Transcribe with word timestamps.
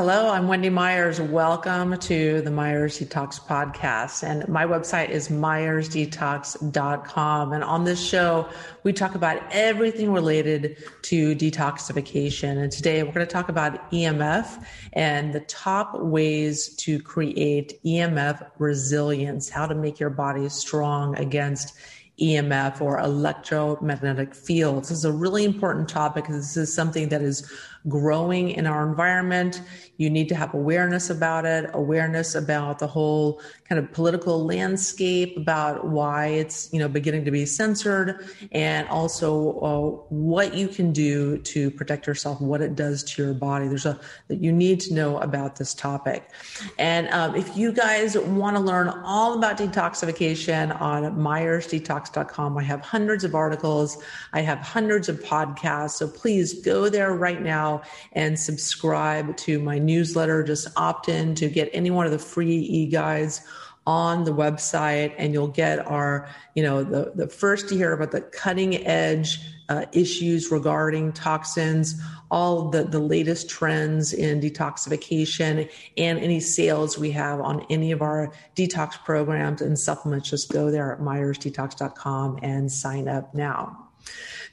Hello, 0.00 0.30
I'm 0.30 0.46
Wendy 0.46 0.70
Myers. 0.70 1.20
Welcome 1.20 1.98
to 1.98 2.40
the 2.42 2.52
Myers 2.52 3.00
Detox 3.00 3.44
podcast. 3.44 4.22
And 4.22 4.48
my 4.48 4.64
website 4.64 5.08
is 5.08 5.28
myersdetox.com. 5.28 7.52
And 7.52 7.64
on 7.64 7.82
this 7.82 8.00
show, 8.00 8.48
we 8.84 8.92
talk 8.92 9.16
about 9.16 9.42
everything 9.50 10.12
related 10.12 10.76
to 11.02 11.34
detoxification. 11.34 12.62
And 12.62 12.70
today 12.70 13.02
we're 13.02 13.10
going 13.10 13.26
to 13.26 13.32
talk 13.32 13.48
about 13.48 13.90
EMF 13.90 14.64
and 14.92 15.32
the 15.32 15.40
top 15.40 16.00
ways 16.00 16.76
to 16.76 17.02
create 17.02 17.82
EMF 17.84 18.52
resilience, 18.60 19.48
how 19.48 19.66
to 19.66 19.74
make 19.74 19.98
your 19.98 20.10
body 20.10 20.48
strong 20.48 21.16
against 21.16 21.76
EMF 22.20 22.80
or 22.80 22.98
electromagnetic 22.98 24.34
fields. 24.34 24.88
This 24.88 24.98
is 24.98 25.04
a 25.04 25.12
really 25.12 25.44
important 25.44 25.88
topic. 25.88 26.26
This 26.26 26.56
is 26.56 26.72
something 26.72 27.08
that 27.10 27.22
is 27.22 27.50
growing 27.88 28.50
in 28.50 28.66
our 28.66 28.88
environment. 28.88 29.62
You 29.96 30.10
need 30.10 30.28
to 30.28 30.34
have 30.36 30.54
awareness 30.54 31.10
about 31.10 31.44
it, 31.44 31.70
awareness 31.72 32.34
about 32.34 32.78
the 32.78 32.86
whole 32.86 33.40
kind 33.68 33.78
of 33.78 33.90
political 33.92 34.44
landscape, 34.44 35.36
about 35.36 35.88
why 35.88 36.26
it's 36.26 36.72
you 36.72 36.78
know 36.78 36.88
beginning 36.88 37.24
to 37.24 37.30
be 37.30 37.46
censored, 37.46 38.28
and 38.52 38.88
also 38.88 39.58
uh, 39.60 40.14
what 40.14 40.54
you 40.54 40.68
can 40.68 40.92
do 40.92 41.38
to 41.38 41.70
protect 41.70 42.06
yourself, 42.06 42.40
what 42.40 42.60
it 42.60 42.76
does 42.76 43.02
to 43.04 43.22
your 43.22 43.34
body. 43.34 43.66
There's 43.66 43.86
a 43.86 43.98
that 44.28 44.40
you 44.40 44.52
need 44.52 44.80
to 44.80 44.94
know 44.94 45.18
about 45.18 45.56
this 45.56 45.74
topic. 45.74 46.30
And 46.78 47.08
um, 47.08 47.34
if 47.34 47.56
you 47.56 47.72
guys 47.72 48.16
want 48.16 48.56
to 48.56 48.62
learn 48.62 48.88
all 48.88 49.36
about 49.36 49.58
detoxification 49.58 50.78
on 50.80 51.02
MyersDetox.com, 51.16 52.56
I 52.56 52.62
have 52.62 52.80
hundreds 52.80 53.24
of 53.24 53.34
articles, 53.34 54.02
I 54.32 54.42
have 54.42 54.58
hundreds 54.58 55.08
of 55.08 55.20
podcasts. 55.20 55.92
So 55.92 56.06
please 56.08 56.60
go 56.60 56.88
there 56.88 57.14
right 57.14 57.42
now 57.42 57.77
and 58.12 58.38
subscribe 58.38 59.36
to 59.38 59.58
my 59.58 59.78
newsletter. 59.78 60.42
Just 60.42 60.68
opt 60.76 61.08
in 61.08 61.34
to 61.36 61.48
get 61.48 61.70
any 61.72 61.90
one 61.90 62.06
of 62.06 62.12
the 62.12 62.18
free 62.18 62.56
e-guides 62.56 63.40
on 63.88 64.24
the 64.24 64.30
website 64.30 65.14
and 65.16 65.32
you'll 65.32 65.48
get 65.48 65.78
our, 65.86 66.28
you 66.54 66.62
know, 66.62 66.84
the, 66.84 67.10
the 67.14 67.26
first 67.26 67.70
to 67.70 67.74
hear 67.74 67.94
about 67.94 68.10
the 68.10 68.20
cutting 68.20 68.86
edge 68.86 69.40
uh, 69.70 69.86
issues 69.92 70.50
regarding 70.50 71.10
toxins, 71.12 72.00
all 72.30 72.68
the, 72.68 72.84
the 72.84 72.98
latest 72.98 73.48
trends 73.48 74.12
in 74.12 74.40
detoxification 74.40 75.70
and 75.96 76.18
any 76.18 76.38
sales 76.38 76.98
we 76.98 77.10
have 77.10 77.40
on 77.40 77.64
any 77.70 77.90
of 77.90 78.02
our 78.02 78.30
detox 78.54 79.02
programs 79.04 79.62
and 79.62 79.78
supplements. 79.78 80.28
Just 80.28 80.50
go 80.52 80.70
there 80.70 80.92
at 80.92 81.00
myersdetox.com 81.00 82.38
and 82.42 82.70
sign 82.70 83.08
up 83.08 83.34
now. 83.34 83.88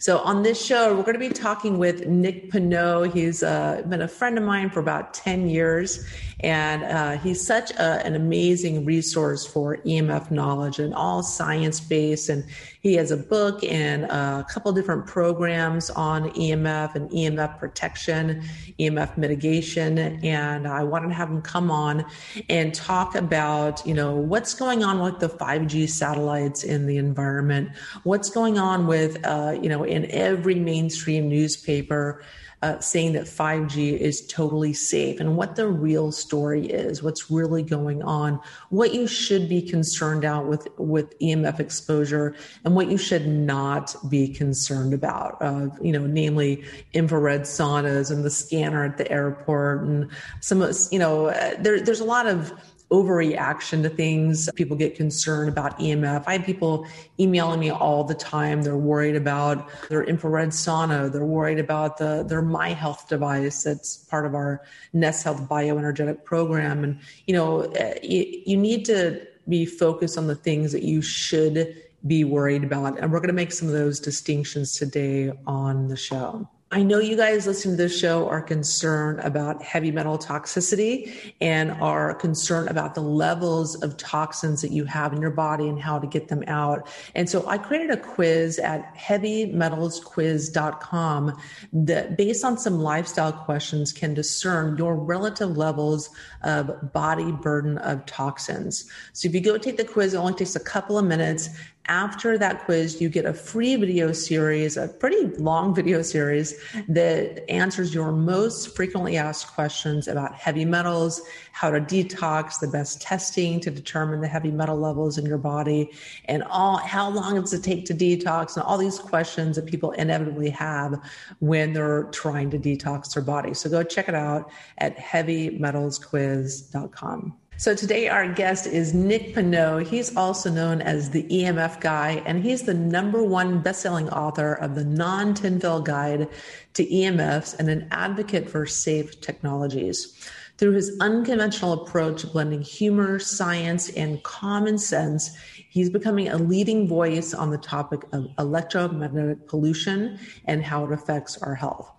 So 0.05 0.19
on 0.19 0.43
this 0.43 0.63
show, 0.63 0.95
we're 0.95 1.01
going 1.01 1.13
to 1.13 1.19
be 1.19 1.29
talking 1.29 1.79
with 1.79 2.05
Nick 2.05 2.51
Pineault. 2.51 3.11
He's 3.11 3.41
uh, 3.41 3.81
been 3.89 4.03
a 4.03 4.07
friend 4.07 4.37
of 4.37 4.43
mine 4.43 4.69
for 4.69 4.79
about 4.79 5.15
10 5.15 5.49
years, 5.49 6.05
and 6.45 6.83
uh, 6.83 7.17
he's 7.17 7.43
such 7.43 7.71
a, 7.71 8.05
an 8.05 8.15
amazing 8.15 8.85
resource 8.85 9.47
for 9.47 9.77
EMF 9.77 10.29
knowledge 10.29 10.77
and 10.77 10.93
all 10.93 11.23
science 11.23 11.79
based. 11.79 12.29
And 12.29 12.45
he 12.81 12.93
has 12.93 13.09
a 13.09 13.17
book 13.17 13.63
and 13.63 14.03
a 14.03 14.45
couple 14.47 14.71
different 14.71 15.07
programs 15.07 15.89
on 15.89 16.29
EMF 16.33 16.93
and 16.93 17.09
EMF 17.09 17.57
protection, 17.57 18.43
EMF 18.79 19.17
mitigation. 19.17 19.97
And 19.97 20.67
I 20.67 20.83
wanted 20.83 21.07
to 21.07 21.13
have 21.15 21.29
him 21.29 21.41
come 21.41 21.71
on 21.71 22.05
and 22.47 22.75
talk 22.75 23.15
about, 23.15 23.83
you 23.83 23.95
know, 23.95 24.13
what's 24.13 24.53
going 24.53 24.83
on 24.83 24.99
with 24.99 25.19
the 25.19 25.29
5G 25.29 25.89
satellites 25.89 26.63
in 26.63 26.85
the 26.85 26.97
environment, 26.97 27.71
what's 28.03 28.29
going 28.29 28.59
on 28.59 28.85
with, 28.85 29.17
uh, 29.25 29.57
you 29.59 29.67
know, 29.67 29.83
in 29.83 30.05
every 30.11 30.53
mainstream 30.53 31.27
newspaper 31.27 32.23
uh, 32.65 32.79
saying 32.79 33.13
that 33.13 33.25
5G 33.25 33.95
is 33.95 34.25
totally 34.25 34.73
safe 34.73 35.19
and 35.19 35.37
what 35.37 35.55
the 35.55 35.67
real 35.67 36.11
story 36.11 36.65
is, 36.65 37.03
what's 37.03 37.29
really 37.29 37.61
going 37.61 38.01
on, 38.01 38.39
what 38.69 38.91
you 38.91 39.05
should 39.05 39.47
be 39.47 39.61
concerned 39.61 40.23
about 40.23 40.47
with, 40.47 40.67
with 40.79 41.17
EMF 41.19 41.59
exposure 41.59 42.33
and 42.63 42.75
what 42.75 42.89
you 42.89 42.97
should 42.97 43.27
not 43.27 43.95
be 44.09 44.27
concerned 44.27 44.95
about, 44.95 45.37
uh, 45.41 45.67
you 45.79 45.91
know, 45.91 46.07
namely 46.07 46.63
infrared 46.93 47.41
saunas 47.41 48.09
and 48.09 48.23
the 48.23 48.31
scanner 48.31 48.83
at 48.83 48.97
the 48.97 49.11
airport 49.11 49.83
and 49.83 50.09
some, 50.39 50.67
you 50.91 50.97
know, 50.97 51.27
uh, 51.27 51.53
there, 51.59 51.79
there's 51.79 51.99
a 51.99 52.03
lot 52.05 52.25
of 52.25 52.51
overreaction 52.95 53.83
to 53.83 53.89
things. 53.89 54.49
People 54.55 54.77
get 54.77 54.95
concerned 54.95 55.49
about 55.49 55.77
EMF. 55.79 56.23
I 56.27 56.33
have 56.37 56.45
people 56.45 56.87
emailing 57.19 57.59
me 57.59 57.69
all 57.69 58.03
the 58.03 58.15
time. 58.15 58.61
They're 58.61 58.77
worried 58.77 59.15
about 59.15 59.67
their 59.89 60.03
infrared 60.03 60.49
sauna. 60.49 61.11
They're 61.11 61.25
worried 61.25 61.59
about 61.59 61.97
the 61.97 62.23
their 62.23 62.41
miHealth 62.41 63.07
device 63.07 63.63
that's 63.63 63.97
part 63.97 64.25
of 64.25 64.33
our 64.33 64.61
NES 64.93 65.23
Health 65.23 65.41
bioenergetic 65.49 66.23
program. 66.23 66.83
And 66.83 66.99
you 67.27 67.33
know, 67.33 67.61
eh, 67.61 67.99
you, 68.01 68.41
you 68.45 68.57
need 68.57 68.85
to 68.85 69.27
be 69.47 69.65
focused 69.65 70.17
on 70.17 70.27
the 70.27 70.35
things 70.35 70.71
that 70.71 70.83
you 70.83 71.01
should 71.01 71.75
be 72.07 72.23
worried 72.23 72.63
about. 72.63 72.99
And 72.99 73.11
we're 73.11 73.19
going 73.19 73.27
to 73.27 73.33
make 73.33 73.51
some 73.51 73.67
of 73.67 73.73
those 73.73 73.99
distinctions 73.99 74.77
today 74.77 75.31
on 75.45 75.87
the 75.87 75.97
show. 75.97 76.47
I 76.75 76.83
know 76.83 76.99
you 76.99 77.15
guys 77.15 77.47
listening 77.47 77.77
to 77.77 77.83
this 77.83 77.97
show 77.97 78.27
are 78.27 78.41
concerned 78.41 79.21
about 79.21 79.63
heavy 79.63 79.91
metal 79.91 80.17
toxicity 80.17 81.33
and 81.39 81.71
are 81.71 82.13
concerned 82.15 82.67
about 82.67 82.95
the 82.95 83.01
levels 83.01 83.81
of 83.81 83.95
toxins 83.95 84.61
that 84.61 84.71
you 84.71 84.83
have 84.83 85.13
in 85.13 85.21
your 85.21 85.31
body 85.31 85.69
and 85.69 85.81
how 85.81 85.99
to 85.99 86.05
get 86.05 86.27
them 86.27 86.43
out. 86.47 86.89
And 87.15 87.29
so 87.29 87.47
I 87.47 87.59
created 87.59 87.91
a 87.91 87.97
quiz 87.97 88.59
at 88.59 88.93
heavymetalsquiz.com 88.93 91.41
that 91.71 92.17
based 92.17 92.43
on 92.43 92.57
some 92.57 92.81
lifestyle 92.81 93.31
questions 93.31 93.93
can 93.93 94.13
discern 94.13 94.75
your 94.75 94.97
relative 94.97 95.55
levels 95.55 96.09
of 96.43 96.91
body 96.91 97.31
burden 97.31 97.77
of 97.77 98.05
toxins. 98.05 98.91
So 99.13 99.29
if 99.29 99.33
you 99.33 99.39
go 99.39 99.57
take 99.57 99.77
the 99.77 99.85
quiz, 99.85 100.13
it 100.13 100.17
only 100.17 100.33
takes 100.33 100.57
a 100.57 100.59
couple 100.59 100.97
of 100.97 101.05
minutes 101.05 101.51
after 101.87 102.37
that 102.37 102.65
quiz, 102.65 102.99
you 102.99 103.07
get 103.09 103.25
a 103.25 103.33
free 103.33 103.75
video 103.75 104.11
series, 104.11 104.77
a 104.77 104.87
pretty 104.87 105.27
long 105.37 105.75
video 105.75 106.01
series 106.01 106.55
that 106.87 107.49
answers 107.49 107.93
your 107.93 108.11
most 108.11 108.75
frequently 108.75 109.17
asked 109.17 109.53
questions 109.53 110.07
about 110.07 110.33
heavy 110.35 110.65
metals, 110.65 111.21
how 111.51 111.69
to 111.71 111.79
detox, 111.79 112.59
the 112.59 112.67
best 112.67 113.01
testing 113.01 113.59
to 113.61 113.71
determine 113.71 114.21
the 114.21 114.27
heavy 114.27 114.51
metal 114.51 114.77
levels 114.77 115.17
in 115.17 115.25
your 115.25 115.37
body, 115.37 115.89
and 116.25 116.43
all 116.43 116.77
how 116.77 117.09
long 117.09 117.39
does 117.39 117.53
it 117.53 117.63
take 117.63 117.85
to 117.85 117.93
detox, 117.93 118.55
and 118.55 118.65
all 118.65 118.77
these 118.77 118.99
questions 118.99 119.55
that 119.55 119.65
people 119.65 119.91
inevitably 119.91 120.49
have 120.49 120.99
when 121.39 121.71
they're 121.73 122.03
trying 122.05 122.49
to 122.49 122.59
detox 122.59 123.13
their 123.13 123.23
body. 123.23 123.53
So 123.53 123.69
go 123.69 123.83
check 123.83 124.09
it 124.09 124.15
out 124.15 124.51
at 124.79 124.97
heavymetalsquiz.com. 124.97 127.37
So 127.57 127.73
today 127.73 128.09
our 128.09 128.27
guest 128.27 128.67
is 128.67 128.93
Nick 128.93 129.33
Pineault. 129.33 129.87
He's 129.87 130.15
also 130.17 130.51
known 130.51 130.81
as 130.81 131.11
the 131.11 131.23
EMF 131.23 131.79
guy, 131.79 132.21
and 132.25 132.43
he's 132.43 132.63
the 132.63 132.73
number 132.73 133.23
one 133.23 133.61
best-selling 133.61 134.09
author 134.09 134.55
of 134.55 134.75
the 134.75 134.83
non-Tinfoil 134.83 135.79
Guide 135.79 136.27
to 136.73 136.85
EMFs 136.85 137.57
and 137.57 137.69
an 137.69 137.87
advocate 137.91 138.49
for 138.49 138.65
safe 138.65 139.21
technologies. 139.21 140.29
Through 140.57 140.73
his 140.73 140.97
unconventional 140.99 141.71
approach, 141.71 142.29
blending 142.33 142.61
humor, 142.61 143.19
science, 143.19 143.89
and 143.89 144.21
common 144.23 144.77
sense, 144.77 145.37
he's 145.69 145.89
becoming 145.89 146.27
a 146.27 146.37
leading 146.37 146.89
voice 146.89 147.33
on 147.33 147.51
the 147.51 147.57
topic 147.57 148.01
of 148.11 148.27
electromagnetic 148.37 149.47
pollution 149.47 150.19
and 150.43 150.61
how 150.61 150.83
it 150.83 150.91
affects 150.91 151.37
our 151.37 151.55
health. 151.55 151.89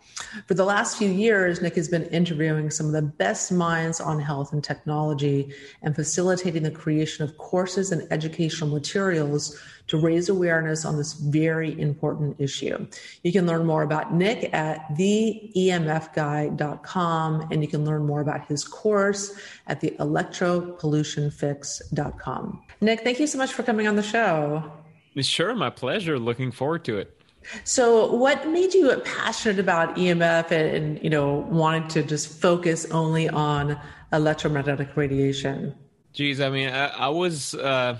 For 0.46 0.54
the 0.54 0.64
last 0.64 0.96
few 0.96 1.10
years, 1.10 1.60
Nick 1.60 1.74
has 1.76 1.88
been 1.88 2.06
interviewing 2.06 2.70
some 2.70 2.86
of 2.86 2.92
the 2.92 3.02
best 3.02 3.52
minds 3.52 4.00
on 4.00 4.18
health 4.18 4.50
and 4.52 4.64
technology 4.64 5.52
and 5.82 5.94
facilitating 5.94 6.62
the 6.62 6.70
creation 6.70 7.22
of 7.24 7.36
courses 7.36 7.92
and 7.92 8.10
educational 8.10 8.70
materials 8.70 9.60
to 9.88 9.98
raise 9.98 10.28
awareness 10.28 10.84
on 10.84 10.96
this 10.96 11.12
very 11.12 11.80
important 11.80 12.40
issue. 12.40 12.86
You 13.22 13.32
can 13.32 13.46
learn 13.46 13.64
more 13.66 13.82
about 13.82 14.14
Nick 14.14 14.52
at 14.54 14.88
theemfguy.com 14.96 17.48
and 17.50 17.62
you 17.62 17.68
can 17.68 17.84
learn 17.84 18.06
more 18.06 18.20
about 18.20 18.46
his 18.46 18.62
course 18.64 19.32
at 19.66 19.80
the 19.80 19.90
electropollutionfix.com. 20.00 22.62
Nick, 22.80 23.00
thank 23.02 23.20
you 23.20 23.26
so 23.26 23.36
much 23.38 23.52
for 23.52 23.62
coming 23.62 23.86
on 23.86 23.96
the 23.96 24.02
show. 24.02 24.72
Sure, 25.20 25.54
my 25.54 25.70
pleasure. 25.70 26.18
Looking 26.18 26.50
forward 26.50 26.84
to 26.84 26.98
it. 26.98 27.15
So, 27.64 28.12
what 28.14 28.48
made 28.48 28.74
you 28.74 28.96
passionate 29.04 29.58
about 29.58 29.96
EMF 29.96 30.50
and, 30.50 30.76
and, 30.76 31.02
you 31.02 31.10
know 31.10 31.46
wanted 31.48 31.90
to 31.90 32.02
just 32.02 32.40
focus 32.40 32.86
only 32.90 33.28
on 33.28 33.78
electromagnetic 34.12 34.96
radiation? 34.96 35.74
Geez, 36.12 36.40
I 36.40 36.48
mean, 36.48 36.70
I, 36.70 36.86
I 36.86 37.08
was 37.08 37.54
uh, 37.54 37.98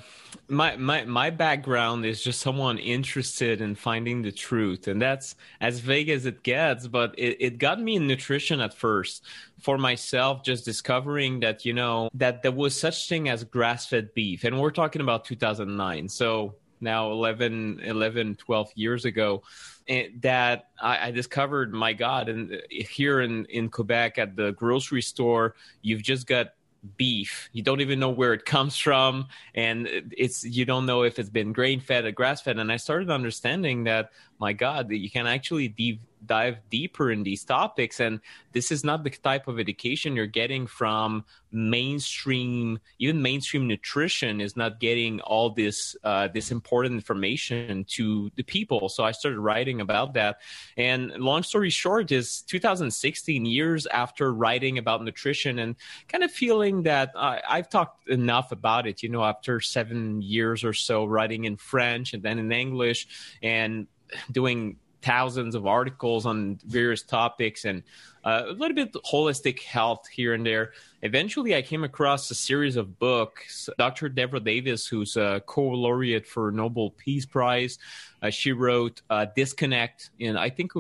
my 0.49 0.77
my 0.77 1.05
my 1.05 1.31
background 1.31 2.05
is 2.05 2.23
just 2.23 2.41
someone 2.41 2.79
interested 2.79 3.61
in 3.61 3.75
finding 3.75 4.23
the 4.23 4.33
truth, 4.33 4.89
and 4.89 5.01
that's 5.01 5.35
as 5.61 5.81
vague 5.81 6.09
as 6.09 6.27
it 6.27 6.43
gets. 6.43 6.87
But 6.87 7.15
it, 7.19 7.37
it 7.41 7.59
got 7.59 7.81
me 7.81 7.97
in 7.97 8.07
nutrition 8.07 8.61
at 8.61 8.75
first 8.75 9.25
for 9.61 9.79
myself, 9.79 10.45
just 10.45 10.65
discovering 10.65 11.41
that 11.41 11.65
you 11.65 11.73
know 11.73 12.09
that 12.15 12.43
there 12.43 12.53
was 12.53 12.79
such 12.79 13.09
thing 13.09 13.29
as 13.29 13.45
grass 13.45 13.87
fed 13.87 14.15
beef, 14.15 14.45
and 14.45 14.61
we're 14.61 14.71
talking 14.71 15.03
about 15.03 15.25
2009. 15.25 16.09
So 16.09 16.55
now 16.81 17.11
11, 17.11 17.81
11 17.83 18.37
12 18.37 18.73
years 18.75 19.05
ago 19.05 19.43
that 20.21 20.69
I, 20.81 21.09
I, 21.09 21.11
discovered, 21.13 21.73
my 21.73 21.93
God, 21.93 22.29
and 22.29 22.61
here 22.71 23.21
in, 23.21 23.45
in 23.47 23.69
Quebec 23.69 24.19
at 24.19 24.35
the 24.35 24.53
grocery 24.53 25.03
store, 25.03 25.55
you've 25.81 26.03
just 26.03 26.27
got 26.27 26.49
beef. 26.97 27.49
You 27.53 27.63
don't 27.63 27.81
even 27.81 27.99
know 27.99 28.11
where 28.11 28.33
it 28.33 28.45
comes 28.45 28.77
from, 28.77 29.29
and 29.55 29.89
it's 30.17 30.45
you 30.45 30.65
don't 30.65 30.87
know 30.87 31.03
if 31.03 31.19
it's 31.19 31.31
been 31.31 31.53
grain 31.53 31.81
fed 31.81 32.05
or 32.05 32.13
grass 32.13 32.41
fed. 32.43 32.59
And 32.59 32.71
I 32.71 32.77
started 32.77 33.11
understanding 33.11 33.85
that, 33.85 34.11
my 34.39 34.53
God, 34.53 34.89
that 34.89 34.99
you 34.99 35.11
can 35.11 35.27
actually 35.27 35.69
de- 35.69 36.01
dive 36.27 36.59
deeper 36.71 37.11
in 37.11 37.23
these 37.23 37.45
topics. 37.45 38.01
And 38.01 38.21
this 38.53 38.71
is 38.73 38.85
not 38.85 39.05
the 39.05 39.11
type 39.11 39.49
of 39.49 39.59
education 39.59 40.17
you're 40.17 40.27
getting 40.27 40.67
from 40.67 41.25
mainstream, 41.53 42.79
even 42.99 43.23
mainstream 43.23 43.67
nutrition 43.67 44.41
is 44.41 44.57
not 44.57 44.79
getting 44.81 45.21
all 45.21 45.51
this 45.51 45.97
uh, 46.05 46.29
this 46.29 46.51
important 46.51 46.95
information 46.95 47.85
to 47.89 48.31
the 48.37 48.43
people. 48.43 48.89
So 48.89 49.05
I 49.05 49.13
started 49.13 49.39
writing 49.39 49.81
about 49.81 50.15
that. 50.15 50.41
And 50.77 51.11
long 51.13 51.43
story 51.43 51.71
short, 51.71 52.13
is 52.13 52.43
2016 52.43 53.47
years 53.47 53.87
after 53.87 54.33
writing 54.33 54.79
about 54.79 55.03
nutrition 55.03 55.59
and 55.59 55.77
kind 56.09 56.23
of 56.25 56.31
feeling 56.31 56.83
that 56.83 57.13
I've 57.17 57.69
talked 57.69 58.09
enough 58.09 58.53
about 58.53 58.87
it. 58.87 59.03
You 59.03 59.09
know, 59.09 59.25
after 59.25 59.61
seven 59.61 60.23
years 60.23 60.65
or 60.65 60.73
so 60.73 61.05
writing 61.05 61.45
in 61.45 61.57
French 61.57 62.13
and 62.13 62.23
then 62.23 62.39
in 62.39 62.53
English 62.53 63.09
and 63.43 63.87
doing 64.31 64.77
thousands 65.07 65.55
of 65.55 65.67
articles 65.69 66.27
on 66.27 66.59
various 66.67 67.03
topics 67.03 67.65
and 67.65 67.85
uh, 68.27 68.43
a 68.49 68.53
little 68.53 68.75
bit 68.75 68.93
holistic 69.05 69.63
health 69.63 70.09
here 70.09 70.35
and 70.35 70.45
there. 70.45 70.73
Eventually, 71.03 71.55
I 71.55 71.63
came 71.63 71.85
across 71.85 72.29
a 72.33 72.35
series 72.35 72.75
of 72.75 72.99
books. 72.99 73.69
Dr. 73.79 74.11
Devra 74.11 74.43
Davis, 74.43 74.85
who's 74.85 75.17
a 75.17 75.41
co-laureate 75.47 76.27
for 76.27 76.51
Nobel 76.51 76.91
Peace 76.91 77.25
Prize, 77.25 77.79
uh, 78.23 78.31
she 78.31 78.51
wrote 78.51 79.03
uh, 79.11 79.27
Disconnect 79.37 80.11
in 80.19 80.37
I 80.37 80.51
think 80.51 80.73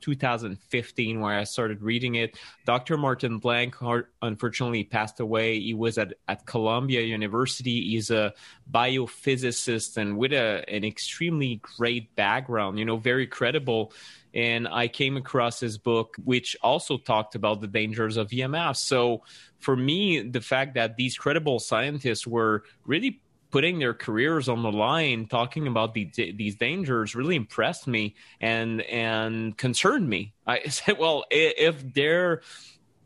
2015, 0.00 1.20
where 1.20 1.38
I 1.38 1.44
started 1.44 1.82
reading 1.82 2.14
it. 2.14 2.38
Dr. 2.64 2.96
Martin 2.96 3.36
Blank 3.36 3.76
unfortunately 4.22 4.84
passed 4.84 5.20
away. 5.20 5.60
He 5.60 5.74
was 5.74 5.98
at, 5.98 6.14
at 6.28 6.46
Columbia 6.46 7.02
University. 7.02 7.90
He's 7.90 8.10
a 8.10 8.32
biophysicist 8.72 9.98
and 9.98 10.16
with 10.16 10.32
a, 10.32 10.64
an 10.68 10.84
extremely 10.84 11.60
great 11.76 12.16
background. 12.16 12.78
You 12.78 12.86
know, 12.86 12.96
very 12.96 13.26
credible 13.26 13.92
and 14.38 14.68
I 14.68 14.86
came 14.86 15.16
across 15.16 15.58
his 15.58 15.78
book, 15.78 16.14
which 16.22 16.56
also 16.62 16.96
talked 16.96 17.34
about 17.34 17.60
the 17.60 17.66
dangers 17.66 18.16
of 18.16 18.28
EMF. 18.28 18.76
So 18.76 19.24
for 19.58 19.74
me, 19.74 20.20
the 20.20 20.40
fact 20.40 20.74
that 20.74 20.96
these 20.96 21.18
credible 21.18 21.58
scientists 21.58 22.24
were 22.24 22.62
really 22.86 23.20
putting 23.50 23.80
their 23.80 23.94
careers 23.94 24.48
on 24.48 24.62
the 24.62 24.70
line, 24.70 25.26
talking 25.26 25.66
about 25.66 25.92
the, 25.92 26.08
these 26.14 26.54
dangers, 26.54 27.16
really 27.16 27.34
impressed 27.34 27.88
me 27.88 28.14
and 28.40 28.80
and 28.82 29.58
concerned 29.58 30.08
me. 30.08 30.34
I 30.46 30.60
said, 30.68 30.98
well, 30.98 31.24
if 31.32 31.92
they're 31.92 32.42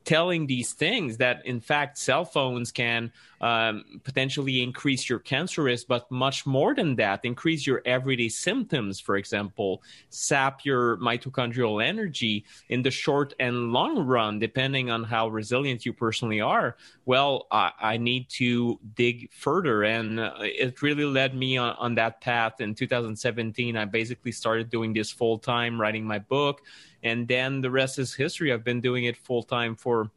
telling 0.05 0.47
these 0.47 0.75
things 0.75 1.17
that 1.17 1.47
in 1.47 1.61
fact 1.61 1.97
cell 1.97 2.27
phones 2.27 2.73
can 2.73 3.11
um, 3.43 4.01
potentially 4.05 4.63
increase 4.63 5.09
your 5.09 5.19
cancer 5.19 5.65
risk 5.65 5.87
but 5.89 6.11
much 6.11 6.47
more 6.47 6.75
than 6.75 6.95
that 6.97 7.21
increase 7.25 7.67
your 7.67 7.83
everyday 7.85 8.29
symptoms. 8.29 9.01
For 9.01 9.17
example 9.17 9.83
sap 10.09 10.65
your 10.65 10.97
mitochondrial 10.99 11.85
energy 11.85 12.45
in 12.69 12.83
the 12.83 12.91
short 12.91 13.35
and 13.41 13.73
long 13.73 14.07
run 14.07 14.39
depending 14.39 14.91
on 14.91 15.05
how 15.05 15.29
resilient 15.29 15.85
you 15.85 15.93
personally 15.93 16.41
are. 16.41 16.77
Well 17.05 17.47
i, 17.51 17.73
I 17.81 17.97
need 17.97 18.29
to 18.31 18.79
dig 18.95 19.31
further 19.33 19.83
and 19.85 20.21
uh, 20.21 20.35
it 20.41 20.81
really 20.83 21.05
led 21.05 21.35
me 21.35 21.57
on, 21.57 21.75
on 21.79 21.95
that 21.97 22.21
path. 22.21 22.61
In 22.61 22.75
2017 22.75 23.77
i 23.77 23.85
basically 23.85 24.33
started 24.33 24.71
doing 24.71 24.93
this 24.93 25.11
full 25.11 25.39
time 25.39 25.81
writing 25.81 26.05
my 26.05 26.19
book 26.19 26.63
and 27.03 27.27
then 27.27 27.61
the 27.61 27.71
rest 27.71 27.99
is 27.99 28.15
history. 28.15 28.53
I've 28.53 28.65
been 28.65 28.81
doing 28.81 29.05
it 29.05 29.17
full 29.17 29.43
time 29.43 29.75
for 29.75 30.11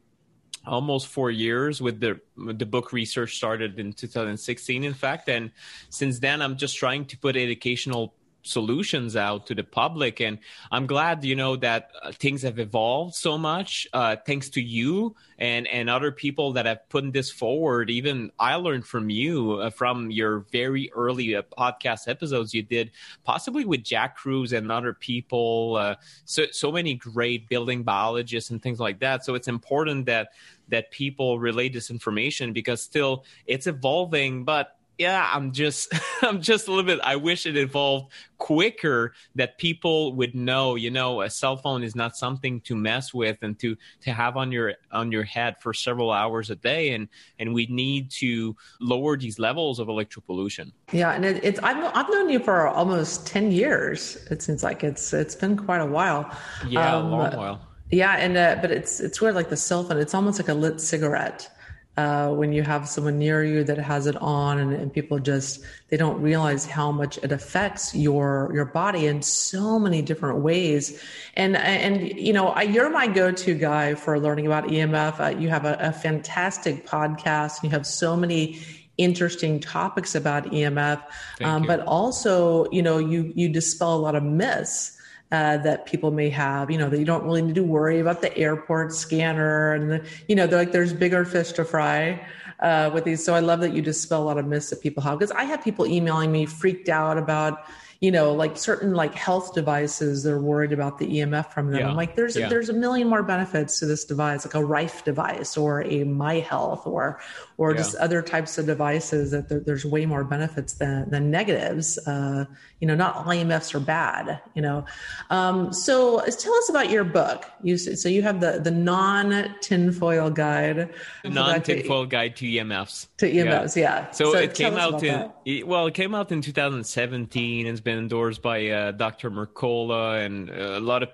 almost 0.67 1.07
four 1.07 1.31
years 1.31 1.81
with 1.81 1.99
the 1.99 2.19
the 2.37 2.65
book 2.65 2.91
research 2.91 3.35
started 3.35 3.79
in 3.79 3.93
2016 3.93 4.83
in 4.83 4.93
fact. 4.93 5.29
And 5.29 5.51
since 5.89 6.19
then 6.19 6.41
i'm 6.41 6.57
just 6.57 6.77
trying 6.77 7.05
to 7.05 7.17
put 7.17 7.35
educational 7.35 8.13
solutions 8.45 9.15
out 9.15 9.47
to 9.47 9.55
the 9.55 9.63
public. 9.63 10.21
And 10.21 10.39
i'm 10.71 10.87
glad 10.87 11.23
you 11.23 11.35
know 11.35 11.55
that 11.57 11.91
uh, 12.01 12.11
things 12.11 12.41
have 12.43 12.59
evolved 12.59 13.15
so 13.15 13.37
much 13.37 13.87
uh, 13.93 14.15
thanks 14.25 14.49
to 14.49 14.61
you 14.61 15.15
and 15.37 15.67
and 15.67 15.89
other 15.89 16.11
people 16.11 16.53
that 16.53 16.65
have 16.65 16.87
put 16.89 17.11
this 17.11 17.31
forward. 17.31 17.89
Even 17.89 18.31
i 18.39 18.55
learned 18.55 18.85
from 18.85 19.09
you 19.09 19.53
uh, 19.53 19.69
from 19.69 20.11
your 20.11 20.45
very 20.51 20.91
early 20.93 21.35
uh, 21.35 21.41
podcast 21.57 22.07
episodes 22.07 22.53
you 22.53 22.63
did 22.63 22.91
possibly 23.23 23.65
with 23.65 23.83
jack 23.83 24.17
kruse 24.17 24.53
and 24.53 24.71
other 24.71 24.93
people 24.93 25.75
uh, 25.75 25.95
so 26.25 26.45
so 26.51 26.71
many 26.71 26.95
great 26.95 27.49
building 27.49 27.83
biologists 27.83 28.49
and 28.49 28.61
things 28.61 28.79
like 28.79 28.99
that. 28.99 29.25
So 29.25 29.35
it's 29.35 29.47
important 29.47 30.05
that 30.05 30.29
that 30.69 30.91
people 30.91 31.39
relay 31.39 31.69
this 31.69 31.89
information 31.89 32.53
because 32.53 32.81
still 32.81 33.25
it's 33.45 33.67
evolving 33.67 34.43
but 34.43 34.77
yeah, 34.97 35.29
I'm 35.33 35.51
just 35.51 35.93
I'm 36.21 36.41
just 36.41 36.67
a 36.67 36.71
little 36.71 36.85
bit 36.85 36.99
I 37.03 37.15
wish 37.15 37.45
it 37.45 37.57
evolved 37.57 38.11
quicker 38.37 39.13
that 39.35 39.57
people 39.57 40.13
would 40.13 40.35
know, 40.35 40.75
you 40.75 40.91
know, 40.91 41.21
a 41.21 41.29
cell 41.29 41.57
phone 41.57 41.83
is 41.83 41.95
not 41.95 42.15
something 42.15 42.61
to 42.61 42.75
mess 42.75 43.13
with 43.13 43.37
and 43.41 43.57
to 43.59 43.75
to 44.01 44.11
have 44.11 44.37
on 44.37 44.51
your 44.51 44.73
on 44.91 45.11
your 45.11 45.23
head 45.23 45.55
for 45.61 45.73
several 45.73 46.11
hours 46.11 46.49
a 46.49 46.55
day 46.55 46.93
and 46.93 47.07
and 47.39 47.53
we 47.53 47.65
need 47.67 48.09
to 48.11 48.55
lower 48.79 49.17
these 49.17 49.39
levels 49.39 49.79
of 49.79 49.89
electro 49.89 50.21
pollution 50.25 50.71
Yeah, 50.91 51.11
and 51.11 51.25
it, 51.25 51.43
it's 51.43 51.59
I've 51.59 51.91
I've 51.95 52.09
known 52.09 52.29
you 52.29 52.39
for 52.39 52.67
almost 52.67 53.27
10 53.27 53.51
years. 53.51 54.17
It 54.31 54.41
seems 54.41 54.63
like 54.63 54.83
it's 54.83 55.13
it's 55.13 55.35
been 55.35 55.57
quite 55.57 55.81
a 55.81 55.85
while. 55.85 56.29
Yeah, 56.67 56.95
um, 56.95 57.05
a 57.05 57.09
long 57.09 57.37
while. 57.37 57.67
Yeah, 57.91 58.13
and 58.13 58.35
uh, 58.37 58.57
but 58.61 58.71
it's 58.71 58.99
it's 58.99 59.21
weird 59.21 59.35
like 59.35 59.49
the 59.49 59.57
cell 59.57 59.83
phone. 59.83 59.97
It's 59.97 60.13
almost 60.13 60.39
like 60.39 60.49
a 60.49 60.53
lit 60.53 60.81
cigarette 60.81 61.49
uh, 61.97 62.29
when 62.29 62.51
you 62.51 62.61
have 62.61 62.89
someone 62.89 63.17
near 63.17 63.43
you 63.43 63.63
that 63.63 63.77
has 63.77 64.05
it 64.05 64.17
on 64.17 64.59
and, 64.59 64.73
and, 64.73 64.91
people 64.91 65.17
just 65.17 65.63
they 65.89 65.97
don't 65.97 66.21
realize 66.21 66.65
how 66.65 66.91
much 66.91 67.17
it 67.19 67.31
affects 67.31 67.95
your 67.95 68.51
your 68.53 68.65
body 68.65 69.07
in 69.07 69.21
so 69.21 69.79
many 69.79 70.01
different 70.01 70.39
ways. 70.39 71.01
And 71.35 71.55
and 71.55 72.01
you 72.19 72.33
know 72.33 72.49
I, 72.49 72.63
you're 72.63 72.89
my 72.89 73.07
go-to 73.07 73.53
guy 73.55 73.95
for 73.95 74.19
learning 74.19 74.45
about 74.45 74.65
emf 74.65 75.19
uh, 75.19 75.37
you 75.37 75.49
have 75.49 75.65
a, 75.65 75.77
a 75.79 75.91
fantastic 75.91 76.85
podcast 76.85 77.61
and 77.61 77.63
you 77.63 77.69
have 77.69 77.85
so 77.85 78.15
many 78.17 78.59
interesting 78.97 79.59
topics 79.59 80.15
about 80.15 80.45
emf 80.51 81.01
um, 81.43 81.63
but 81.63 81.81
also 81.81 82.69
you 82.71 82.81
know 82.81 82.97
you 82.97 83.31
you 83.35 83.49
dispel 83.49 83.95
a 83.95 83.97
lot 83.97 84.15
of 84.15 84.23
myths 84.23 84.94
uh, 85.31 85.57
that 85.57 85.85
people 85.85 86.11
may 86.11 86.29
have, 86.29 86.69
you 86.69 86.77
know, 86.77 86.89
that 86.89 86.99
you 86.99 87.05
don't 87.05 87.23
really 87.23 87.41
need 87.41 87.55
to 87.55 87.63
worry 87.63 87.99
about 87.99 88.21
the 88.21 88.35
airport 88.37 88.93
scanner 88.93 89.73
and 89.73 89.91
the, 89.91 90.05
you 90.27 90.35
know, 90.35 90.47
they're 90.47 90.59
like 90.59 90.71
there's 90.71 90.93
bigger 90.93 91.25
fish 91.25 91.51
to 91.53 91.65
fry 91.65 92.25
uh, 92.59 92.89
with 92.93 93.03
these. 93.03 93.23
So 93.23 93.33
I 93.33 93.39
love 93.39 93.59
that 93.61 93.73
you 93.73 93.81
dispel 93.81 94.23
a 94.23 94.25
lot 94.25 94.37
of 94.37 94.45
myths 94.45 94.69
that 94.69 94.81
people 94.81 95.01
have 95.03 95.19
because 95.19 95.31
I 95.31 95.43
have 95.43 95.63
people 95.63 95.85
emailing 95.87 96.31
me 96.31 96.45
freaked 96.45 96.89
out 96.89 97.17
about 97.17 97.65
you 98.01 98.11
know, 98.11 98.33
like 98.33 98.57
certain 98.57 98.93
like 98.93 99.15
health 99.15 99.53
devices, 99.53 100.23
they're 100.23 100.39
worried 100.39 100.73
about 100.73 100.99
the 100.99 101.07
EMF 101.07 101.51
from 101.51 101.71
them. 101.71 101.79
Yeah. 101.79 101.89
I'm 101.89 101.95
like, 101.95 102.15
there's 102.15 102.35
yeah. 102.35 102.49
there's 102.49 102.69
a 102.69 102.73
million 102.73 103.07
more 103.07 103.23
benefits 103.23 103.79
to 103.79 103.85
this 103.85 104.03
device, 104.03 104.45
like 104.45 104.53
a 104.53 104.63
Rife 104.63 105.03
device 105.05 105.57
or 105.57 105.81
a 105.81 106.03
miHealth 106.03 106.85
or 106.85 107.19
or 107.57 107.71
yeah. 107.71 107.77
just 107.77 107.95
other 107.95 108.21
types 108.21 108.57
of 108.57 108.65
devices 108.65 109.31
that 109.31 109.49
there, 109.49 109.59
there's 109.59 109.85
way 109.85 110.05
more 110.05 110.23
benefits 110.23 110.73
than 110.73 111.09
than 111.09 111.31
negatives. 111.31 111.97
Uh, 112.07 112.45
you 112.79 112.87
know, 112.87 112.95
not 112.95 113.15
all 113.15 113.25
EMFs 113.25 113.73
are 113.73 113.79
bad. 113.79 114.41
You 114.53 114.61
know, 114.61 114.85
um, 115.29 115.71
so 115.71 116.19
tell 116.19 116.53
us 116.53 116.69
about 116.69 116.89
your 116.89 117.03
book. 117.03 117.45
You 117.63 117.77
so 117.77 118.09
you 118.09 118.21
have 118.23 118.39
the 118.41 118.59
the 118.59 118.71
non 118.71 119.55
tinfoil 119.61 120.29
guide, 120.29 120.93
the 121.23 121.29
non 121.29 121.61
tinfoil 121.61 122.05
guide 122.05 122.35
to 122.37 122.45
EMFs. 122.45 123.07
To 123.17 123.31
EMFs, 123.31 123.75
yeah. 123.75 124.11
So, 124.11 124.33
so, 124.33 124.37
it 124.39 124.53
came 124.53 124.75
out 124.75 125.03
in 125.03 125.31
it, 125.45 125.67
well, 125.67 125.87
it 125.87 125.93
came 125.93 126.13
out 126.13 126.31
in 126.31 126.41
2017. 126.41 127.67
It's 127.67 127.79
been 127.79 127.97
endorsed 127.97 128.41
by 128.41 128.67
uh, 128.67 128.91
Dr. 128.91 129.31
Mercola 129.31 130.25
and 130.25 130.49
uh, 130.49 130.53
a 130.53 130.79
lot 130.79 131.03
of 131.03 131.09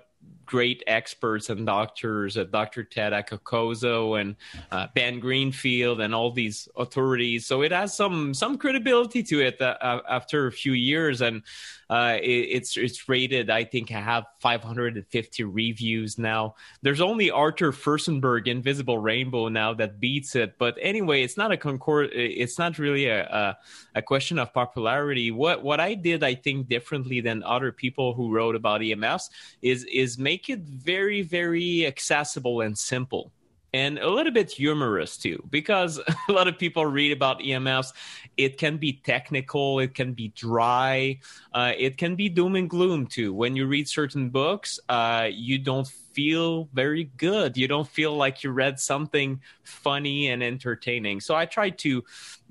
great 0.52 0.84
experts 0.86 1.48
and 1.48 1.64
doctors, 1.64 2.36
uh, 2.36 2.44
Dr. 2.44 2.84
Ted 2.84 3.14
Achacoso 3.14 4.20
and 4.20 4.36
uh, 4.70 4.86
Ben 4.94 5.18
Greenfield 5.18 6.02
and 6.02 6.14
all 6.14 6.30
these 6.30 6.68
authorities. 6.76 7.46
So 7.46 7.62
it 7.62 7.72
has 7.72 7.96
some 7.96 8.34
some 8.34 8.58
credibility 8.58 9.22
to 9.22 9.40
it 9.40 9.58
uh, 9.62 10.02
after 10.06 10.46
a 10.46 10.52
few 10.52 10.74
years, 10.74 11.22
and 11.22 11.42
uh, 11.88 12.18
it, 12.20 12.48
it's 12.56 12.76
it's 12.76 13.08
rated. 13.08 13.48
I 13.48 13.64
think 13.64 13.90
I 13.92 14.00
have 14.00 14.24
550 14.40 15.44
reviews 15.44 16.18
now. 16.18 16.54
There's 16.82 17.00
only 17.00 17.30
Arthur 17.30 17.72
Firstenberg, 17.72 18.46
Invisible 18.46 18.98
Rainbow, 18.98 19.48
now 19.48 19.72
that 19.74 20.00
beats 20.00 20.36
it. 20.36 20.58
But 20.58 20.76
anyway, 20.82 21.22
it's 21.22 21.38
not 21.38 21.50
a 21.50 21.56
concord. 21.56 22.10
It's 22.12 22.58
not 22.58 22.78
really 22.78 23.06
a, 23.06 23.24
a 23.24 23.58
a 23.94 24.02
question 24.02 24.38
of 24.38 24.52
popularity. 24.52 25.30
What 25.30 25.62
what 25.62 25.80
I 25.80 25.94
did, 25.94 26.22
I 26.22 26.34
think, 26.34 26.68
differently 26.68 27.22
than 27.22 27.42
other 27.42 27.72
people 27.72 28.12
who 28.12 28.34
wrote 28.34 28.54
about 28.54 28.82
EMFs 28.82 29.30
is 29.62 29.84
is 29.84 30.18
make 30.18 30.41
make 30.42 30.58
it 30.58 30.64
very, 30.64 31.22
very 31.22 31.86
accessible 31.86 32.62
and 32.62 32.76
simple. 32.76 33.32
and 33.74 33.98
a 33.98 34.10
little 34.10 34.32
bit 34.32 34.50
humorous 34.50 35.16
too, 35.16 35.42
because 35.48 35.98
a 36.28 36.32
lot 36.32 36.46
of 36.46 36.58
people 36.58 36.84
read 36.84 37.10
about 37.10 37.40
EMFs. 37.40 37.94
It 38.36 38.58
can 38.58 38.76
be 38.76 39.00
technical, 39.02 39.80
it 39.80 39.94
can 39.94 40.12
be 40.12 40.28
dry, 40.36 41.20
uh, 41.54 41.72
it 41.78 41.96
can 41.96 42.14
be 42.14 42.28
doom 42.28 42.56
and 42.56 42.68
gloom 42.68 43.06
too. 43.06 43.32
When 43.32 43.56
you 43.56 43.66
read 43.66 43.88
certain 43.88 44.28
books, 44.28 44.78
uh, 44.90 45.28
you 45.32 45.58
don't 45.58 45.88
feel 46.12 46.68
very 46.74 47.04
good. 47.16 47.56
You 47.56 47.66
don't 47.66 47.88
feel 47.88 48.14
like 48.14 48.44
you 48.44 48.50
read 48.50 48.78
something 48.78 49.40
funny 49.62 50.28
and 50.28 50.42
entertaining. 50.42 51.20
So 51.20 51.34
I 51.34 51.46
try 51.46 51.70
to 51.70 52.04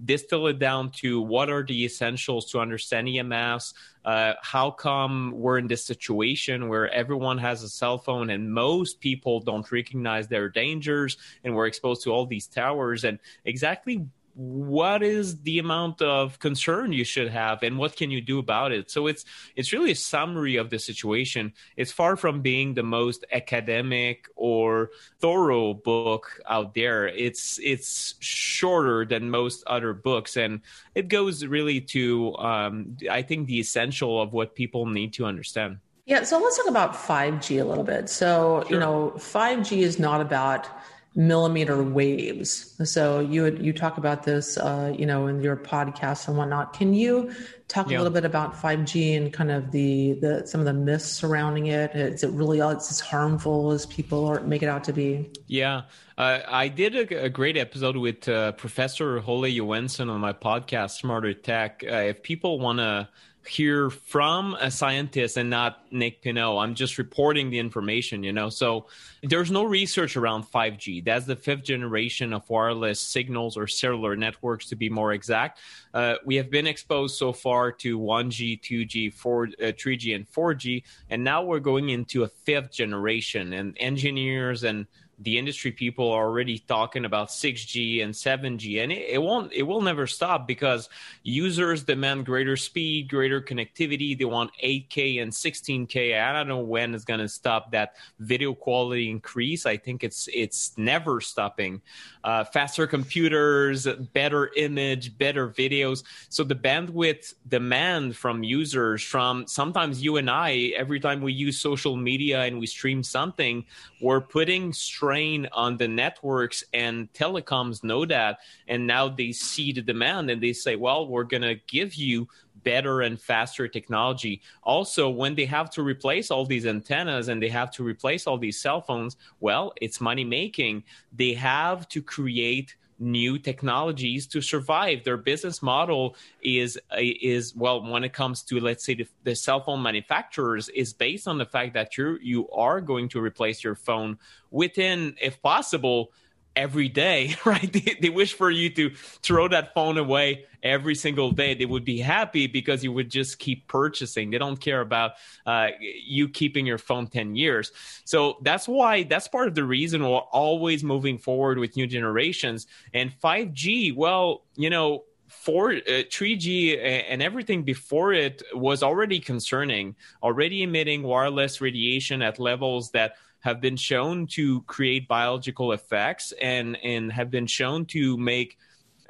distill 0.03 0.47
it 0.47 0.57
down 0.57 0.89
to 1.01 1.21
what 1.21 1.51
are 1.51 1.63
the 1.63 1.85
essentials 1.85 2.49
to 2.51 2.59
understand 2.59 3.07
EMFs. 3.07 3.73
Uh, 4.03 4.33
how 4.41 4.71
come 4.71 5.31
we're 5.31 5.57
in 5.57 5.67
this 5.67 5.85
situation 5.85 6.67
where 6.67 6.89
everyone 6.89 7.37
has 7.37 7.61
a 7.63 7.69
cell 7.69 7.97
phone 7.97 8.29
and 8.31 8.51
most 8.51 8.99
people 8.99 9.39
don't 9.39 9.71
recognize 9.71 10.27
their 10.27 10.49
dangers 10.49 11.17
and 11.43 11.55
we're 11.55 11.67
exposed 11.67 12.03
to 12.03 12.11
all 12.11 12.25
these 12.25 12.47
towers? 12.47 13.03
And 13.03 13.19
exactly 13.45 14.05
what 14.33 15.03
is 15.03 15.41
the 15.41 15.59
amount 15.59 16.01
of 16.01 16.39
concern 16.39 16.93
you 16.93 17.03
should 17.03 17.29
have 17.29 17.63
and 17.63 17.77
what 17.77 17.95
can 17.95 18.11
you 18.11 18.21
do 18.21 18.39
about 18.39 18.71
it? 18.71 18.89
So 18.89 19.07
it's 19.07 19.25
it's 19.55 19.73
really 19.73 19.91
a 19.91 19.95
summary 19.95 20.55
of 20.55 20.69
the 20.69 20.79
situation. 20.79 21.53
It's 21.75 21.91
far 21.91 22.15
from 22.15 22.41
being 22.41 22.73
the 22.73 22.83
most 22.83 23.25
academic 23.31 24.27
or 24.35 24.91
thorough 25.19 25.73
book 25.73 26.39
out 26.47 26.73
there. 26.73 27.07
It's 27.07 27.59
it's 27.61 28.15
shorter 28.19 29.05
than 29.05 29.29
most 29.29 29.63
other 29.67 29.93
books. 29.93 30.37
And 30.37 30.61
it 30.95 31.07
goes 31.07 31.45
really 31.45 31.81
to 31.81 32.35
um, 32.37 32.97
i 33.09 33.21
think 33.21 33.47
the 33.47 33.59
essential 33.59 34.21
of 34.21 34.33
what 34.33 34.55
people 34.55 34.85
need 34.85 35.13
to 35.13 35.25
understand. 35.25 35.77
Yeah 36.05 36.23
so 36.23 36.39
let's 36.39 36.57
talk 36.57 36.67
about 36.67 36.93
5g 36.93 37.61
a 37.61 37.65
little 37.65 37.83
bit. 37.83 38.09
So 38.09 38.63
sure. 38.63 38.73
you 38.73 38.79
know 38.79 39.13
5g 39.17 39.79
is 39.79 39.99
not 39.99 40.21
about 40.21 40.67
millimeter 41.13 41.83
waves. 41.83 42.73
So 42.89 43.19
you 43.19 43.45
you 43.57 43.73
talk 43.73 43.97
about 43.97 44.23
this, 44.23 44.57
uh, 44.57 44.93
you 44.97 45.05
know, 45.05 45.27
in 45.27 45.41
your 45.41 45.57
podcast 45.57 46.27
and 46.27 46.37
whatnot. 46.37 46.73
Can 46.73 46.93
you 46.93 47.31
talk 47.67 47.89
yeah. 47.89 47.97
a 47.97 47.99
little 47.99 48.13
bit 48.13 48.23
about 48.23 48.53
5G 48.53 49.17
and 49.17 49.33
kind 49.33 49.51
of 49.51 49.71
the 49.71 50.13
the 50.13 50.45
some 50.45 50.61
of 50.61 50.65
the 50.65 50.73
myths 50.73 51.05
surrounding 51.05 51.67
it? 51.67 51.91
Is 51.95 52.23
it 52.23 52.31
really 52.31 52.59
it's 52.59 52.89
as 52.89 53.01
harmful 53.01 53.71
as 53.71 53.85
people 53.85 54.25
are, 54.25 54.39
make 54.41 54.63
it 54.63 54.69
out 54.69 54.85
to 54.85 54.93
be? 54.93 55.29
Yeah. 55.47 55.83
Uh, 56.17 56.39
I 56.47 56.67
did 56.67 56.95
a, 56.95 57.25
a, 57.25 57.29
great 57.29 57.57
episode 57.57 57.97
with 57.97 58.27
uh, 58.29 58.51
Professor 58.51 59.21
Olle 59.25 59.47
Johansson 59.47 60.07
on 60.09 60.21
my 60.21 60.33
podcast, 60.33 60.91
Smarter 60.91 61.33
Tech. 61.33 61.83
Uh, 61.85 61.95
if 61.95 62.21
people 62.21 62.59
want 62.59 62.77
to 62.77 63.09
hear 63.47 63.89
from 63.89 64.55
a 64.59 64.69
scientist 64.69 65.37
and 65.37 65.49
not 65.49 65.91
Nick 65.91 66.21
Pineault. 66.21 66.61
I'm 66.61 66.75
just 66.75 66.97
reporting 66.97 67.49
the 67.49 67.59
information, 67.59 68.23
you 68.23 68.31
know. 68.31 68.49
So 68.49 68.87
there's 69.23 69.49
no 69.49 69.63
research 69.63 70.15
around 70.15 70.43
5G. 70.43 71.03
That's 71.03 71.25
the 71.25 71.35
fifth 71.35 71.63
generation 71.63 72.33
of 72.33 72.47
wireless 72.49 72.99
signals 72.99 73.57
or 73.57 73.67
cellular 73.67 74.15
networks, 74.15 74.67
to 74.67 74.75
be 74.75 74.89
more 74.89 75.13
exact. 75.13 75.59
Uh, 75.93 76.15
we 76.25 76.35
have 76.35 76.49
been 76.49 76.67
exposed 76.67 77.17
so 77.17 77.33
far 77.33 77.71
to 77.71 77.99
1G, 77.99 78.61
2G, 78.61 79.13
4, 79.13 79.43
uh, 79.43 79.47
3G, 79.71 80.15
and 80.15 80.31
4G, 80.31 80.83
and 81.09 81.23
now 81.23 81.43
we're 81.43 81.59
going 81.59 81.89
into 81.89 82.23
a 82.23 82.27
fifth 82.27 82.71
generation. 82.71 83.53
And 83.53 83.75
engineers 83.79 84.63
and 84.63 84.85
the 85.21 85.37
industry 85.37 85.71
people 85.71 86.11
are 86.11 86.25
already 86.25 86.59
talking 86.59 87.05
about 87.05 87.29
6G 87.29 88.03
and 88.03 88.13
7G, 88.13 88.83
and 88.83 88.91
it, 88.91 89.09
it, 89.09 89.21
won't, 89.21 89.53
it 89.53 89.63
will 89.63 89.81
never 89.81 90.07
stop 90.07 90.47
because 90.47 90.89
users 91.23 91.83
demand 91.83 92.25
greater 92.25 92.57
speed, 92.57 93.09
greater 93.09 93.41
connectivity. 93.41 94.17
They 94.17 94.25
want 94.25 94.51
8K 94.63 95.21
and 95.21 95.31
16K. 95.31 96.19
I 96.19 96.33
don't 96.33 96.47
know 96.47 96.59
when 96.59 96.95
it's 96.95 97.05
going 97.05 97.19
to 97.19 97.29
stop 97.29 97.71
that 97.71 97.95
video 98.19 98.53
quality 98.53 99.09
increase. 99.09 99.65
I 99.65 99.77
think 99.77 100.03
it's 100.03 100.27
it's 100.33 100.77
never 100.77 101.21
stopping. 101.21 101.81
Uh, 102.23 102.43
faster 102.43 102.85
computers, 102.85 103.87
better 104.13 104.51
image, 104.55 105.17
better 105.17 105.49
videos. 105.49 106.03
So 106.29 106.43
the 106.43 106.55
bandwidth 106.55 107.33
demand 107.47 108.15
from 108.15 108.43
users, 108.43 109.01
from 109.01 109.47
sometimes 109.47 110.03
you 110.03 110.17
and 110.17 110.29
I, 110.29 110.73
every 110.75 110.99
time 110.99 111.21
we 111.21 111.33
use 111.33 111.59
social 111.59 111.95
media 111.95 112.41
and 112.41 112.59
we 112.59 112.67
stream 112.67 113.03
something, 113.03 113.65
we're 114.01 114.21
putting 114.21 114.73
strain 115.11 115.45
on 115.51 115.75
the 115.75 115.87
networks 115.87 116.63
and 116.73 117.11
telecoms 117.11 117.83
know 117.83 118.05
that 118.05 118.39
and 118.69 118.87
now 118.87 119.09
they 119.09 119.29
see 119.29 119.73
the 119.73 119.81
demand 119.81 120.29
and 120.29 120.41
they 120.41 120.53
say 120.53 120.77
well 120.77 121.05
we're 121.05 121.25
going 121.25 121.41
to 121.41 121.55
give 121.67 121.95
you 121.95 122.25
better 122.63 123.01
and 123.01 123.19
faster 123.19 123.67
technology. 123.67 124.41
Also 124.63 125.09
when 125.09 125.35
they 125.35 125.45
have 125.45 125.69
to 125.69 125.83
replace 125.83 126.31
all 126.31 126.45
these 126.45 126.65
antennas 126.65 127.27
and 127.27 127.43
they 127.43 127.49
have 127.49 127.71
to 127.71 127.83
replace 127.83 128.25
all 128.25 128.37
these 128.37 128.61
cell 128.61 128.79
phones 128.79 129.17
well 129.41 129.73
it's 129.81 129.99
money 129.99 130.23
making 130.23 130.81
they 131.13 131.33
have 131.33 131.89
to 131.89 132.01
create 132.01 132.75
new 133.01 133.37
technologies 133.39 134.27
to 134.27 134.41
survive. 134.41 135.03
Their 135.03 135.17
business 135.17 135.61
model 135.61 136.15
is 136.41 136.79
is 136.97 137.55
well 137.55 137.83
when 137.83 138.03
it 138.03 138.13
comes 138.13 138.43
to 138.43 138.59
let's 138.59 138.85
say 138.85 138.95
the, 138.95 139.07
the, 139.23 139.35
cell 139.35 139.61
phone 139.61 139.81
manufacturers 139.81 140.69
is 140.69 140.93
based 140.93 141.27
on 141.27 141.37
the 141.37 141.45
fact 141.45 141.73
that 141.73 141.97
you 141.97 142.17
you 142.21 142.49
are 142.51 142.79
going 142.79 143.09
to 143.09 143.19
replace 143.19 143.63
your 143.63 143.75
phone 143.75 144.17
within, 144.51 145.15
if 145.21 145.41
possible, 145.41 146.11
every 146.55 146.89
day, 146.89 147.35
right? 147.45 147.71
They, 147.71 147.97
they, 148.01 148.09
wish 148.09 148.33
for 148.33 148.49
you 148.49 148.69
to 148.71 148.91
throw 148.95 149.47
that 149.47 149.73
phone 149.73 149.97
away 149.97 150.45
every 150.63 150.95
single 150.95 151.31
day. 151.31 151.53
They 151.53 151.65
would 151.65 151.85
be 151.85 151.99
happy 151.99 152.47
because 152.47 152.83
you 152.83 152.91
would 152.91 153.09
just 153.09 153.39
keep 153.39 153.67
purchasing. 153.67 154.31
They 154.31 154.37
don't 154.37 154.59
care 154.59 154.81
about 154.81 155.13
uh, 155.45 155.69
you 155.79 156.29
keeping 156.29 156.65
your 156.65 156.77
phone 156.77 157.07
10 157.07 157.35
years. 157.35 157.71
So 158.03 158.37
that's 158.41 158.67
why, 158.67 159.03
that's 159.03 159.27
part 159.27 159.47
of 159.47 159.55
the 159.55 159.63
reason 159.63 160.03
we're 160.03 160.17
always 160.17 160.83
moving 160.83 161.17
forward 161.17 161.57
with 161.57 161.75
new 161.75 161.87
generations. 161.87 162.67
And 162.93 163.11
5G, 163.11 163.95
well, 163.95 164.43
you 164.55 164.69
know, 164.69 165.03
for 165.31 165.71
uh, 165.71 166.03
3G 166.11 166.77
and 167.09 167.23
everything 167.23 167.63
before 167.63 168.11
it 168.11 168.43
was 168.53 168.83
already 168.83 169.19
concerning, 169.19 169.95
already 170.21 170.61
emitting 170.61 171.03
wireless 171.03 171.61
radiation 171.61 172.21
at 172.21 172.37
levels 172.37 172.91
that 172.91 173.15
have 173.41 173.59
been 173.59 173.75
shown 173.75 174.27
to 174.27 174.61
create 174.63 175.07
biological 175.07 175.73
effects 175.73 176.33
and 176.41 176.77
and 176.83 177.11
have 177.11 177.29
been 177.29 177.47
shown 177.47 177.85
to 177.85 178.17
make 178.17 178.57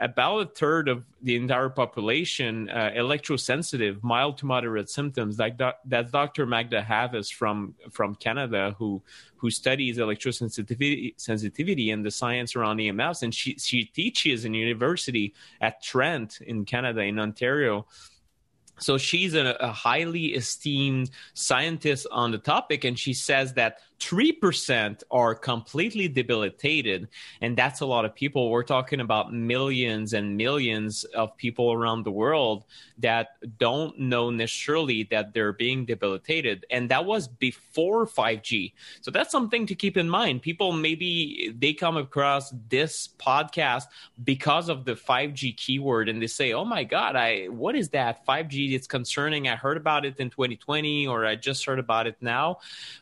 about 0.01 0.39
a 0.39 0.45
third 0.47 0.89
of 0.89 1.05
the 1.21 1.35
entire 1.35 1.69
population 1.69 2.67
uh, 2.69 2.89
electrosensitive, 2.95 4.01
mild 4.01 4.39
to 4.39 4.47
moderate 4.47 4.89
symptoms. 4.89 5.37
Like 5.37 5.57
do- 5.57 5.77
that's 5.85 6.11
Dr. 6.11 6.47
Magda 6.47 6.81
Havas 6.81 7.29
from 7.29 7.75
from 7.91 8.15
Canada, 8.15 8.75
who 8.79 9.03
who 9.35 9.51
studies 9.51 9.97
electrosensitivity 9.97 11.13
sensitivity 11.17 11.91
and 11.91 12.03
the 12.03 12.11
science 12.11 12.55
around 12.55 12.77
EMFs, 12.77 13.21
and 13.21 13.33
she 13.33 13.55
she 13.59 13.85
teaches 13.85 14.43
in 14.43 14.55
university 14.55 15.35
at 15.61 15.83
Trent 15.83 16.41
in 16.41 16.65
Canada 16.65 17.01
in 17.01 17.19
Ontario. 17.19 17.85
So 18.79 18.97
she's 18.97 19.35
a, 19.35 19.55
a 19.59 19.71
highly 19.71 20.33
esteemed 20.33 21.11
scientist 21.35 22.07
on 22.11 22.31
the 22.31 22.39
topic, 22.39 22.83
and 22.83 22.97
she 22.97 23.13
says 23.13 23.53
that 23.53 23.77
3% 24.01 25.03
are 25.11 25.35
completely 25.35 26.07
debilitated. 26.07 27.07
And 27.39 27.55
that's 27.55 27.81
a 27.81 27.85
lot 27.85 28.03
of 28.03 28.15
people. 28.15 28.49
We're 28.49 28.63
talking 28.63 28.99
about 28.99 29.31
millions 29.31 30.13
and 30.13 30.35
millions 30.35 31.03
of 31.03 31.37
people 31.37 31.71
around 31.71 32.03
the 32.03 32.11
world 32.11 32.65
that 32.97 33.37
don't 33.59 33.97
know 33.99 34.29
necessarily 34.29 35.07
that 35.11 35.33
they're 35.33 35.53
being 35.53 35.85
debilitated. 35.85 36.65
And 36.71 36.89
that 36.89 37.05
was 37.05 37.27
before 37.27 38.07
5G. 38.07 38.73
So 39.01 39.11
that's 39.11 39.31
something 39.31 39.67
to 39.67 39.75
keep 39.75 39.97
in 39.97 40.09
mind. 40.09 40.41
People 40.41 40.71
maybe 40.71 41.53
they 41.57 41.73
come 41.73 41.97
across 41.97 42.53
this 42.69 43.09
podcast 43.19 43.83
because 44.23 44.67
of 44.67 44.85
the 44.85 44.93
5G 44.95 45.55
keyword 45.55 46.09
and 46.09 46.21
they 46.21 46.27
say, 46.27 46.53
oh 46.53 46.65
my 46.65 46.83
God, 46.83 47.15
I 47.15 47.45
what 47.45 47.75
is 47.75 47.89
that? 47.89 48.25
5G, 48.25 48.73
it's 48.73 48.87
concerning. 48.87 49.47
I 49.47 49.55
heard 49.55 49.77
about 49.77 50.05
it 50.05 50.19
in 50.19 50.31
2020 50.31 51.07
or 51.07 51.25
I 51.25 51.35
just 51.35 51.65
heard 51.65 51.79
about 51.79 52.07
it 52.07 52.15
now 52.19 52.57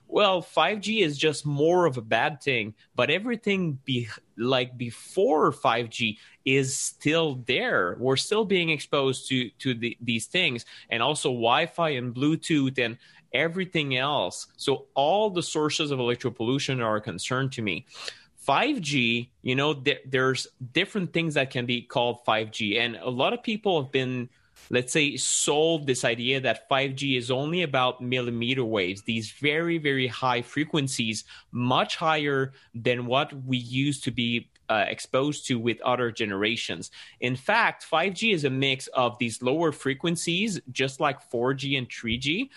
well 0.09 0.41
5g 0.41 0.88
is 0.97 1.17
just 1.17 1.45
more 1.45 1.85
of 1.85 1.97
a 1.97 2.01
bad 2.01 2.41
thing 2.41 2.73
but 2.95 3.09
everything 3.09 3.79
be 3.85 4.07
like 4.37 4.77
before 4.77 5.51
5g 5.51 6.17
is 6.45 6.75
still 6.75 7.43
there. 7.45 7.95
We're 7.99 8.17
still 8.17 8.45
being 8.45 8.69
exposed 8.69 9.27
to 9.29 9.49
to 9.59 9.73
the, 9.73 9.97
these 10.01 10.25
things 10.25 10.65
and 10.89 11.03
also 11.03 11.29
wi-fi 11.29 11.89
and 11.89 12.13
bluetooth 12.13 12.79
and 12.79 12.97
everything 13.33 13.95
else. 13.97 14.47
So 14.57 14.87
all 14.95 15.29
the 15.29 15.43
sources 15.43 15.91
of 15.91 15.99
electropollution 15.99 16.83
are 16.83 16.95
a 16.95 17.01
concern 17.01 17.49
to 17.51 17.61
me. 17.61 17.85
5g 18.47 19.29
you 19.43 19.55
know 19.55 19.73
th- 19.75 20.01
there's 20.07 20.47
different 20.71 21.13
things 21.13 21.35
that 21.35 21.51
can 21.51 21.65
be 21.67 21.81
called 21.81 22.25
5g 22.25 22.79
and 22.79 22.95
a 22.95 23.09
lot 23.09 23.33
of 23.33 23.43
people 23.43 23.83
have 23.83 23.91
been 23.91 24.29
let's 24.69 24.93
say, 24.93 25.17
solve 25.17 25.85
this 25.85 26.05
idea 26.05 26.39
that 26.41 26.69
5G 26.69 27.17
is 27.17 27.31
only 27.31 27.63
about 27.63 28.01
millimeter 28.01 28.63
waves, 28.63 29.01
these 29.01 29.31
very, 29.31 29.77
very 29.77 30.07
high 30.07 30.41
frequencies, 30.41 31.23
much 31.51 31.95
higher 31.95 32.53
than 32.75 33.05
what 33.05 33.33
we 33.45 33.57
used 33.57 34.03
to 34.03 34.11
be 34.11 34.49
uh, 34.69 34.85
exposed 34.87 35.47
to 35.47 35.57
with 35.57 35.81
other 35.81 36.11
generations. 36.11 36.91
In 37.21 37.35
fact, 37.35 37.85
5G 37.89 38.33
is 38.33 38.43
a 38.43 38.49
mix 38.49 38.87
of 38.87 39.17
these 39.17 39.41
lower 39.41 39.71
frequencies, 39.71 40.61
just 40.71 40.99
like 40.99 41.29
4G 41.31 41.77
and 41.77 41.89
3G, 41.89 42.49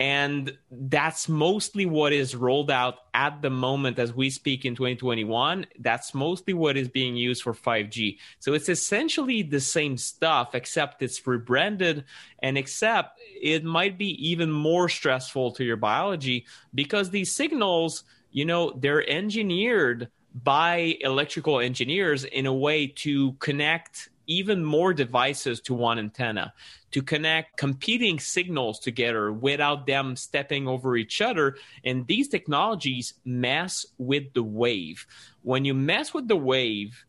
and 0.00 0.56
that's 0.70 1.28
mostly 1.28 1.86
what 1.86 2.12
is 2.12 2.34
rolled 2.34 2.70
out 2.70 2.96
at 3.14 3.40
the 3.42 3.50
moment 3.50 3.98
as 3.98 4.12
we 4.12 4.28
speak 4.28 4.64
in 4.64 4.74
2021 4.74 5.66
that's 5.80 6.14
mostly 6.14 6.52
what 6.52 6.76
is 6.76 6.88
being 6.88 7.16
used 7.16 7.42
for 7.42 7.54
5g 7.54 8.18
so 8.40 8.54
it's 8.54 8.68
essentially 8.68 9.42
the 9.42 9.60
same 9.60 9.96
stuff 9.96 10.54
except 10.54 11.02
it's 11.02 11.24
rebranded 11.26 12.04
and 12.42 12.58
except 12.58 13.20
it 13.40 13.64
might 13.64 13.96
be 13.96 14.28
even 14.28 14.50
more 14.50 14.88
stressful 14.88 15.52
to 15.52 15.64
your 15.64 15.76
biology 15.76 16.44
because 16.74 17.10
these 17.10 17.30
signals 17.30 18.04
you 18.32 18.44
know 18.44 18.72
they're 18.72 19.08
engineered 19.08 20.08
by 20.34 20.96
electrical 21.00 21.60
engineers 21.60 22.24
in 22.24 22.46
a 22.46 22.52
way 22.52 22.88
to 22.88 23.32
connect 23.34 24.08
even 24.26 24.64
more 24.64 24.94
devices 24.94 25.60
to 25.62 25.74
one 25.74 25.98
antenna 25.98 26.52
to 26.90 27.02
connect 27.02 27.56
competing 27.56 28.18
signals 28.18 28.78
together 28.78 29.32
without 29.32 29.86
them 29.86 30.16
stepping 30.16 30.68
over 30.68 30.96
each 30.96 31.20
other. 31.20 31.56
And 31.84 32.06
these 32.06 32.28
technologies 32.28 33.14
mess 33.24 33.86
with 33.98 34.32
the 34.32 34.42
wave. 34.42 35.06
When 35.42 35.64
you 35.64 35.74
mess 35.74 36.14
with 36.14 36.28
the 36.28 36.36
wave, 36.36 37.04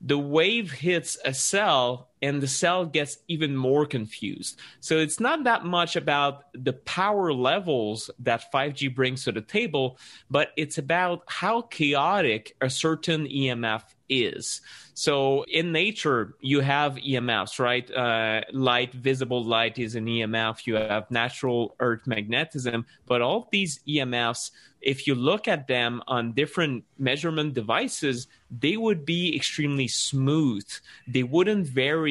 the 0.00 0.18
wave 0.18 0.70
hits 0.70 1.18
a 1.24 1.34
cell 1.34 2.10
and 2.22 2.40
the 2.40 2.48
cell 2.48 2.86
gets 2.86 3.18
even 3.28 3.56
more 3.56 3.86
confused. 3.86 4.58
So 4.80 4.98
it's 4.98 5.20
not 5.20 5.44
that 5.44 5.64
much 5.64 5.96
about 5.96 6.44
the 6.52 6.72
power 6.72 7.32
levels 7.32 8.10
that 8.20 8.50
5G 8.52 8.94
brings 8.94 9.24
to 9.24 9.32
the 9.32 9.42
table, 9.42 9.98
but 10.30 10.50
it's 10.56 10.78
about 10.78 11.22
how 11.26 11.62
chaotic 11.62 12.56
a 12.60 12.70
certain 12.70 13.26
EMF 13.26 13.82
is. 14.08 14.60
So 14.94 15.44
in 15.44 15.72
nature, 15.72 16.34
you 16.40 16.60
have 16.60 16.94
EMFs, 16.94 17.58
right? 17.58 17.90
Uh, 17.90 18.42
light, 18.52 18.94
visible 18.94 19.44
light 19.44 19.78
is 19.78 19.94
an 19.94 20.06
EMF. 20.06 20.66
You 20.66 20.76
have 20.76 21.10
natural 21.10 21.74
earth 21.80 22.06
magnetism, 22.06 22.86
but 23.06 23.20
all 23.20 23.48
these 23.50 23.80
EMFs 23.86 24.52
if 24.86 25.08
you 25.08 25.16
look 25.16 25.48
at 25.48 25.66
them 25.66 26.00
on 26.06 26.32
different 26.32 26.84
measurement 26.96 27.54
devices, 27.54 28.28
they 28.50 28.76
would 28.76 29.04
be 29.04 29.34
extremely 29.34 29.88
smooth. 29.88 30.64
They 31.08 31.24
wouldn't 31.24 31.66
vary 31.66 32.05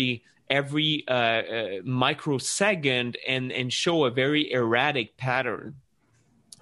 every 0.50 1.04
uh, 1.08 1.12
uh, 1.12 1.68
microsecond 1.84 3.18
and, 3.28 3.52
and 3.52 3.72
show 3.74 4.06
a 4.06 4.12
very 4.12 4.52
erratic 4.52 5.18
pattern. 5.18 5.76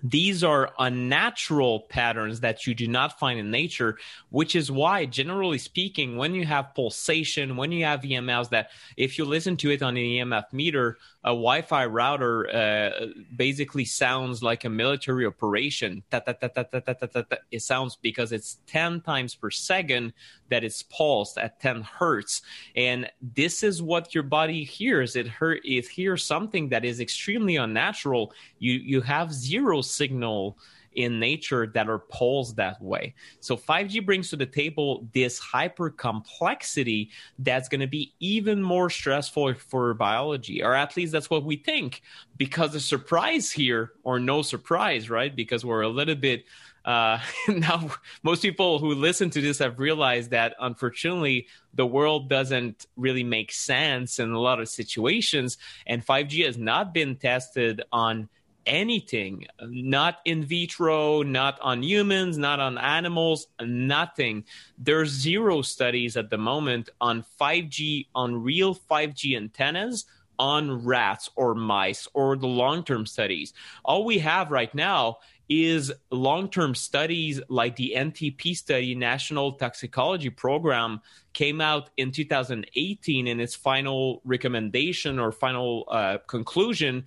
These 0.06 0.44
are 0.44 0.74
unnatural 0.78 1.82
patterns 1.88 2.42
that 2.42 2.68
you 2.68 2.76
do 2.76 2.90
not 2.90 3.18
find 3.20 3.40
in 3.40 3.52
nature, 3.52 3.98
which 4.32 4.54
is 4.54 4.70
why, 4.70 5.06
generally 5.06 5.58
speaking, 5.58 6.18
when 6.18 6.36
you 6.36 6.46
have 6.46 6.76
pulsation, 6.76 7.56
when 7.56 7.72
you 7.72 7.86
have 7.86 8.02
EMFs, 8.02 8.50
that 8.50 8.72
if 8.98 9.18
you 9.18 9.24
listen 9.24 9.56
to 9.58 9.72
it 9.72 9.82
on 9.82 9.96
an 9.96 10.04
EMF 10.04 10.52
meter, 10.52 10.98
a 11.24 11.30
Wi-Fi 11.30 11.86
router 11.86 12.54
uh, 12.54 13.06
basically 13.34 13.86
sounds 13.86 14.44
like 14.44 14.66
a 14.66 14.70
military 14.70 15.26
operation. 15.26 16.04
It 16.12 17.62
sounds 17.62 17.96
because 17.96 18.34
it's 18.34 18.58
10 18.68 19.02
times 19.02 19.36
per 19.36 19.52
second 19.52 20.12
that 20.54 20.64
it's 20.64 20.84
pulsed 20.84 21.40
at 21.40 21.60
10 21.60 21.82
hertz. 21.82 22.44
And 22.76 23.10
this 23.20 23.64
is 23.64 23.82
what 23.82 24.14
your 24.14 24.22
body 24.22 24.64
hears. 24.64 25.16
It, 25.16 25.28
hear, 25.40 25.60
it 25.64 25.88
hears 25.88 26.24
something 26.24 26.70
that 26.70 26.86
is 26.86 27.00
extremely 27.00 27.56
unnatural. 27.56 28.32
You, 28.60 28.74
you 28.74 29.02
have 29.02 29.34
zero 29.34 29.82
signal 29.82 30.60
in 30.94 31.20
nature 31.20 31.66
that 31.74 31.90
are 31.90 31.98
pulsed 31.98 32.56
that 32.58 32.80
way. 32.80 33.16
So 33.40 33.58
5G 33.58 34.06
brings 34.06 34.30
to 34.30 34.36
the 34.36 34.46
table 34.46 35.08
this 35.12 35.40
hyper 35.40 35.90
complexity 35.90 37.10
that's 37.40 37.68
going 37.68 37.82
to 37.82 37.88
be 37.88 38.14
even 38.20 38.62
more 38.62 38.92
stressful 38.92 39.56
for 39.56 39.96
biology, 39.96 40.62
or 40.62 40.76
at 40.76 40.96
least 40.96 41.14
that's 41.14 41.32
what 41.32 41.46
we 41.46 41.56
think. 41.56 42.04
Because 42.38 42.74
the 42.74 42.80
surprise 42.80 43.52
here, 43.52 43.94
or 44.04 44.20
no 44.20 44.44
surprise, 44.44 45.10
right? 45.10 45.36
Because 45.36 45.66
we're 45.66 45.82
a 45.82 45.90
little 45.90 46.14
bit 46.14 46.46
uh, 46.86 47.20
now 47.48 47.90
most 48.24 48.42
people 48.42 48.80
who 48.80 48.94
listen 48.94 49.30
to 49.30 49.42
this 49.42 49.60
have 49.60 49.80
realized 49.80 50.32
that 50.32 50.56
unfortunately 50.60 51.48
the 51.74 51.86
world 51.86 52.30
doesn't 52.30 52.86
really 52.96 53.24
make 53.24 53.52
sense 53.52 54.20
in 54.20 54.32
a 54.32 54.40
lot 54.40 54.60
of 54.60 54.70
situations 54.70 55.58
and 55.88 56.06
5g 56.06 56.46
has 56.46 56.58
not 56.58 56.94
been 56.94 57.16
tested 57.16 57.82
on 57.92 58.30
anything, 58.66 59.46
not 59.62 60.20
in 60.26 60.44
vitro, 60.44 61.22
not 61.22 61.60
on 61.62 61.84
humans, 61.84 62.38
not 62.38 62.60
on 62.60 62.78
animals, 62.78 63.48
nothing. 63.62 64.46
There's 64.78 65.10
zero 65.10 65.62
studies 65.62 66.18
at 66.18 66.30
the 66.30 66.38
moment 66.38 66.90
on 67.02 67.26
5G, 67.40 68.08
on 68.16 68.42
real 68.42 68.76
5G 68.76 69.36
antennas 69.36 70.06
on 70.40 70.84
rats 70.84 71.30
or 71.36 71.54
mice 71.54 72.08
or 72.14 72.36
the 72.36 72.48
long 72.48 72.84
term 72.84 73.06
studies. 73.06 73.54
All 73.86 74.04
we 74.04 74.20
have 74.20 74.52
right 74.52 74.74
now 74.74 75.18
is 75.50 75.92
long 76.10 76.50
term 76.50 76.76
studies 76.76 77.42
like 77.50 77.76
the 77.76 77.94
NTP 77.96 78.56
study, 78.56 78.96
National 78.96 79.54
Toxicology 79.54 80.30
Program, 80.30 81.02
came 81.34 81.62
out 81.62 81.90
in 81.98 82.12
2018 82.12 83.28
in 83.28 83.40
its 83.40 83.56
final 83.56 84.22
recommendation 84.24 85.20
or 85.20 85.32
final 85.32 85.86
uh, 85.90 86.18
conclusion 86.28 87.06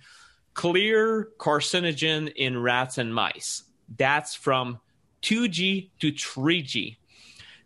clear 0.53 1.29
carcinogen 1.37 2.31
in 2.35 2.59
rats 2.59 2.97
and 2.97 3.13
mice. 3.13 3.63
That's 3.95 4.33
from 4.33 4.79
2G 5.21 5.89
to 5.99 6.11
3G. 6.11 6.97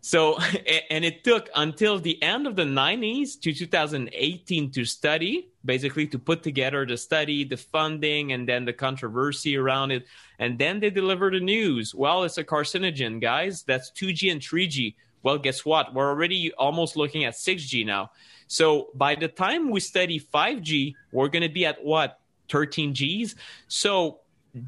So, 0.02 0.36
and 0.90 1.04
it 1.04 1.24
took 1.24 1.48
until 1.54 1.98
the 1.98 2.22
end 2.22 2.46
of 2.46 2.56
the 2.56 2.64
90s 2.64 3.40
to 3.40 3.54
2018 3.54 4.70
to 4.72 4.84
study, 4.84 5.48
basically 5.64 6.06
to 6.08 6.18
put 6.18 6.42
together 6.42 6.84
the 6.84 6.98
study, 6.98 7.44
the 7.44 7.56
funding, 7.56 8.32
and 8.32 8.46
then 8.46 8.66
the 8.66 8.72
controversy 8.74 9.56
around 9.56 9.92
it. 9.92 10.04
And 10.38 10.58
then 10.58 10.80
they 10.80 10.90
delivered 10.90 11.34
the 11.34 11.40
news. 11.40 11.94
Well, 11.94 12.24
it's 12.24 12.36
a 12.36 12.44
carcinogen, 12.44 13.20
guys. 13.20 13.62
That's 13.62 13.90
2G 13.92 14.30
and 14.30 14.40
3G. 14.40 14.94
Well, 15.22 15.38
guess 15.38 15.64
what? 15.64 15.94
We're 15.94 16.08
already 16.08 16.52
almost 16.54 16.96
looking 16.96 17.24
at 17.24 17.34
6G 17.34 17.86
now. 17.86 18.10
So 18.48 18.88
by 18.94 19.14
the 19.14 19.28
time 19.28 19.70
we 19.70 19.78
study 19.78 20.18
5G, 20.18 20.94
we're 21.12 21.28
going 21.28 21.42
to 21.42 21.48
be 21.48 21.64
at 21.64 21.82
what? 21.82 22.18
13 22.50 22.92
Gs. 22.92 23.36
So 23.68 24.18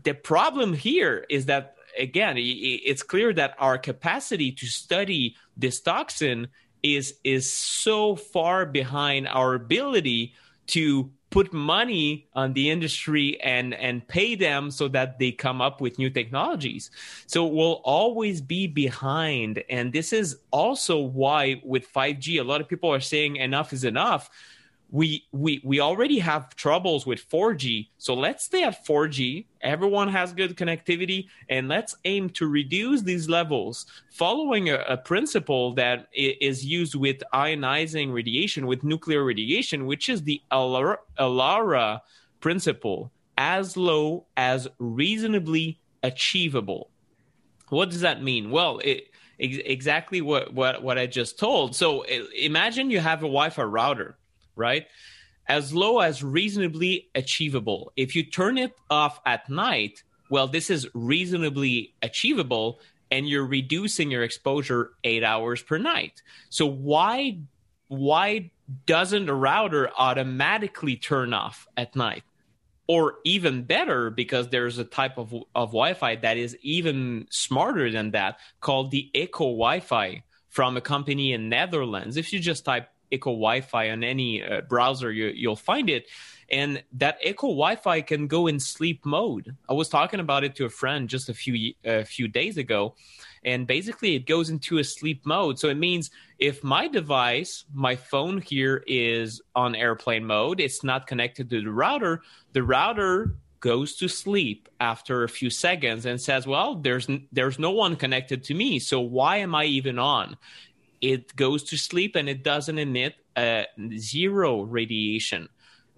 the 0.05 0.14
problem 0.14 0.73
here 0.73 1.27
is 1.29 1.47
that 1.47 1.75
again, 1.99 2.37
it's 2.39 3.03
clear 3.03 3.33
that 3.35 3.55
our 3.59 3.79
capacity 3.79 4.53
to 4.53 4.67
study 4.67 5.37
this 5.57 5.81
toxin 5.81 6.49
is 6.83 7.15
is 7.25 7.51
so 7.51 8.15
far 8.15 8.67
behind 8.67 9.27
our 9.29 9.55
ability 9.55 10.35
to 10.67 11.11
put 11.31 11.53
money 11.53 12.29
on 12.35 12.53
the 12.53 12.71
industry 12.71 13.41
and 13.41 13.75
and 13.75 14.07
pay 14.07 14.37
them 14.37 14.71
so 14.71 14.87
that 14.87 15.19
they 15.19 15.33
come 15.33 15.61
up 15.61 15.81
with 15.81 15.99
new 15.99 16.11
technologies. 16.11 16.91
So 17.27 17.45
we'll 17.45 17.81
always 17.85 18.41
be 18.41 18.67
behind. 18.67 19.65
And 19.69 19.93
this 19.93 20.13
is 20.13 20.37
also 20.51 21.01
why 21.01 21.61
with 21.65 21.93
5g 21.93 22.39
a 22.39 22.45
lot 22.45 22.61
of 22.61 22.69
people 22.69 22.93
are 22.93 23.01
saying 23.01 23.37
enough 23.37 23.73
is 23.73 23.83
enough 23.83 24.31
we 24.95 25.27
we 25.33 25.61
we 25.65 25.81
already 25.81 26.21
have 26.21 26.55
troubles 26.55 27.05
with 27.05 27.29
4G. 27.29 27.89
So 27.99 28.15
let's 28.15 28.45
stay 28.45 28.63
at 28.63 28.87
4G. 28.87 29.45
Everyone 29.61 30.07
has 30.07 30.33
good 30.33 30.57
connectivity, 30.57 31.27
and 31.49 31.67
let's 31.67 31.97
aim 32.05 32.31
to 32.31 32.47
reduce 32.47 33.03
these 33.03 33.29
levels, 33.29 33.87
following 34.13 34.71
a, 34.71 34.77
a 34.87 34.97
principle 34.97 35.75
that 35.75 36.07
is 36.15 36.65
used 36.65 36.95
with 36.95 37.25
ionizing 37.35 38.13
radiation, 38.13 38.69
with 38.69 38.85
nuclear 38.85 39.25
radiation, 39.25 39.87
which 39.87 40.09
is 40.09 40.23
the 40.23 40.41
ALARA 40.53 42.01
principle, 42.39 43.11
as 43.37 43.77
low 43.77 44.27
as 44.37 44.69
reasonably 44.79 45.81
achievable. 46.05 46.91
What 47.69 47.91
does 47.91 48.03
that 48.03 48.23
mean? 48.23 48.53
Well, 48.53 48.79
it, 48.79 49.09
exactly 49.41 50.21
what, 50.21 50.55
what 50.55 50.85
what 50.85 50.99
I 50.99 51.09
just 51.09 51.37
told. 51.37 51.75
So 51.75 52.03
imagine 52.03 52.93
you 52.93 53.01
have 53.01 53.25
a 53.25 53.27
Wi-Fi 53.27 53.65
router 53.65 54.19
right? 54.57 54.87
As 55.47 55.75
low 55.75 56.01
as 56.01 56.23
reasonably 56.23 57.09
achievable. 57.14 57.93
If 57.97 58.17
you 58.17 58.25
turn 58.25 58.59
it 58.59 58.73
off 58.90 59.21
at 59.27 59.49
night, 59.51 60.03
well, 60.31 60.47
this 60.49 60.71
is 60.71 60.88
reasonably 60.95 61.95
achievable 62.03 62.81
and 63.11 63.29
you're 63.29 63.47
reducing 63.47 64.11
your 64.11 64.23
exposure 64.23 64.93
eight 65.05 65.23
hours 65.23 65.62
per 65.62 65.79
night. 65.79 66.23
So 66.49 66.67
why 66.67 67.38
why 67.88 68.51
doesn't 68.87 69.29
a 69.29 69.35
router 69.35 69.90
automatically 69.97 70.97
turn 70.97 71.35
off 71.35 71.67
at 71.77 71.95
night? 71.95 72.25
Or 72.87 73.14
even 73.25 73.62
better, 73.62 74.11
because 74.11 74.49
there's 74.49 74.79
a 74.79 74.85
type 74.85 75.17
of, 75.17 75.33
of 75.55 75.69
Wi-Fi 75.71 76.17
that 76.17 76.37
is 76.37 76.57
even 76.61 77.27
smarter 77.31 77.90
than 77.90 78.11
that, 78.11 78.38
called 78.61 78.90
the 78.90 79.11
Echo 79.14 79.45
Wi-Fi 79.45 80.23
from 80.49 80.77
a 80.77 80.81
company 80.81 81.33
in 81.33 81.49
Netherlands. 81.49 82.17
If 82.17 82.33
you 82.33 82.40
just 82.40 82.64
type 82.64 82.88
Echo 83.11 83.31
Wi-Fi 83.31 83.90
on 83.90 84.05
any 84.05 84.43
uh, 84.43 84.62
browser, 84.62 85.12
you, 85.12 85.27
you'll 85.27 85.57
find 85.57 85.88
it. 85.88 86.07
And 86.51 86.83
that 86.93 87.19
Echo 87.23 87.49
Wi-Fi 87.49 88.03
can 88.03 88.27
go 88.27 88.47
in 88.47 88.61
sleep 88.61 89.05
mode. 89.05 89.57
I 89.69 89.73
was 89.73 89.88
talking 89.88 90.21
about 90.21 90.45
it 90.45 90.55
to 90.57 90.67
a 90.67 90.71
friend 90.71 91.09
just 91.09 91.29
a 91.29 91.35
few 91.35 91.73
a 91.85 92.05
few 92.05 92.29
days 92.29 92.59
ago, 92.59 92.95
and 93.45 93.67
basically 93.67 94.14
it 94.14 94.27
goes 94.27 94.51
into 94.51 94.79
a 94.79 94.85
sleep 94.85 95.25
mode. 95.25 95.59
So 95.59 95.69
it 95.69 95.77
means 95.77 96.11
if 96.38 96.62
my 96.62 96.87
device, 96.88 97.64
my 97.73 97.97
phone 97.97 98.40
here 98.40 98.85
is 98.87 99.40
on 99.55 99.75
airplane 99.75 100.27
mode, 100.27 100.61
it's 100.61 100.85
not 100.85 101.07
connected 101.07 101.49
to 101.51 101.62
the 101.62 101.71
router. 101.71 102.23
The 102.53 102.62
router 102.62 103.37
goes 103.61 103.97
to 103.97 104.09
sleep 104.09 104.69
after 104.79 105.25
a 105.25 105.29
few 105.29 105.49
seconds 105.49 106.05
and 106.05 106.21
says, 106.21 106.47
"Well, 106.47 106.75
there's 106.75 107.09
there's 107.33 107.59
no 107.59 107.71
one 107.71 107.97
connected 107.97 108.45
to 108.45 108.55
me, 108.55 108.79
so 108.79 109.01
why 109.01 109.38
am 109.38 109.55
I 109.55 109.64
even 109.64 109.99
on?" 109.99 110.37
It 111.12 111.37
goes 111.37 111.62
to 111.64 111.77
sleep 111.77 112.17
and 112.17 112.29
it 112.29 112.43
doesn't 112.43 112.79
emit 112.79 113.14
uh, 113.37 113.64
zero 113.99 114.62
radiation. 114.62 115.49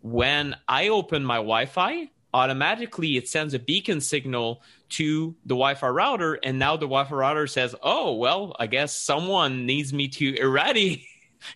When 0.03 0.57
I 0.67 0.89
open 0.89 1.25
my 1.25 1.37
Wi-Fi, 1.37 2.11
automatically 2.35 3.17
it 3.17 3.29
sends 3.29 3.55
a 3.55 3.59
beacon 3.59 4.01
signal 4.01 4.63
to 4.91 5.35
the 5.45 5.55
Wi-Fi 5.55 5.89
router, 5.89 6.35
and 6.43 6.59
now 6.59 6.77
the 6.77 6.87
Wi-Fi 6.87 7.15
router 7.15 7.47
says, 7.47 7.75
"Oh, 7.83 8.15
well, 8.15 8.55
I 8.59 8.67
guess 8.67 8.97
someone 8.97 9.67
needs 9.67 9.93
me 9.93 10.09
to 10.09 10.37
irradiate." 10.41 11.05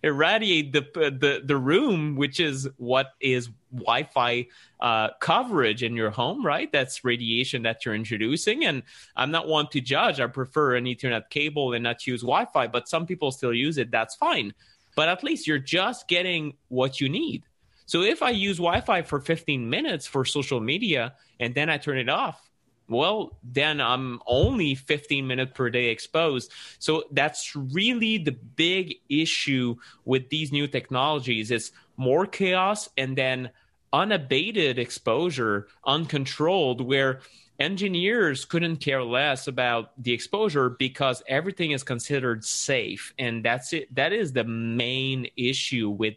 Irradiate 0.02 0.72
the 0.72 0.80
the 0.94 1.42
the 1.44 1.56
room, 1.56 2.16
which 2.16 2.40
is 2.40 2.68
what 2.76 3.12
is 3.20 3.50
Wi-Fi 3.72 4.46
uh, 4.80 5.08
coverage 5.20 5.82
in 5.82 5.94
your 5.94 6.10
home, 6.10 6.44
right? 6.44 6.70
That's 6.72 7.04
radiation 7.04 7.62
that 7.62 7.84
you're 7.84 7.94
introducing. 7.94 8.64
And 8.64 8.82
I'm 9.16 9.30
not 9.30 9.48
one 9.48 9.68
to 9.68 9.80
judge. 9.80 10.20
I 10.20 10.26
prefer 10.26 10.76
an 10.76 10.84
Ethernet 10.84 11.30
cable 11.30 11.72
and 11.72 11.82
not 11.82 12.06
use 12.06 12.22
Wi-Fi, 12.22 12.66
but 12.66 12.88
some 12.88 13.06
people 13.06 13.30
still 13.30 13.54
use 13.54 13.78
it. 13.78 13.90
That's 13.90 14.14
fine. 14.16 14.52
But 14.96 15.08
at 15.08 15.22
least 15.22 15.46
you're 15.46 15.58
just 15.58 16.08
getting 16.08 16.54
what 16.68 17.00
you 17.00 17.08
need. 17.08 17.44
So 17.86 18.02
if 18.02 18.22
I 18.22 18.30
use 18.30 18.58
Wi-Fi 18.58 19.02
for 19.02 19.20
15 19.20 19.68
minutes 19.68 20.06
for 20.06 20.24
social 20.24 20.60
media 20.60 21.14
and 21.38 21.54
then 21.54 21.68
I 21.70 21.76
turn 21.76 21.98
it 21.98 22.08
off, 22.08 22.49
well, 22.90 23.38
then 23.42 23.80
I'm 23.80 24.20
only 24.26 24.74
15 24.74 25.26
minutes 25.26 25.52
per 25.54 25.70
day 25.70 25.90
exposed. 25.90 26.52
So 26.78 27.04
that's 27.12 27.54
really 27.54 28.18
the 28.18 28.32
big 28.32 28.96
issue 29.08 29.76
with 30.04 30.28
these 30.28 30.50
new 30.50 30.66
technologies. 30.66 31.50
It's 31.50 31.70
more 31.96 32.26
chaos 32.26 32.88
and 32.98 33.16
then 33.16 33.50
unabated 33.92 34.78
exposure, 34.78 35.68
uncontrolled, 35.86 36.80
where 36.80 37.20
engineers 37.60 38.44
couldn't 38.44 38.76
care 38.76 39.04
less 39.04 39.46
about 39.46 39.92
the 40.02 40.12
exposure 40.12 40.70
because 40.70 41.22
everything 41.28 41.70
is 41.70 41.82
considered 41.82 42.44
safe. 42.44 43.14
And 43.18 43.44
that's 43.44 43.72
it. 43.72 43.94
That 43.94 44.12
is 44.12 44.32
the 44.32 44.44
main 44.44 45.28
issue 45.36 45.90
with 45.90 46.14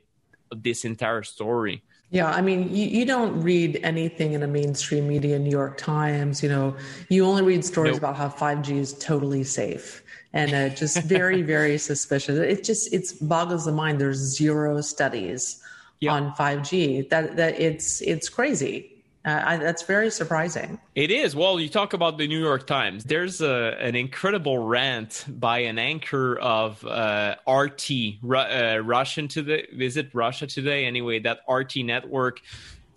this 0.55 0.85
entire 0.85 1.23
story. 1.23 1.83
Yeah, 2.13 2.29
I 2.29 2.41
mean, 2.41 2.69
you, 2.69 2.85
you 2.85 3.05
don't 3.05 3.41
read 3.41 3.79
anything 3.81 4.33
in 4.33 4.43
a 4.43 4.47
mainstream 4.47 5.07
media, 5.07 5.39
New 5.39 5.49
York 5.49 5.79
Times, 5.79 6.43
you 6.43 6.47
know, 6.47 6.75
you 7.09 7.25
only 7.25 7.41
read 7.41 7.65
stories 7.65 7.93
nope. 7.93 8.01
about 8.01 8.15
how 8.15 8.29
5G 8.29 8.77
is 8.77 8.93
totally 8.99 9.43
safe 9.43 10.03
and 10.31 10.53
uh, 10.53 10.69
just 10.69 11.01
very, 11.05 11.41
very 11.55 11.75
suspicious. 11.79 12.37
It 12.37 12.63
just, 12.63 12.93
it 12.93 13.11
boggles 13.21 13.65
the 13.65 13.71
mind. 13.71 13.99
There's 13.99 14.19
zero 14.19 14.79
studies 14.81 15.59
yep. 16.01 16.13
on 16.13 16.33
5G 16.33 17.09
that, 17.09 17.35
that 17.35 17.59
it's, 17.59 17.99
it's 18.01 18.29
crazy. 18.29 18.92
Uh, 19.25 19.41
I, 19.45 19.57
that's 19.57 19.83
very 19.83 20.11
surprising. 20.11 20.79
It 20.95 21.09
is. 21.09 21.33
Well, 21.33 21.57
you 21.59 21.69
talk 21.69 21.93
about 21.93 22.17
the 22.17 22.27
New 22.27 22.39
York 22.39 22.67
Times. 22.67 23.05
There's 23.05 23.39
a, 23.39 23.77
an 23.79 23.95
incredible 23.95 24.57
rant 24.57 25.25
by 25.29 25.59
an 25.59 25.79
anchor 25.79 26.37
of 26.39 26.85
uh, 26.85 27.35
RT, 27.47 27.89
uh, 28.29 28.79
Russian 28.83 29.29
visit 29.29 30.09
Russia 30.13 30.45
today. 30.45 30.85
Anyway, 30.85 31.19
that 31.19 31.39
RT 31.49 31.77
network. 31.77 32.41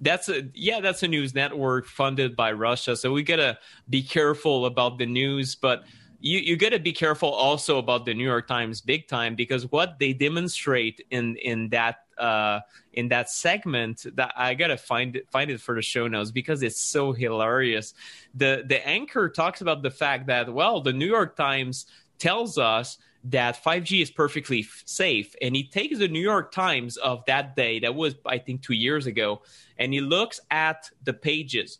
That's 0.00 0.28
a 0.28 0.42
yeah, 0.52 0.80
that's 0.80 1.02
a 1.02 1.08
news 1.08 1.34
network 1.34 1.86
funded 1.86 2.36
by 2.36 2.52
Russia. 2.52 2.96
So 2.96 3.12
we 3.12 3.22
gotta 3.22 3.58
be 3.88 4.02
careful 4.02 4.66
about 4.66 4.98
the 4.98 5.06
news, 5.06 5.54
but 5.54 5.84
you 6.26 6.40
you 6.40 6.56
got 6.56 6.70
to 6.70 6.80
be 6.80 6.92
careful 6.92 7.30
also 7.30 7.78
about 7.78 8.04
the 8.04 8.12
New 8.12 8.24
York 8.24 8.48
Times 8.48 8.80
big 8.80 9.06
time 9.06 9.36
because 9.36 9.70
what 9.70 9.98
they 10.00 10.12
demonstrate 10.12 11.00
in 11.10 11.36
in 11.36 11.68
that 11.68 12.00
uh, 12.18 12.60
in 12.94 13.08
that 13.08 13.30
segment 13.30 14.06
that 14.16 14.32
I 14.36 14.54
gotta 14.54 14.76
find 14.76 15.14
it 15.14 15.30
find 15.30 15.50
it 15.50 15.60
for 15.60 15.76
the 15.76 15.82
show 15.82 16.08
notes 16.08 16.32
because 16.32 16.62
it's 16.64 16.80
so 16.80 17.12
hilarious. 17.12 17.94
The 18.34 18.64
the 18.66 18.86
anchor 18.86 19.28
talks 19.28 19.60
about 19.60 19.82
the 19.82 19.90
fact 19.90 20.26
that 20.26 20.52
well, 20.52 20.80
the 20.80 20.92
New 20.92 21.06
York 21.06 21.36
Times 21.36 21.86
tells 22.18 22.58
us 22.58 22.98
that 23.24 23.62
5G 23.62 24.02
is 24.02 24.10
perfectly 24.10 24.60
f- 24.60 24.82
safe, 24.84 25.34
and 25.42 25.54
he 25.54 25.64
takes 25.64 25.98
the 25.98 26.08
New 26.08 26.20
York 26.20 26.52
Times 26.52 26.96
of 26.96 27.24
that 27.26 27.54
day, 27.54 27.78
that 27.80 27.94
was 27.94 28.16
I 28.24 28.38
think 28.38 28.62
two 28.62 28.74
years 28.74 29.06
ago, 29.06 29.42
and 29.78 29.92
he 29.92 30.00
looks 30.00 30.40
at 30.50 30.90
the 31.04 31.12
pages. 31.12 31.78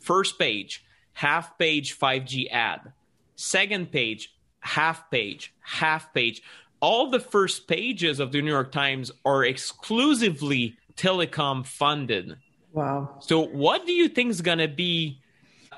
First 0.00 0.38
page, 0.38 0.84
half 1.12 1.58
page 1.58 1.98
5G 1.98 2.50
ad. 2.50 2.92
Second 3.36 3.90
page, 3.90 4.34
half 4.60 5.10
page, 5.10 5.54
half 5.60 6.12
page 6.14 6.42
all 6.82 7.08
the 7.08 7.20
first 7.20 7.68
pages 7.68 8.18
of 8.18 8.32
the 8.32 8.42
New 8.42 8.50
York 8.50 8.72
Times 8.72 9.12
are 9.24 9.44
exclusively 9.44 10.76
telecom 10.96 11.64
funded. 11.64 12.36
Wow. 12.72 13.16
So, 13.20 13.40
what 13.40 13.86
do 13.86 13.92
you 13.92 14.08
think 14.08 14.30
is 14.30 14.42
going 14.42 14.58
to 14.58 14.68
be 14.68 15.20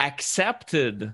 accepted 0.00 1.12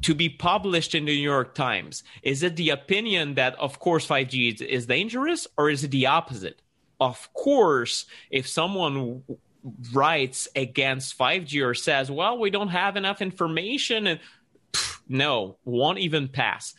to 0.00 0.14
be 0.14 0.30
published 0.30 0.94
in 0.94 1.04
the 1.04 1.14
New 1.14 1.22
York 1.22 1.54
Times? 1.54 2.02
Is 2.22 2.42
it 2.42 2.56
the 2.56 2.70
opinion 2.70 3.34
that, 3.34 3.54
of 3.56 3.78
course, 3.78 4.06
5G 4.06 4.54
is, 4.54 4.60
is 4.62 4.86
dangerous, 4.86 5.46
or 5.58 5.68
is 5.68 5.84
it 5.84 5.90
the 5.90 6.06
opposite? 6.06 6.62
Of 6.98 7.32
course, 7.34 8.06
if 8.30 8.48
someone 8.48 9.22
writes 9.92 10.48
against 10.56 11.18
5G 11.18 11.64
or 11.64 11.74
says, 11.74 12.10
well, 12.10 12.38
we 12.38 12.48
don't 12.48 12.68
have 12.68 12.96
enough 12.96 13.20
information, 13.20 14.06
and 14.06 14.20
pff, 14.72 15.00
no, 15.08 15.56
won't 15.64 15.98
even 15.98 16.28
pass. 16.28 16.74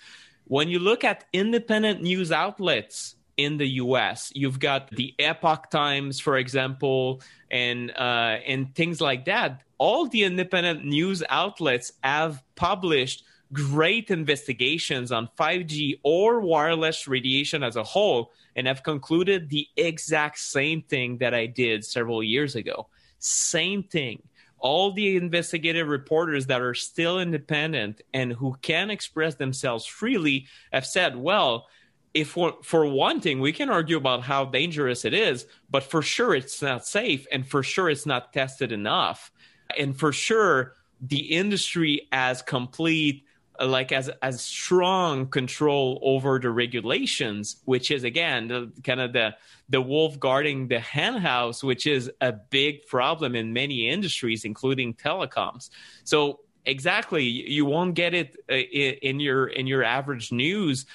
When 0.45 0.67
you 0.67 0.79
look 0.79 1.03
at 1.03 1.25
independent 1.33 2.01
news 2.01 2.31
outlets 2.31 3.15
in 3.37 3.57
the 3.57 3.67
US, 3.67 4.31
you've 4.35 4.59
got 4.59 4.89
the 4.91 5.15
Epoch 5.19 5.69
Times, 5.71 6.19
for 6.19 6.37
example, 6.37 7.21
and 7.49 7.91
uh, 7.91 8.37
and 8.45 8.73
things 8.75 8.99
like 8.99 9.25
that. 9.25 9.61
All 9.77 10.07
the 10.07 10.23
independent 10.23 10.85
news 10.85 11.23
outlets 11.29 11.93
have 12.03 12.43
published 12.55 13.23
great 13.51 14.09
investigations 14.09 15.11
on 15.11 15.29
5G 15.37 15.99
or 16.03 16.41
wireless 16.41 17.07
radiation 17.07 17.63
as 17.63 17.75
a 17.75 17.83
whole 17.83 18.31
and 18.55 18.67
have 18.67 18.83
concluded 18.83 19.49
the 19.49 19.67
exact 19.77 20.39
same 20.39 20.81
thing 20.81 21.17
that 21.19 21.33
I 21.33 21.45
did 21.45 21.85
several 21.85 22.23
years 22.23 22.55
ago. 22.55 22.87
Same 23.19 23.83
thing 23.83 24.21
all 24.63 24.93
the 24.93 25.17
investigative 25.17 25.89
reporters 25.89 26.47
that 26.47 26.61
are 26.61 26.73
still 26.73 27.19
independent 27.19 28.01
and 28.13 28.31
who 28.31 28.55
can 28.61 28.89
express 28.89 29.35
themselves 29.35 29.85
freely 29.85 30.47
have 30.71 30.85
said, 30.85 31.17
well, 31.17 31.67
if 32.13 32.29
for, 32.29 32.55
for 32.63 32.85
one 32.85 33.19
thing, 33.19 33.41
we 33.41 33.51
can 33.51 33.69
argue 33.69 33.97
about 33.97 34.21
how 34.21 34.45
dangerous 34.45 35.03
it 35.03 35.13
is, 35.13 35.45
but 35.69 35.83
for 35.83 36.01
sure 36.01 36.33
it's 36.33 36.61
not 36.61 36.87
safe 36.87 37.27
and 37.31 37.45
for 37.45 37.61
sure 37.61 37.89
it's 37.89 38.05
not 38.05 38.31
tested 38.31 38.71
enough. 38.71 39.31
And 39.77 39.97
for 39.97 40.13
sure, 40.13 40.75
the 41.01 41.33
industry 41.33 42.07
as 42.13 42.41
complete 42.41 43.25
like 43.65 43.91
as 43.91 44.09
as 44.21 44.41
strong 44.41 45.27
control 45.27 45.99
over 46.01 46.39
the 46.39 46.49
regulations 46.49 47.57
which 47.65 47.91
is 47.91 48.03
again 48.03 48.47
the, 48.47 48.71
kind 48.83 48.99
of 48.99 49.13
the 49.13 49.35
the 49.69 49.81
wolf 49.81 50.19
guarding 50.19 50.67
the 50.67 50.79
hen 50.79 51.15
house 51.15 51.63
which 51.63 51.87
is 51.87 52.11
a 52.21 52.31
big 52.31 52.85
problem 52.87 53.35
in 53.35 53.53
many 53.53 53.89
industries 53.89 54.45
including 54.45 54.93
telecoms. 54.93 55.69
So 56.03 56.39
exactly 56.65 57.23
you 57.23 57.65
won't 57.65 57.93
get 57.93 58.13
it 58.13 58.37
uh, 58.49 58.55
in 58.55 59.19
your 59.19 59.47
in 59.47 59.67
your 59.67 59.83
average 59.83 60.31
news 60.31 60.85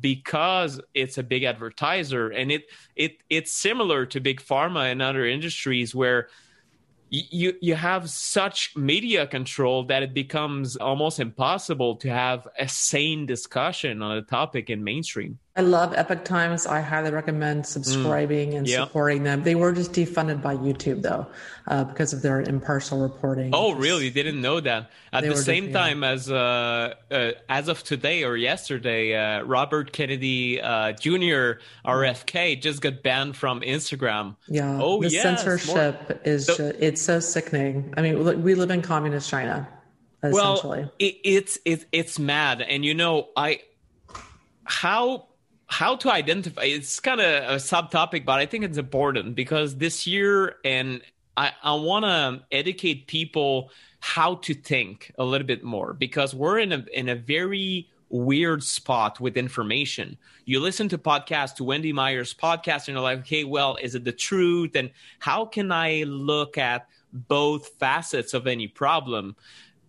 because 0.00 0.80
it's 0.94 1.18
a 1.18 1.22
big 1.22 1.44
advertiser. 1.44 2.28
And 2.28 2.52
it 2.52 2.64
it 2.96 3.22
it's 3.30 3.52
similar 3.52 4.06
to 4.06 4.20
big 4.20 4.40
pharma 4.40 4.90
and 4.90 5.00
other 5.00 5.26
industries 5.26 5.94
where 5.94 6.28
you 7.10 7.54
you 7.60 7.74
have 7.74 8.10
such 8.10 8.76
media 8.76 9.26
control 9.26 9.84
that 9.84 10.02
it 10.02 10.12
becomes 10.12 10.76
almost 10.76 11.20
impossible 11.20 11.96
to 11.96 12.08
have 12.08 12.46
a 12.58 12.68
sane 12.68 13.26
discussion 13.26 14.02
on 14.02 14.16
a 14.18 14.22
topic 14.22 14.70
in 14.70 14.84
mainstream. 14.84 15.38
I 15.58 15.62
love 15.62 15.92
Epoch 15.92 16.24
Times. 16.24 16.68
I 16.68 16.80
highly 16.80 17.10
recommend 17.10 17.66
subscribing 17.66 18.52
mm. 18.52 18.58
and 18.58 18.68
yep. 18.68 18.86
supporting 18.86 19.24
them. 19.24 19.42
They 19.42 19.56
were 19.56 19.72
just 19.72 19.92
defunded 19.92 20.40
by 20.40 20.54
YouTube 20.54 21.02
though, 21.02 21.26
uh, 21.66 21.82
because 21.82 22.12
of 22.12 22.22
their 22.22 22.40
impartial 22.40 23.00
reporting. 23.00 23.50
Oh, 23.52 23.74
really? 23.74 24.08
Didn't 24.08 24.40
know 24.40 24.60
that. 24.60 24.92
At 25.12 25.22
they 25.22 25.30
the 25.30 25.36
same 25.36 25.72
time 25.72 26.04
as 26.04 26.30
uh, 26.30 26.94
uh, 27.10 27.32
as 27.48 27.66
of 27.66 27.82
today 27.82 28.22
or 28.22 28.36
yesterday, 28.36 29.16
uh, 29.16 29.42
Robert 29.42 29.92
Kennedy 29.92 30.60
uh, 30.60 30.92
Jr. 30.92 31.58
RFK 31.84 32.62
just 32.62 32.80
got 32.80 33.02
banned 33.02 33.36
from 33.36 33.60
Instagram. 33.62 34.36
Yeah. 34.46 34.78
Oh, 34.80 35.02
the 35.02 35.10
yes, 35.10 35.24
censorship 35.24 36.08
more. 36.08 36.20
is 36.24 36.46
so, 36.46 36.56
just, 36.56 36.76
it's 36.78 37.02
so 37.02 37.18
sickening. 37.18 37.94
I 37.96 38.02
mean, 38.02 38.42
we 38.44 38.54
live 38.54 38.70
in 38.70 38.80
communist 38.80 39.28
China. 39.28 39.68
Well, 40.22 40.88
it, 41.00 41.16
it's 41.24 41.58
it's 41.64 41.84
it's 41.90 42.18
mad, 42.20 42.60
and 42.60 42.84
you 42.84 42.94
know, 42.94 43.28
I 43.36 43.62
how 44.64 45.27
how 45.68 45.94
to 45.94 46.10
identify 46.10 46.62
it's 46.62 46.98
kind 46.98 47.20
of 47.20 47.26
a 47.26 47.56
subtopic 47.56 48.24
but 48.24 48.38
i 48.38 48.46
think 48.46 48.64
it's 48.64 48.78
important 48.78 49.34
because 49.34 49.76
this 49.76 50.06
year 50.06 50.56
and 50.64 51.00
i, 51.36 51.52
I 51.62 51.74
want 51.74 52.04
to 52.04 52.44
educate 52.50 53.06
people 53.06 53.70
how 54.00 54.36
to 54.36 54.54
think 54.54 55.12
a 55.18 55.24
little 55.24 55.46
bit 55.46 55.62
more 55.62 55.92
because 55.92 56.34
we're 56.34 56.58
in 56.58 56.72
a 56.72 56.84
in 56.92 57.08
a 57.08 57.14
very 57.14 57.88
weird 58.10 58.62
spot 58.62 59.20
with 59.20 59.36
information 59.36 60.16
you 60.46 60.60
listen 60.60 60.88
to 60.88 60.96
podcasts 60.96 61.54
to 61.56 61.64
wendy 61.64 61.92
myers 61.92 62.34
podcast 62.34 62.88
and 62.88 62.94
you're 62.94 63.00
like 63.00 63.18
okay 63.18 63.44
well 63.44 63.76
is 63.82 63.94
it 63.94 64.04
the 64.04 64.12
truth 64.12 64.74
and 64.74 64.90
how 65.18 65.44
can 65.44 65.70
i 65.70 66.04
look 66.04 66.56
at 66.56 66.88
both 67.12 67.68
facets 67.78 68.34
of 68.34 68.46
any 68.46 68.68
problem. 68.68 69.36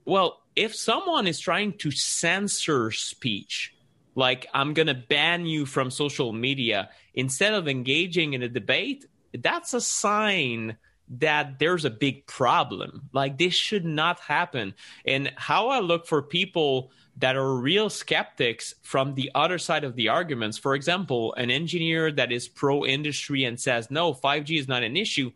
Well, 0.05 0.41
if 0.55 0.75
someone 0.75 1.27
is 1.27 1.39
trying 1.39 1.73
to 1.79 1.91
censor 1.91 2.91
speech, 2.91 3.73
like 4.19 4.45
I'm 4.53 4.73
going 4.73 4.87
to 4.87 4.93
ban 4.93 5.45
you 5.45 5.65
from 5.65 5.89
social 5.89 6.33
media 6.33 6.89
instead 7.13 7.53
of 7.53 7.67
engaging 7.67 8.33
in 8.33 8.43
a 8.43 8.49
debate, 8.49 9.05
that's 9.33 9.73
a 9.73 9.81
sign 9.81 10.77
that 11.07 11.57
there's 11.57 11.85
a 11.85 11.89
big 11.89 12.27
problem. 12.27 13.09
Like 13.13 13.37
this 13.37 13.55
should 13.55 13.85
not 13.85 14.19
happen. 14.19 14.75
And 15.05 15.31
how 15.37 15.69
I 15.69 15.79
look 15.79 16.05
for 16.05 16.21
people 16.21 16.91
that 17.17 17.35
are 17.35 17.55
real 17.55 17.89
skeptics 17.89 18.75
from 18.81 19.15
the 19.15 19.31
other 19.33 19.57
side 19.57 19.83
of 19.83 19.95
the 19.95 20.09
arguments. 20.09 20.57
For 20.57 20.75
example, 20.75 21.33
an 21.35 21.49
engineer 21.49 22.11
that 22.11 22.31
is 22.31 22.47
pro 22.47 22.85
industry 22.85 23.45
and 23.45 23.59
says, 23.59 23.89
no, 23.89 24.13
5G 24.13 24.59
is 24.59 24.67
not 24.67 24.83
an 24.83 24.95
issue. 24.95 25.31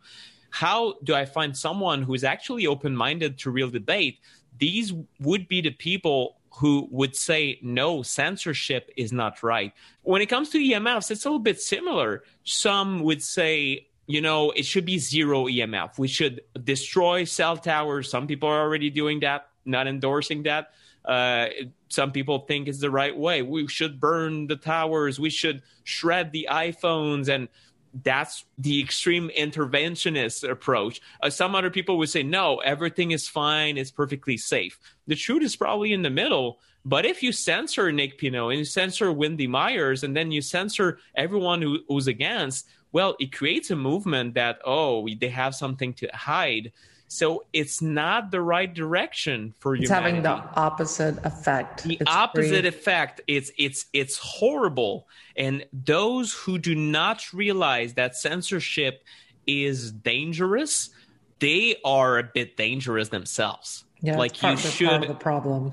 How 0.50 0.96
do 1.04 1.16
I 1.16 1.26
find 1.26 1.58
someone 1.58 2.04
who 2.04 2.14
is 2.14 2.24
actually 2.24 2.68
open 2.68 2.96
minded 2.96 3.40
to 3.40 3.50
real 3.50 3.70
debate? 3.70 4.20
These 4.60 4.94
would 5.20 5.48
be 5.48 5.62
the 5.62 5.72
people 5.72 6.38
who 6.58 6.88
would 6.92 7.16
say 7.16 7.60
no 7.62 8.02
censorship 8.02 8.90
is 8.96 9.12
not 9.12 9.42
right 9.44 9.74
when 10.04 10.22
it 10.22 10.28
comes 10.28 10.50
to 10.50 10.58
emfs 10.58 11.12
it's 11.12 11.26
a 11.26 11.30
little 11.30 11.40
bit 11.40 11.60
similar 11.60 12.24
some 12.44 13.02
would 13.02 13.22
say 13.22 13.88
you 14.06 14.22
know, 14.22 14.52
it 14.52 14.66
should 14.66 14.86
be 14.86 14.98
zero 14.98 15.46
EMF. 15.46 15.98
We 15.98 16.08
should 16.08 16.42
destroy 16.62 17.24
cell 17.24 17.58
towers. 17.58 18.10
Some 18.10 18.28
people 18.28 18.50
are 18.50 18.62
already 18.62 18.90
doing 18.90 19.22
that, 19.22 19.48
not 19.66 19.88
endorsing 19.88 20.44
that. 20.44 20.72
Uh, 21.06 21.48
some 21.90 22.12
people 22.12 22.40
think 22.40 22.68
it's 22.68 22.80
the 22.80 22.92
right 22.92 23.16
way. 23.16 23.42
We 23.42 23.68
should 23.68 24.00
burn 24.00 24.48
the 24.48 24.56
towers. 24.56 25.20
We 25.20 25.30
should 25.30 25.62
shred 25.84 26.32
the 26.32 26.48
iPhones. 26.50 27.30
And 27.30 27.48
that's 28.02 28.46
the 28.58 28.82
extreme 28.82 29.30
interventionist 29.38 30.50
approach. 30.50 31.02
Uh, 31.22 31.30
some 31.30 31.54
other 31.54 31.70
people 31.70 31.98
would 32.00 32.10
say, 32.10 32.24
no, 32.24 32.58
everything 32.58 33.12
is 33.12 33.28
fine. 33.28 33.78
It's 33.78 33.92
perfectly 33.92 34.38
safe. 34.38 34.80
The 35.06 35.16
truth 35.16 35.44
is 35.44 35.56
probably 35.56 35.94
in 35.94 36.02
the 36.02 36.10
middle. 36.10 36.60
But 36.86 37.06
if 37.06 37.24
you 37.24 37.32
censor 37.32 37.92
Nick 37.92 38.20
Pineault 38.20 38.50
and 38.50 38.60
you 38.60 38.66
censor 38.66 39.12
Wendy 39.12 39.48
Myers 39.48 40.04
and 40.04 40.16
then 40.16 40.32
you 40.32 40.42
censor 40.42 40.98
everyone 41.16 41.62
who, 41.62 41.80
who's 41.88 42.08
against, 42.08 42.68
well, 42.92 43.16
it 43.20 43.32
creates 43.32 43.72
a 43.72 43.76
movement 43.76 44.34
that, 44.34 44.60
oh, 44.66 45.08
they 45.20 45.30
have 45.30 45.56
something 45.56 45.94
to 45.94 46.10
hide. 46.14 46.72
So 47.14 47.46
it's 47.54 47.80
not 47.80 48.32
the 48.32 48.42
right 48.42 48.74
direction 48.74 49.54
for 49.60 49.76
you. 49.76 49.84
it's 49.84 49.92
humanity. 49.92 50.16
having 50.16 50.24
the 50.24 50.60
opposite 50.60 51.24
effect. 51.24 51.84
The 51.84 52.00
it's 52.02 52.12
opposite 52.12 52.66
effect. 52.66 53.22
It's 53.28 53.52
it's 53.56 53.86
it's 53.94 54.18
horrible. 54.18 55.08
And 55.38 55.64
those 55.72 56.34
who 56.34 56.58
do 56.58 56.74
not 56.74 57.32
realize 57.32 57.94
that 57.94 58.16
censorship 58.16 59.04
is 59.46 59.92
dangerous, 59.92 60.90
they 61.38 61.76
are 61.86 62.18
a 62.18 62.24
bit 62.24 62.58
dangerous 62.58 63.10
themselves. 63.10 63.84
Yeah, 64.02 64.18
like 64.18 64.42
you 64.42 64.58
should 64.58 64.88
part 64.88 65.04
of 65.04 65.08
the 65.08 65.14
problem. 65.14 65.72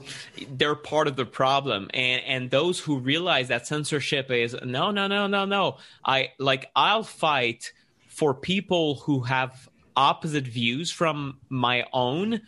They're 0.50 0.74
part 0.74 1.09
of 1.09 1.16
the 1.16 1.24
problem, 1.24 1.88
and 1.94 2.22
and 2.26 2.50
those 2.50 2.81
who 2.81 2.98
realize 2.98 3.48
that 3.48 3.66
censorship 3.66 4.31
is 4.31 4.55
no, 4.62 4.90
no, 4.90 5.07
no, 5.07 5.26
no, 5.26 5.46
no. 5.46 5.79
I 6.05 6.33
like 6.38 6.70
I'll 6.76 7.03
fight 7.03 7.72
for 8.09 8.35
people 8.35 8.96
who 8.96 9.20
have 9.20 9.69
opposite 10.00 10.46
views 10.46 10.90
from 10.90 11.38
my 11.50 11.84
own 11.92 12.40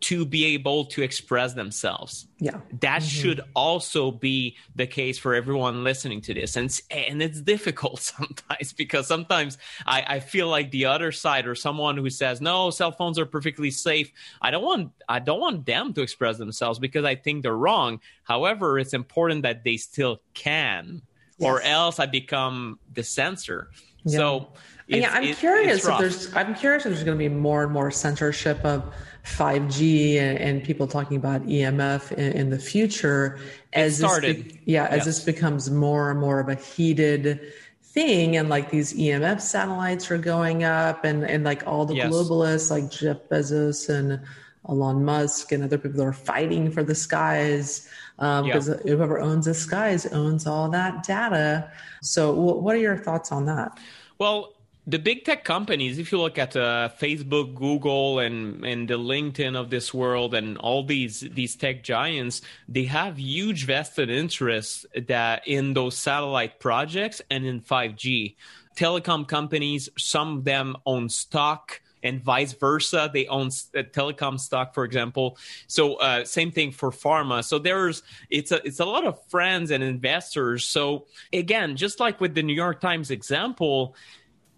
to 0.00 0.24
be 0.24 0.46
able 0.46 0.86
to 0.86 1.02
express 1.02 1.52
themselves. 1.52 2.26
Yeah. 2.38 2.60
That 2.80 3.02
mm-hmm. 3.02 3.08
should 3.08 3.40
also 3.54 4.10
be 4.10 4.56
the 4.74 4.86
case 4.86 5.18
for 5.18 5.34
everyone 5.34 5.84
listening 5.84 6.22
to 6.22 6.34
this. 6.34 6.56
And 6.56 6.76
and 6.90 7.22
it's 7.22 7.40
difficult 7.40 8.00
sometimes 8.16 8.72
because 8.72 9.06
sometimes 9.06 9.58
I, 9.86 10.04
I 10.08 10.20
feel 10.20 10.48
like 10.48 10.70
the 10.70 10.86
other 10.86 11.12
side 11.12 11.46
or 11.46 11.54
someone 11.54 11.96
who 11.96 12.10
says, 12.10 12.40
no, 12.40 12.70
cell 12.70 12.92
phones 12.92 13.18
are 13.18 13.26
perfectly 13.26 13.70
safe. 13.70 14.10
I 14.40 14.50
don't 14.50 14.64
want 14.64 14.92
I 15.08 15.18
don't 15.18 15.40
want 15.40 15.66
them 15.66 15.92
to 15.94 16.02
express 16.02 16.38
themselves 16.38 16.78
because 16.78 17.04
I 17.04 17.14
think 17.14 17.42
they're 17.42 17.56
wrong. 17.56 18.00
However, 18.24 18.78
it's 18.78 18.94
important 18.94 19.42
that 19.42 19.62
they 19.64 19.76
still 19.76 20.22
can. 20.34 21.02
Yes. 21.38 21.46
Or 21.46 21.62
else 21.62 21.98
I 21.98 22.06
become 22.06 22.78
the 22.92 23.02
censor. 23.02 23.70
Yeah. 24.04 24.18
So 24.18 24.48
yeah, 24.86 25.10
I'm 25.12 25.34
curious 25.34 25.86
if 25.86 25.98
there's 25.98 26.34
I'm 26.34 26.54
curious 26.54 26.84
if 26.84 26.92
there's 26.92 27.04
going 27.04 27.16
to 27.16 27.22
be 27.22 27.28
more 27.28 27.62
and 27.62 27.72
more 27.72 27.90
censorship 27.90 28.64
of 28.64 28.92
5G 29.24 30.16
and, 30.16 30.38
and 30.38 30.64
people 30.64 30.86
talking 30.86 31.16
about 31.16 31.42
EMF 31.42 32.12
in, 32.12 32.32
in 32.32 32.50
the 32.50 32.58
future 32.58 33.38
as 33.72 33.98
started. 33.98 34.44
This, 34.44 34.58
yeah, 34.64 34.86
as 34.86 34.98
yes. 34.98 35.04
this 35.06 35.24
becomes 35.24 35.70
more 35.70 36.10
and 36.10 36.20
more 36.20 36.40
of 36.40 36.48
a 36.48 36.54
heated 36.56 37.52
thing 37.82 38.36
and 38.36 38.48
like 38.48 38.70
these 38.70 38.94
EMF 38.94 39.40
satellites 39.40 40.10
are 40.10 40.18
going 40.18 40.62
up 40.62 41.04
and 41.04 41.24
and 41.24 41.44
like 41.44 41.66
all 41.66 41.84
the 41.84 41.94
yes. 41.94 42.12
globalists 42.12 42.70
like 42.70 42.90
Jeff 42.90 43.16
Bezos 43.28 43.88
and 43.88 44.20
Elon 44.68 45.04
Musk 45.04 45.52
and 45.52 45.64
other 45.64 45.78
people 45.78 46.02
are 46.02 46.12
fighting 46.12 46.70
for 46.70 46.82
the 46.82 46.94
skies 46.94 47.88
um, 48.18 48.44
because 48.44 48.66
whoever 48.66 49.18
owns 49.18 49.46
the 49.46 49.54
skies 49.54 50.06
owns 50.06 50.46
all 50.46 50.68
that 50.70 51.02
data. 51.02 51.70
So, 52.02 52.32
what 52.32 52.74
are 52.74 52.78
your 52.78 52.98
thoughts 52.98 53.32
on 53.32 53.46
that? 53.46 53.78
Well, 54.18 54.54
the 54.86 54.98
big 54.98 55.24
tech 55.24 55.44
companies, 55.44 55.98
if 55.98 56.10
you 56.10 56.20
look 56.20 56.36
at 56.38 56.56
uh, 56.56 56.90
Facebook, 57.00 57.54
Google, 57.54 58.18
and 58.18 58.64
and 58.64 58.88
the 58.88 58.98
LinkedIn 58.98 59.56
of 59.56 59.70
this 59.70 59.94
world, 59.94 60.34
and 60.34 60.58
all 60.58 60.84
these 60.84 61.20
these 61.20 61.56
tech 61.56 61.82
giants, 61.82 62.42
they 62.68 62.84
have 62.84 63.18
huge 63.18 63.64
vested 63.66 64.10
interests 64.10 64.84
that 64.94 65.46
in 65.46 65.74
those 65.74 65.96
satellite 65.96 66.60
projects 66.60 67.22
and 67.30 67.46
in 67.46 67.60
5G. 67.60 68.36
Telecom 68.76 69.26
companies, 69.26 69.88
some 69.98 70.38
of 70.38 70.44
them 70.44 70.76
own 70.86 71.08
stock 71.08 71.80
and 72.02 72.22
vice 72.22 72.52
versa. 72.52 73.10
They 73.12 73.26
own 73.26 73.48
uh, 73.48 73.82
telecom 73.82 74.38
stock, 74.38 74.74
for 74.74 74.84
example. 74.84 75.38
So 75.66 75.94
uh, 75.96 76.24
same 76.24 76.50
thing 76.50 76.72
for 76.72 76.90
pharma. 76.90 77.44
So 77.44 77.58
there's 77.58 78.02
it's 78.30 78.52
a 78.52 78.64
it's 78.66 78.80
a 78.80 78.84
lot 78.84 79.06
of 79.06 79.18
friends 79.28 79.70
and 79.70 79.82
investors. 79.82 80.64
So 80.64 81.06
again, 81.32 81.76
just 81.76 82.00
like 82.00 82.20
with 82.20 82.34
the 82.34 82.42
New 82.42 82.54
York 82.54 82.80
Times 82.80 83.10
example, 83.10 83.94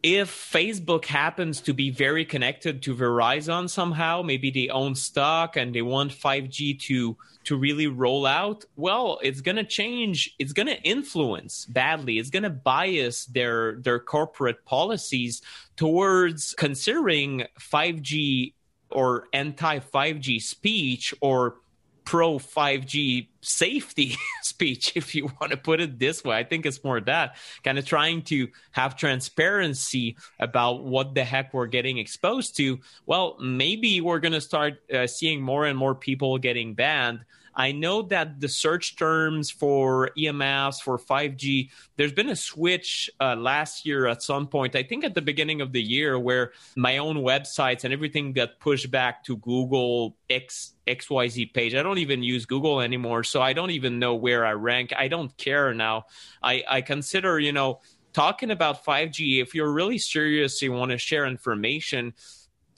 if 0.03 0.31
Facebook 0.31 1.05
happens 1.05 1.61
to 1.61 1.73
be 1.73 1.91
very 1.91 2.25
connected 2.25 2.83
to 2.83 2.95
Verizon 2.95 3.71
somehow, 3.71 4.23
maybe 4.23 4.51
they 4.51 4.69
own 4.69 4.95
stock 4.95 5.57
and 5.57 5.75
they 5.75 5.83
want 5.83 6.11
5G 6.11 6.81
to 6.81 7.17
to 7.45 7.57
really 7.57 7.87
roll 7.87 8.27
out, 8.27 8.65
well, 8.77 9.19
it's 9.23 9.41
going 9.41 9.57
to 9.57 9.65
change, 9.65 10.35
it's 10.39 10.53
going 10.53 10.69
to 10.69 10.81
influence 10.83 11.67
badly. 11.67 12.19
It's 12.19 12.31
going 12.31 12.43
to 12.45 12.51
bias 12.51 13.27
their 13.27 13.77
their 13.77 13.99
corporate 13.99 14.65
policies 14.65 15.43
towards 15.77 16.55
considering 16.55 17.47
5G 17.59 18.55
or 18.91 19.29
anti 19.33 19.79
5G 19.79 20.41
speech 20.43 21.15
or 21.21 21.57
pro 22.05 22.39
5G 22.39 23.29
safety 23.41 24.17
speech, 24.43 24.93
if 24.95 25.15
you 25.15 25.31
want 25.41 25.53
to 25.53 25.57
put 25.57 25.81
it 25.81 25.99
this 25.99 26.25
way. 26.25 26.37
I 26.37 26.45
think 26.45 26.67
it's 26.67 26.83
more 26.83 27.01
that 27.03 27.37
kind 27.65 27.79
of 27.79 27.85
trying 27.85 28.23
to 28.23 28.49
have 28.73 28.97
transparency 28.97 30.17
about 30.39 30.85
what 30.85 31.15
the 31.15 31.25
heck 31.25 31.53
we're 31.53 31.67
getting 31.67 31.99
exposed 31.99 32.57
to. 32.57 32.81
Well, 33.07 33.37
maybe 33.41 34.01
we're 34.01 34.21
going 34.21 34.33
to 34.33 34.41
start 34.41 34.83
uh, 34.93 35.07
seeing 35.07 35.43
more 35.43 35.67
and 35.67 35.79
more 35.79 35.95
people 35.95 36.39
getting 36.39 36.75
banned 36.75 37.25
I 37.55 37.73
know 37.73 38.03
that 38.03 38.41
the 38.41 38.49
search 38.49 38.97
terms 38.97 39.51
for 39.51 40.11
EMFs 40.17 40.83
for 40.83 40.99
5G, 40.99 41.71
there's 41.97 42.13
been 42.13 42.31
a 42.31 42.37
switch 42.37 43.11
uh, 43.21 43.37
last 43.37 43.85
year 43.85 44.07
at 44.07 44.23
some 44.23 44.47
point, 44.47 44.75
I 44.75 44.83
think 44.83 45.05
at 45.05 45.15
the 45.15 45.23
beginning 45.23 45.61
of 45.61 45.73
the 45.73 45.83
year, 45.83 46.19
where 46.19 46.53
my 46.77 46.99
own 46.99 47.17
websites 47.17 47.85
and 47.85 47.93
everything 47.93 48.33
got 48.33 48.59
pushed 48.61 48.91
back 48.91 49.25
to 49.25 49.37
Google 49.37 50.17
X 50.31 50.75
XYZ 50.87 51.53
page. 51.53 51.75
I 51.75 51.83
don't 51.83 51.99
even 51.99 52.23
use 52.23 52.47
Google 52.47 52.81
anymore, 52.81 53.23
so 53.23 53.41
I 53.41 53.53
don't 53.53 53.71
even 53.71 53.99
know 53.99 54.15
where 54.15 54.45
I 54.45 54.53
rank. 54.53 54.93
I 54.97 55.09
don't 55.09 55.37
care 55.37 55.73
now. 55.75 56.07
I, 56.43 56.65
I 56.69 56.81
consider, 56.81 57.39
you 57.39 57.53
know, 57.53 57.81
talking 58.13 58.51
about 58.51 58.85
5G, 58.85 59.43
if 59.43 59.55
you're 59.55 59.73
really 59.73 59.99
serious, 59.99 60.61
you 60.63 60.73
want 60.73 60.91
to 60.91 60.99
share 60.99 61.27
information, 61.27 62.15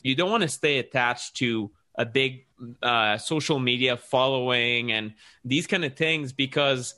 you 0.02 0.14
don't 0.14 0.30
want 0.30 0.42
to 0.42 0.48
stay 0.48 0.78
attached 0.78 1.36
to 1.36 1.70
a 1.96 2.04
big 2.04 2.46
uh, 2.82 3.18
social 3.18 3.58
media 3.58 3.96
following 3.96 4.92
and 4.92 5.14
these 5.44 5.66
kind 5.66 5.84
of 5.84 5.96
things 5.96 6.32
because 6.32 6.94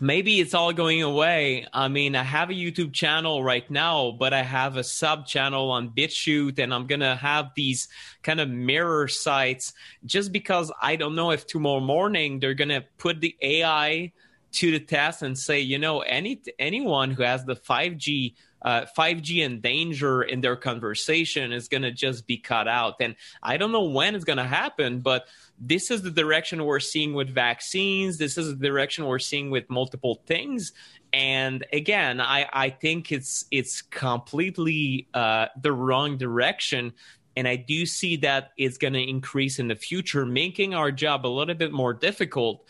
maybe 0.00 0.40
it's 0.40 0.54
all 0.54 0.72
going 0.72 1.02
away. 1.02 1.66
I 1.72 1.88
mean, 1.88 2.16
I 2.16 2.22
have 2.22 2.50
a 2.50 2.54
YouTube 2.54 2.92
channel 2.92 3.42
right 3.42 3.68
now, 3.70 4.16
but 4.18 4.32
I 4.32 4.42
have 4.42 4.76
a 4.76 4.84
sub 4.84 5.26
channel 5.26 5.70
on 5.70 5.90
BitChute, 5.90 6.58
and 6.58 6.74
I'm 6.74 6.86
gonna 6.86 7.16
have 7.16 7.50
these 7.54 7.88
kind 8.22 8.40
of 8.40 8.48
mirror 8.48 9.08
sites 9.08 9.72
just 10.04 10.32
because 10.32 10.72
I 10.82 10.96
don't 10.96 11.14
know 11.14 11.30
if 11.30 11.46
tomorrow 11.46 11.80
morning 11.80 12.40
they're 12.40 12.54
gonna 12.54 12.84
put 12.98 13.20
the 13.20 13.36
AI 13.40 14.12
to 14.52 14.70
the 14.70 14.80
test 14.80 15.22
and 15.22 15.36
say, 15.36 15.60
you 15.60 15.78
know, 15.78 16.00
any 16.00 16.40
anyone 16.58 17.10
who 17.10 17.22
has 17.22 17.44
the 17.44 17.56
5G 17.56 18.34
uh, 18.64 18.86
5G 18.96 19.44
and 19.44 19.62
danger 19.62 20.22
in 20.22 20.40
their 20.40 20.56
conversation 20.56 21.52
is 21.52 21.68
going 21.68 21.82
to 21.82 21.92
just 21.92 22.26
be 22.26 22.38
cut 22.38 22.66
out. 22.66 22.94
And 23.00 23.14
I 23.42 23.56
don't 23.56 23.72
know 23.72 23.84
when 23.84 24.14
it's 24.14 24.24
going 24.24 24.38
to 24.38 24.44
happen, 24.44 25.00
but 25.00 25.26
this 25.58 25.90
is 25.90 26.02
the 26.02 26.10
direction 26.10 26.64
we're 26.64 26.80
seeing 26.80 27.14
with 27.14 27.28
vaccines. 27.28 28.18
This 28.18 28.38
is 28.38 28.56
the 28.58 28.66
direction 28.66 29.04
we're 29.06 29.18
seeing 29.18 29.50
with 29.50 29.68
multiple 29.70 30.22
things. 30.26 30.72
And 31.12 31.64
again, 31.72 32.20
I, 32.20 32.48
I 32.52 32.70
think 32.70 33.12
it's 33.12 33.44
it's 33.50 33.82
completely 33.82 35.06
uh, 35.14 35.46
the 35.60 35.72
wrong 35.72 36.16
direction 36.16 36.94
and 37.36 37.48
I 37.48 37.56
do 37.56 37.84
see 37.86 38.16
that 38.18 38.52
it's 38.56 38.78
going 38.78 38.92
to 38.92 39.02
increase 39.02 39.58
in 39.58 39.68
the 39.68 39.74
future, 39.74 40.24
making 40.24 40.74
our 40.74 40.92
job 40.92 41.26
a 41.26 41.28
little 41.28 41.54
bit 41.54 41.72
more 41.72 41.92
difficult. 41.92 42.64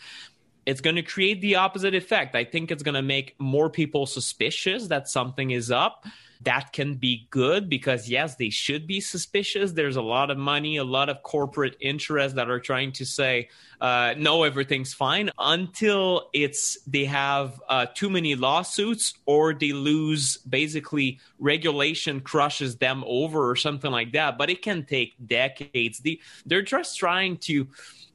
It's 0.65 0.81
going 0.81 0.95
to 0.95 1.03
create 1.03 1.41
the 1.41 1.55
opposite 1.55 1.93
effect. 1.93 2.35
I 2.35 2.43
think 2.43 2.71
it's 2.71 2.83
going 2.83 2.95
to 2.95 3.01
make 3.01 3.35
more 3.39 3.69
people 3.69 4.05
suspicious 4.05 4.87
that 4.87 5.07
something 5.07 5.51
is 5.51 5.69
up. 5.71 6.05
That 6.41 6.73
can 6.73 6.95
be 6.95 7.27
good 7.29 7.69
because 7.69 8.09
yes 8.09 8.35
they 8.35 8.49
should 8.49 8.85
be 8.87 8.99
suspicious. 8.99 9.71
There's 9.71 9.95
a 9.95 10.01
lot 10.01 10.29
of 10.29 10.37
money 10.37 10.77
a 10.77 10.83
lot 10.83 11.09
of 11.09 11.23
corporate 11.23 11.75
interests 11.79 12.35
that 12.35 12.49
are 12.49 12.59
trying 12.59 12.91
to 12.93 13.05
say 13.05 13.49
uh, 13.81 14.13
no 14.17 14.43
everything's 14.43 14.93
fine 14.93 15.29
until 15.39 16.29
it's 16.33 16.77
they 16.85 17.05
have 17.05 17.59
uh, 17.69 17.85
too 17.93 18.09
many 18.09 18.35
lawsuits 18.35 19.13
or 19.25 19.53
they 19.53 19.71
lose 19.71 20.37
basically 20.37 21.19
regulation 21.39 22.19
crushes 22.19 22.77
them 22.77 23.03
over 23.07 23.49
or 23.49 23.55
something 23.55 23.91
like 23.91 24.11
that. 24.11 24.37
But 24.37 24.49
it 24.49 24.61
can 24.61 24.85
take 24.85 25.15
decades. 25.25 25.99
The, 25.99 26.21
they're 26.45 26.61
just 26.61 26.97
trying 26.97 27.37
to 27.37 27.67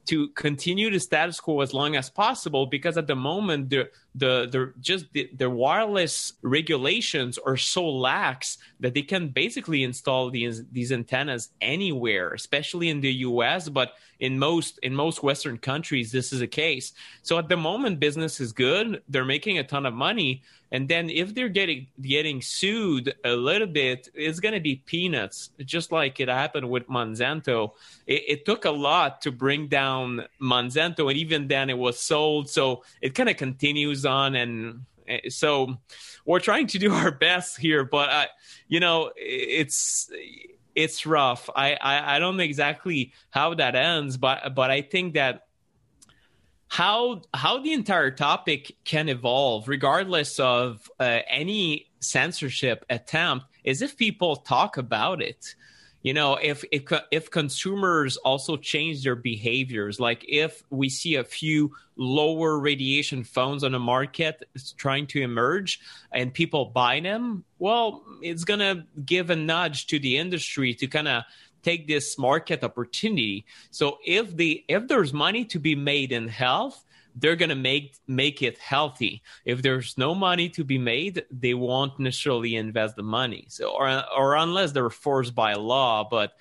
to 0.07 0.29
continue 0.29 0.89
the 0.89 0.99
status 0.99 1.39
quo 1.39 1.61
as 1.61 1.73
long 1.73 1.95
as 1.95 2.09
possible 2.09 2.65
because 2.65 2.97
at 2.97 3.07
the 3.07 3.15
moment 3.15 3.69
the 3.69 3.89
the 4.15 4.47
the 4.51 4.73
just 4.81 5.05
the, 5.13 5.29
the 5.37 5.49
wireless 5.49 6.33
regulations 6.41 7.37
are 7.37 7.55
so 7.55 7.87
lax 7.87 8.57
that 8.81 8.93
they 8.93 9.01
can 9.01 9.29
basically 9.29 9.83
install 9.83 10.29
these 10.29 10.63
these 10.71 10.91
antennas 10.91 11.49
anywhere 11.61 12.33
especially 12.33 12.89
in 12.89 12.99
the 12.99 13.13
US 13.13 13.69
but 13.69 13.93
in 14.21 14.37
most 14.37 14.79
in 14.83 14.95
most 14.95 15.23
western 15.23 15.57
countries 15.57 16.11
this 16.11 16.31
is 16.31 16.39
the 16.39 16.47
case. 16.47 16.93
So 17.23 17.37
at 17.37 17.49
the 17.49 17.57
moment 17.57 17.99
business 17.99 18.39
is 18.39 18.51
good. 18.53 19.01
They're 19.09 19.25
making 19.25 19.57
a 19.57 19.63
ton 19.63 19.85
of 19.85 19.93
money. 19.93 20.43
And 20.73 20.87
then 20.87 21.09
if 21.09 21.35
they're 21.35 21.49
getting 21.49 21.87
getting 22.01 22.41
sued 22.41 23.13
a 23.25 23.35
little 23.35 23.67
bit 23.67 24.09
it's 24.13 24.39
going 24.39 24.53
to 24.53 24.61
be 24.61 24.75
peanuts 24.75 25.49
just 25.65 25.91
like 25.91 26.19
it 26.19 26.29
happened 26.29 26.69
with 26.69 26.87
monsanto. 26.87 27.71
It, 28.07 28.23
it, 28.27 28.45
took 28.45 28.65
a 28.65 28.71
lot 28.71 29.21
to 29.21 29.31
bring 29.31 29.67
down 29.67 30.25
monsanto 30.41 31.09
and 31.09 31.17
even 31.17 31.47
then 31.47 31.69
it 31.69 31.77
was 31.77 31.99
sold. 31.99 32.49
So 32.49 32.83
it 33.01 33.15
kind 33.15 33.29
of 33.29 33.37
continues 33.37 34.00
on 34.05 34.35
and 34.35 34.85
eh, 35.07 35.29
so 35.29 35.77
we're 36.25 36.39
trying 36.39 36.67
to 36.67 36.79
do 36.79 36.93
our 37.01 37.11
best 37.11 37.57
here 37.57 37.83
but 37.83 38.09
uh, 38.09 38.25
you 38.67 38.79
know 38.79 39.11
it's 39.15 40.09
it's 40.73 41.05
rough. 41.05 41.49
I, 41.53 41.73
I 41.73 42.15
i 42.15 42.19
don't 42.19 42.37
know 42.37 42.43
exactly 42.43 43.13
how 43.29 43.53
that 43.55 43.75
ends 43.75 44.17
but 44.17 44.55
but 44.55 44.71
i 44.71 44.81
think 44.81 45.15
that 45.15 45.47
how 46.67 47.21
how 47.33 47.61
the 47.61 47.73
entire 47.73 48.11
topic 48.11 48.77
can 48.85 49.09
evolve 49.09 49.67
regardless 49.67 50.39
of 50.39 50.89
uh, 50.99 51.19
any 51.27 51.91
censorship 51.99 52.85
attempt 52.89 53.45
is 53.65 53.81
if 53.81 53.97
people 53.97 54.37
talk 54.37 54.77
about 54.77 55.21
it 55.21 55.55
you 56.03 56.13
know 56.13 56.35
if 56.35 56.63
if 56.71 56.83
if 57.11 57.29
consumers 57.31 58.17
also 58.17 58.57
change 58.57 59.03
their 59.03 59.15
behaviors 59.15 59.99
like 59.99 60.25
if 60.27 60.63
we 60.69 60.89
see 60.89 61.15
a 61.15 61.23
few 61.23 61.71
lower 61.95 62.59
radiation 62.59 63.23
phones 63.23 63.63
on 63.63 63.71
the 63.73 63.79
market 63.79 64.47
trying 64.77 65.05
to 65.05 65.21
emerge 65.21 65.79
and 66.11 66.33
people 66.33 66.65
buy 66.65 66.99
them 66.99 67.43
well 67.59 68.03
it's 68.21 68.43
going 68.43 68.59
to 68.59 68.83
give 69.05 69.29
a 69.29 69.35
nudge 69.35 69.87
to 69.87 69.99
the 69.99 70.17
industry 70.17 70.73
to 70.73 70.87
kind 70.87 71.07
of 71.07 71.23
take 71.63 71.87
this 71.87 72.17
market 72.17 72.63
opportunity. 72.63 73.45
So 73.69 73.99
if 74.05 74.35
the 74.35 74.63
if 74.67 74.87
there's 74.87 75.13
money 75.13 75.45
to 75.45 75.59
be 75.59 75.75
made 75.75 76.11
in 76.11 76.27
health, 76.27 76.83
they're 77.15 77.35
going 77.35 77.49
to 77.49 77.55
make 77.55 77.97
make 78.07 78.41
it 78.41 78.57
healthy. 78.57 79.21
If 79.45 79.61
there's 79.61 79.97
no 79.97 80.15
money 80.15 80.49
to 80.49 80.63
be 80.63 80.77
made, 80.77 81.25
they 81.31 81.53
won't 81.53 81.99
necessarily 81.99 82.55
invest 82.55 82.95
the 82.95 83.03
money. 83.03 83.45
So 83.49 83.69
or 83.69 84.03
or 84.17 84.35
unless 84.35 84.71
they're 84.71 84.89
forced 84.89 85.35
by 85.35 85.53
law, 85.53 86.07
but 86.09 86.33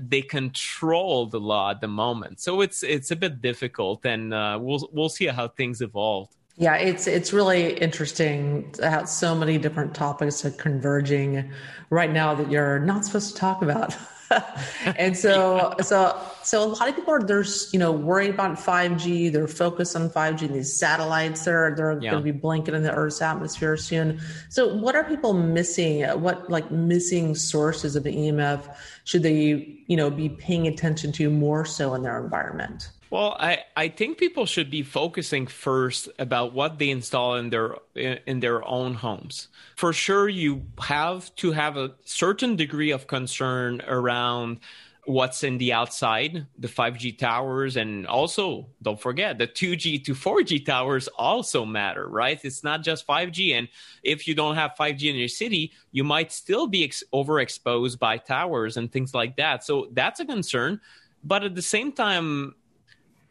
they 0.00 0.22
control 0.22 1.26
the 1.26 1.40
law 1.40 1.70
at 1.70 1.80
the 1.80 1.88
moment. 1.88 2.40
So 2.40 2.60
it's 2.60 2.82
it's 2.82 3.10
a 3.10 3.16
bit 3.16 3.40
difficult, 3.40 4.04
and 4.04 4.34
uh, 4.34 4.58
we'll 4.60 4.88
we'll 4.92 5.08
see 5.08 5.26
how 5.26 5.48
things 5.48 5.80
evolve. 5.80 6.28
Yeah, 6.56 6.76
it's 6.76 7.06
it's 7.06 7.32
really 7.32 7.74
interesting 7.78 8.74
how 8.82 9.04
so 9.04 9.34
many 9.34 9.58
different 9.58 9.94
topics 9.94 10.44
are 10.44 10.50
converging 10.50 11.50
right 11.90 12.12
now 12.12 12.34
that 12.34 12.50
you're 12.50 12.78
not 12.78 13.04
supposed 13.04 13.34
to 13.34 13.40
talk 13.40 13.62
about. 13.62 13.96
and 14.96 15.16
so 15.16 15.74
so 15.80 16.18
so 16.42 16.64
a 16.64 16.66
lot 16.66 16.88
of 16.88 16.94
people 16.96 17.12
are 17.12 17.22
there's 17.22 17.72
you 17.72 17.78
know 17.78 17.92
worried 17.92 18.30
about 18.30 18.56
5G. 18.56 19.32
They're 19.32 19.48
focused 19.48 19.96
on 19.96 20.10
5G. 20.10 20.42
And 20.42 20.54
these 20.54 20.72
satellites 20.72 21.44
they're 21.44 21.74
they're 21.74 21.92
yeah. 22.00 22.10
going 22.10 22.24
to 22.24 22.32
be 22.32 22.38
blinking 22.38 22.74
in 22.74 22.82
the 22.82 22.92
Earth's 22.92 23.22
atmosphere 23.22 23.76
soon. 23.76 24.20
So 24.48 24.74
what 24.74 24.94
are 24.94 25.04
people 25.04 25.34
missing? 25.34 26.02
What 26.20 26.50
like 26.50 26.70
missing 26.70 27.34
sources 27.34 27.96
of 27.96 28.04
the 28.04 28.14
EMF 28.14 28.74
should 29.04 29.22
they 29.22 29.82
you 29.86 29.96
know 29.96 30.10
be 30.10 30.28
paying 30.28 30.66
attention 30.66 31.12
to 31.12 31.30
more 31.30 31.64
so 31.64 31.94
in 31.94 32.02
their 32.02 32.22
environment? 32.22 32.90
Well, 33.12 33.36
I, 33.38 33.58
I 33.76 33.88
think 33.88 34.16
people 34.16 34.46
should 34.46 34.70
be 34.70 34.82
focusing 34.82 35.46
first 35.46 36.08
about 36.18 36.54
what 36.54 36.78
they 36.78 36.88
install 36.88 37.34
in 37.34 37.50
their 37.50 37.76
in 37.94 38.40
their 38.40 38.66
own 38.66 38.94
homes. 38.94 39.48
For 39.76 39.92
sure, 39.92 40.30
you 40.30 40.62
have 40.80 41.34
to 41.36 41.52
have 41.52 41.76
a 41.76 41.92
certain 42.06 42.56
degree 42.56 42.90
of 42.90 43.06
concern 43.06 43.82
around 43.86 44.60
what's 45.04 45.44
in 45.44 45.58
the 45.58 45.74
outside, 45.74 46.46
the 46.58 46.68
5G 46.68 47.18
towers, 47.18 47.76
and 47.76 48.06
also 48.06 48.66
don't 48.80 48.98
forget 48.98 49.36
the 49.36 49.46
2G 49.46 50.02
to 50.06 50.14
4G 50.14 50.64
towers 50.64 51.06
also 51.08 51.66
matter, 51.66 52.08
right? 52.08 52.40
It's 52.42 52.64
not 52.64 52.82
just 52.82 53.06
5G. 53.06 53.58
And 53.58 53.68
if 54.02 54.26
you 54.26 54.34
don't 54.34 54.54
have 54.54 54.72
5G 54.80 55.10
in 55.10 55.16
your 55.16 55.28
city, 55.28 55.72
you 55.90 56.02
might 56.02 56.32
still 56.32 56.66
be 56.66 56.82
ex- 56.84 57.04
overexposed 57.12 57.98
by 57.98 58.16
towers 58.16 58.78
and 58.78 58.90
things 58.90 59.12
like 59.12 59.36
that. 59.36 59.64
So 59.64 59.88
that's 59.92 60.20
a 60.20 60.24
concern. 60.24 60.80
But 61.22 61.44
at 61.44 61.54
the 61.54 61.62
same 61.62 61.92
time, 61.92 62.54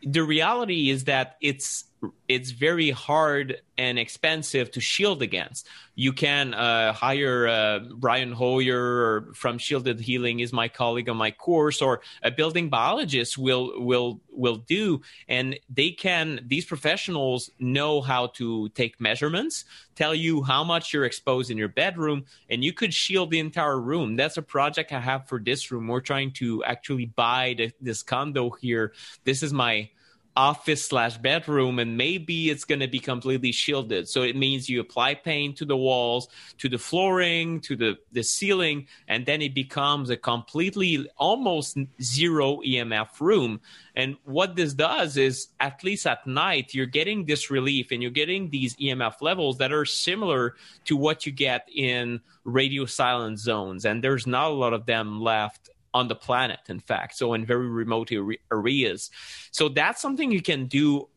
the 0.03 0.23
reality 0.23 0.89
is 0.89 1.05
that 1.05 1.37
it's 1.41 1.85
it's 2.27 2.51
very 2.51 2.89
hard 2.89 3.61
and 3.77 3.99
expensive 3.99 4.71
to 4.71 4.79
shield 4.79 5.21
against. 5.21 5.67
You 5.95 6.13
can 6.13 6.53
uh, 6.53 6.93
hire 6.93 7.47
uh, 7.47 7.79
Brian 7.95 8.31
Hoyer 8.31 9.33
from 9.33 9.57
Shielded 9.57 9.99
Healing 9.99 10.39
is 10.39 10.51
my 10.53 10.67
colleague 10.67 11.09
on 11.09 11.17
my 11.17 11.31
course, 11.31 11.81
or 11.81 12.01
a 12.23 12.31
building 12.31 12.69
biologist 12.69 13.37
will 13.37 13.73
will 13.81 14.21
will 14.31 14.55
do, 14.55 15.01
and 15.27 15.59
they 15.69 15.91
can. 15.91 16.39
These 16.47 16.65
professionals 16.65 17.51
know 17.59 18.01
how 18.01 18.27
to 18.27 18.69
take 18.69 18.99
measurements, 18.99 19.65
tell 19.95 20.15
you 20.15 20.41
how 20.41 20.63
much 20.63 20.93
you're 20.93 21.05
exposed 21.05 21.51
in 21.51 21.57
your 21.57 21.67
bedroom, 21.67 22.25
and 22.49 22.63
you 22.63 22.73
could 22.73 22.93
shield 22.93 23.29
the 23.29 23.39
entire 23.39 23.79
room. 23.79 24.15
That's 24.15 24.37
a 24.37 24.41
project 24.41 24.91
I 24.91 24.99
have 24.99 25.27
for 25.27 25.39
this 25.39 25.71
room. 25.71 25.87
We're 25.87 26.01
trying 26.01 26.31
to 26.33 26.63
actually 26.63 27.05
buy 27.05 27.55
the, 27.57 27.71
this 27.81 28.01
condo 28.01 28.49
here. 28.51 28.93
This 29.23 29.43
is 29.43 29.53
my 29.53 29.89
office 30.35 30.85
slash 30.85 31.17
bedroom 31.17 31.79
and 31.79 31.97
maybe 31.97 32.49
it's 32.49 32.63
going 32.63 32.79
to 32.79 32.87
be 32.87 32.99
completely 32.99 33.51
shielded. 33.51 34.07
So 34.07 34.23
it 34.23 34.35
means 34.35 34.69
you 34.69 34.79
apply 34.79 35.15
paint 35.15 35.57
to 35.57 35.65
the 35.65 35.75
walls 35.75 36.29
to 36.59 36.69
the 36.69 36.77
flooring 36.77 37.59
to 37.61 37.75
the, 37.75 37.97
the 38.11 38.23
ceiling 38.23 38.87
and 39.07 39.25
then 39.25 39.41
it 39.41 39.53
becomes 39.53 40.09
a 40.09 40.15
completely 40.15 41.09
almost 41.17 41.77
zero 42.01 42.61
emf 42.65 43.19
room. 43.19 43.59
And 43.95 44.15
what 44.23 44.55
this 44.55 44.73
does 44.73 45.17
is 45.17 45.49
at 45.59 45.83
least 45.83 46.07
at 46.07 46.25
night 46.25 46.73
you're 46.73 46.85
getting 46.85 47.25
this 47.25 47.51
relief 47.51 47.91
and 47.91 48.01
you're 48.01 48.11
getting 48.11 48.49
these 48.49 48.75
emf 48.77 49.21
levels 49.21 49.57
that 49.57 49.73
are 49.73 49.85
similar 49.85 50.55
to 50.85 50.95
what 50.95 51.25
you 51.25 51.33
get 51.33 51.67
in 51.75 52.21
radio 52.45 52.85
silent 52.85 53.37
zones. 53.37 53.85
And 53.85 54.01
there's 54.03 54.25
not 54.25 54.51
a 54.51 54.53
lot 54.53 54.73
of 54.73 54.85
them 54.85 55.19
left 55.19 55.70
on 55.93 56.07
the 56.07 56.15
planet, 56.15 56.59
in 56.69 56.79
fact, 56.79 57.17
so 57.17 57.33
in 57.33 57.45
very 57.45 57.67
remote 57.67 58.11
areas. 58.51 59.09
So 59.51 59.69
that's 59.69 60.01
something 60.01 60.31
you 60.31 60.41
can 60.41 60.67
do 60.67 61.07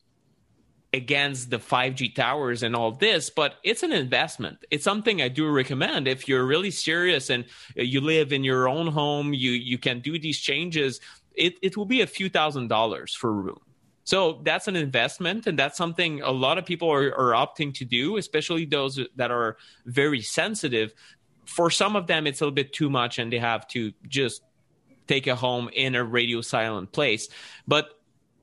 against 0.95 1.51
the 1.51 1.59
5G 1.59 2.15
towers 2.15 2.63
and 2.63 2.77
all 2.77 2.93
this, 2.93 3.29
but 3.29 3.57
it's 3.65 3.83
an 3.83 3.93
investment. 3.93 4.65
It's 4.71 4.85
something 4.85 5.21
I 5.21 5.29
do 5.29 5.49
recommend 5.49 6.07
if 6.07 6.29
you're 6.29 6.47
really 6.47 6.71
serious 6.71 7.31
and 7.31 7.45
you 7.75 8.01
live 8.01 8.33
in 8.33 8.45
your 8.45 8.69
own 8.69 8.87
home, 8.87 9.35
you 9.35 9.51
you 9.51 9.77
can 9.77 10.01
do 10.01 10.19
these 10.19 10.39
changes. 10.39 11.01
It 11.35 11.55
it 11.63 11.77
will 11.77 11.85
be 11.85 12.01
a 12.01 12.07
few 12.07 12.29
thousand 12.29 12.69
dollars 12.69 13.13
for 13.13 13.31
a 13.31 13.33
room. 13.33 13.61
So 14.05 14.41
that's 14.45 14.69
an 14.69 14.77
investment, 14.77 15.47
and 15.47 15.59
that's 15.59 15.79
something 15.79 16.21
a 16.23 16.31
lot 16.31 16.59
of 16.59 16.67
people 16.67 16.93
are, 16.93 17.09
are 17.19 17.33
opting 17.33 17.73
to 17.75 17.85
do, 17.85 18.19
especially 18.19 18.67
those 18.67 19.01
that 19.17 19.31
are 19.31 19.57
very 19.87 20.21
sensitive. 20.21 20.93
For 21.47 21.71
some 21.71 21.97
of 21.97 22.07
them, 22.07 22.27
it's 22.27 22.41
a 22.41 22.45
little 22.45 22.55
bit 22.55 22.73
too 22.73 22.91
much, 22.91 23.19
and 23.19 23.33
they 23.33 23.39
have 23.39 23.67
to 23.69 23.93
just 24.07 24.43
take 25.07 25.27
a 25.27 25.35
home 25.35 25.69
in 25.73 25.95
a 25.95 26.05
radio 26.05 26.41
silent 26.41 26.93
place. 26.93 27.29
But 27.67 27.89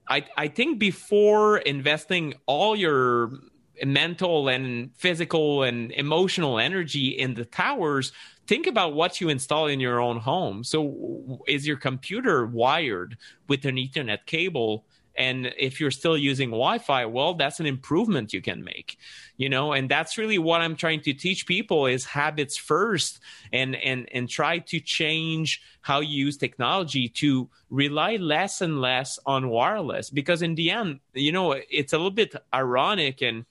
I, 0.08 0.26
I 0.38 0.48
think 0.48 0.80
before 0.80 1.60
investing 1.60 2.34
all 2.46 2.76
your 2.76 3.32
mental 3.84 4.48
and 4.48 4.92
physical 4.96 5.64
and 5.64 5.92
emotional 5.92 6.60
energy 6.60 7.10
in 7.10 7.34
the 7.34 7.46
towers, 7.46 8.12
think 8.48 8.68
about 8.68 8.94
what 8.94 9.22
you 9.22 9.30
install 9.30 9.68
in 9.68 9.80
your 9.80 10.00
own 10.00 10.18
home. 10.18 10.64
So, 10.64 11.42
is 11.48 11.66
your 11.66 11.78
computer 11.78 12.46
wired 12.46 13.18
with 13.48 13.66
an 13.66 13.78
Ethernet 13.78 14.26
cable? 14.26 14.86
And 15.16 15.54
if 15.58 15.80
you're 15.80 15.92
still 15.92 16.18
using 16.18 16.50
wi-fi 16.50 17.06
well 17.06 17.34
that's 17.34 17.60
an 17.60 17.66
improvement 17.66 18.34
you 18.34 18.42
can 18.42 18.64
make 18.64 18.98
you 19.38 19.50
know? 19.50 19.74
And 19.74 19.90
that's 19.90 20.20
really 20.20 20.38
what 20.38 20.62
i'm 20.62 20.76
trying 20.76 21.02
to 21.02 21.14
teach 21.14 21.48
people 21.48 21.88
is 21.88 22.06
habits 22.06 22.58
first 22.58 23.20
and 23.52 23.76
and 23.76 24.08
and 24.14 24.30
try 24.30 24.60
to 24.60 24.80
change 24.80 25.62
how 25.82 26.00
you 26.00 26.26
use 26.26 26.38
technology 26.38 27.10
to 27.10 27.50
rely 27.70 28.18
less 28.18 28.62
and 28.62 28.82
less 28.82 29.18
on 29.26 29.50
wireless. 29.50 30.12
Because 30.12 30.42
in 30.42 30.56
the 30.56 30.70
end 30.70 31.00
you 31.14 31.32
know 31.32 31.54
it's 31.54 31.94
a 31.94 31.98
little 31.98 32.12
bit 32.12 32.36
ironic 32.54 33.22
and 33.22 33.46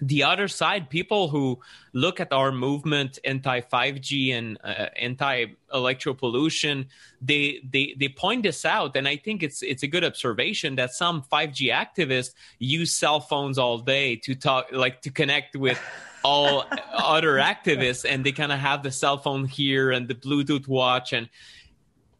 the 0.00 0.24
other 0.24 0.46
side, 0.48 0.90
people 0.90 1.28
who 1.28 1.60
look 1.92 2.20
at 2.20 2.32
our 2.32 2.52
movement 2.52 3.18
anti 3.24 3.60
5G 3.60 4.34
and 4.34 4.58
uh, 4.62 4.88
anti 4.96 5.46
electro 5.72 6.12
pollution, 6.12 6.86
they, 7.22 7.60
they 7.68 7.94
they 7.98 8.08
point 8.08 8.42
this 8.42 8.64
out, 8.64 8.96
and 8.96 9.08
I 9.08 9.16
think 9.16 9.42
it's 9.42 9.62
it's 9.62 9.82
a 9.82 9.86
good 9.86 10.04
observation 10.04 10.76
that 10.76 10.92
some 10.92 11.22
5G 11.22 11.72
activists 11.72 12.34
use 12.58 12.92
cell 12.92 13.20
phones 13.20 13.58
all 13.58 13.78
day 13.78 14.16
to 14.16 14.34
talk, 14.34 14.68
like 14.72 15.00
to 15.02 15.10
connect 15.10 15.56
with 15.56 15.80
all 16.22 16.64
other 16.92 17.34
activists, 17.36 18.04
and 18.08 18.24
they 18.24 18.32
kind 18.32 18.52
of 18.52 18.58
have 18.58 18.82
the 18.82 18.90
cell 18.90 19.16
phone 19.16 19.46
here 19.46 19.90
and 19.90 20.08
the 20.08 20.14
Bluetooth 20.14 20.68
watch, 20.68 21.14
and 21.14 21.30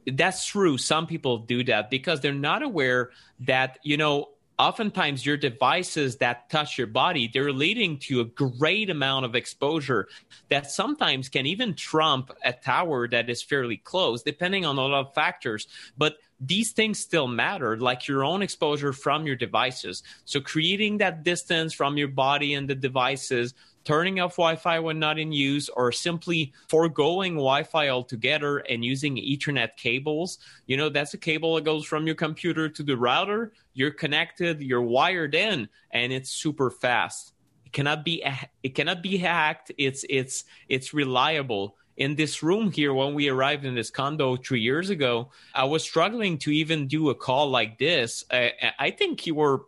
that's 0.06 0.46
true. 0.46 0.78
Some 0.78 1.06
people 1.06 1.38
do 1.38 1.62
that 1.64 1.90
because 1.90 2.20
they're 2.20 2.32
not 2.32 2.62
aware 2.62 3.10
that 3.40 3.78
you 3.82 3.98
know 3.98 4.30
oftentimes 4.58 5.24
your 5.24 5.36
devices 5.36 6.16
that 6.16 6.48
touch 6.48 6.78
your 6.78 6.86
body 6.86 7.28
they're 7.32 7.52
leading 7.52 7.98
to 7.98 8.20
a 8.20 8.24
great 8.24 8.90
amount 8.90 9.24
of 9.24 9.34
exposure 9.34 10.08
that 10.48 10.70
sometimes 10.70 11.28
can 11.28 11.46
even 11.46 11.74
trump 11.74 12.30
a 12.44 12.52
tower 12.52 13.08
that 13.08 13.28
is 13.28 13.42
fairly 13.42 13.76
close 13.76 14.22
depending 14.22 14.64
on 14.64 14.76
a 14.76 14.80
lot 14.80 15.06
of 15.06 15.14
factors. 15.14 15.66
But 15.96 16.16
these 16.40 16.72
things 16.72 16.98
still 16.98 17.26
matter 17.28 17.76
like 17.78 18.06
your 18.08 18.24
own 18.24 18.42
exposure 18.42 18.92
from 18.92 19.26
your 19.26 19.36
devices. 19.36 20.02
So 20.24 20.40
creating 20.40 20.98
that 20.98 21.22
distance 21.22 21.72
from 21.72 21.96
your 21.96 22.08
body 22.08 22.54
and 22.54 22.68
the 22.68 22.74
devices 22.74 23.54
turning 23.86 24.20
off 24.20 24.36
Wi-Fi 24.36 24.80
when 24.80 24.98
not 24.98 25.18
in 25.18 25.32
use, 25.32 25.68
or 25.70 25.92
simply 25.92 26.52
foregoing 26.68 27.34
Wi-Fi 27.34 27.88
altogether 27.88 28.58
and 28.58 28.84
using 28.84 29.16
Ethernet 29.16 29.76
cables. 29.76 30.38
You 30.66 30.76
know, 30.76 30.88
that's 30.88 31.14
a 31.14 31.18
cable 31.18 31.54
that 31.54 31.64
goes 31.64 31.86
from 31.86 32.04
your 32.04 32.16
computer 32.16 32.68
to 32.68 32.82
the 32.82 32.96
router. 32.96 33.52
You're 33.72 33.92
connected, 33.92 34.60
you're 34.60 34.82
wired 34.82 35.34
in, 35.34 35.68
and 35.92 36.12
it's 36.12 36.30
super 36.30 36.70
fast. 36.70 37.32
It 37.64 37.72
cannot 37.72 38.04
be 38.04 38.24
it 38.62 38.74
cannot 38.74 39.02
be 39.02 39.16
hacked. 39.16 39.72
It's 39.78 40.04
it's 40.10 40.44
it's 40.68 40.92
reliable 40.92 41.76
in 41.96 42.14
this 42.14 42.42
room 42.42 42.70
here 42.70 42.92
when 42.92 43.14
we 43.14 43.28
arrived 43.28 43.64
in 43.64 43.74
this 43.74 43.90
condo 43.90 44.36
three 44.36 44.60
years 44.60 44.90
ago 44.90 45.30
i 45.54 45.64
was 45.64 45.82
struggling 45.82 46.36
to 46.36 46.50
even 46.50 46.86
do 46.86 47.08
a 47.08 47.14
call 47.14 47.48
like 47.48 47.78
this 47.78 48.22
i, 48.30 48.52
I 48.78 48.90
think 48.90 49.26
you 49.26 49.34
were 49.34 49.62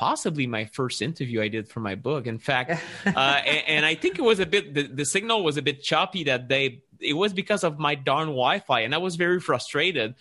possibly 0.00 0.46
my 0.46 0.64
first 0.64 1.02
interview 1.02 1.42
I 1.42 1.48
did 1.48 1.68
for 1.68 1.80
my 1.80 1.94
book. 1.94 2.26
In 2.26 2.38
fact, 2.38 2.70
uh, 3.06 3.42
and, 3.44 3.62
and, 3.68 3.84
I 3.84 3.94
think 3.94 4.18
it 4.18 4.22
was 4.22 4.40
a 4.40 4.46
bit 4.46 4.72
the, 4.72 4.84
the 4.84 5.04
signal 5.04 5.44
was 5.44 5.58
a 5.58 5.62
bit 5.62 5.82
choppy 5.82 6.24
that 6.24 6.48
day. 6.48 6.82
It 7.00 7.12
was 7.12 7.34
because 7.34 7.64
of 7.64 7.78
my 7.78 7.96
darn 7.96 8.28
Wi-Fi, 8.28 8.80
and 8.80 8.94
I 8.94 8.98
was 8.98 9.16
very 9.16 9.40
frustrated. 9.40 10.14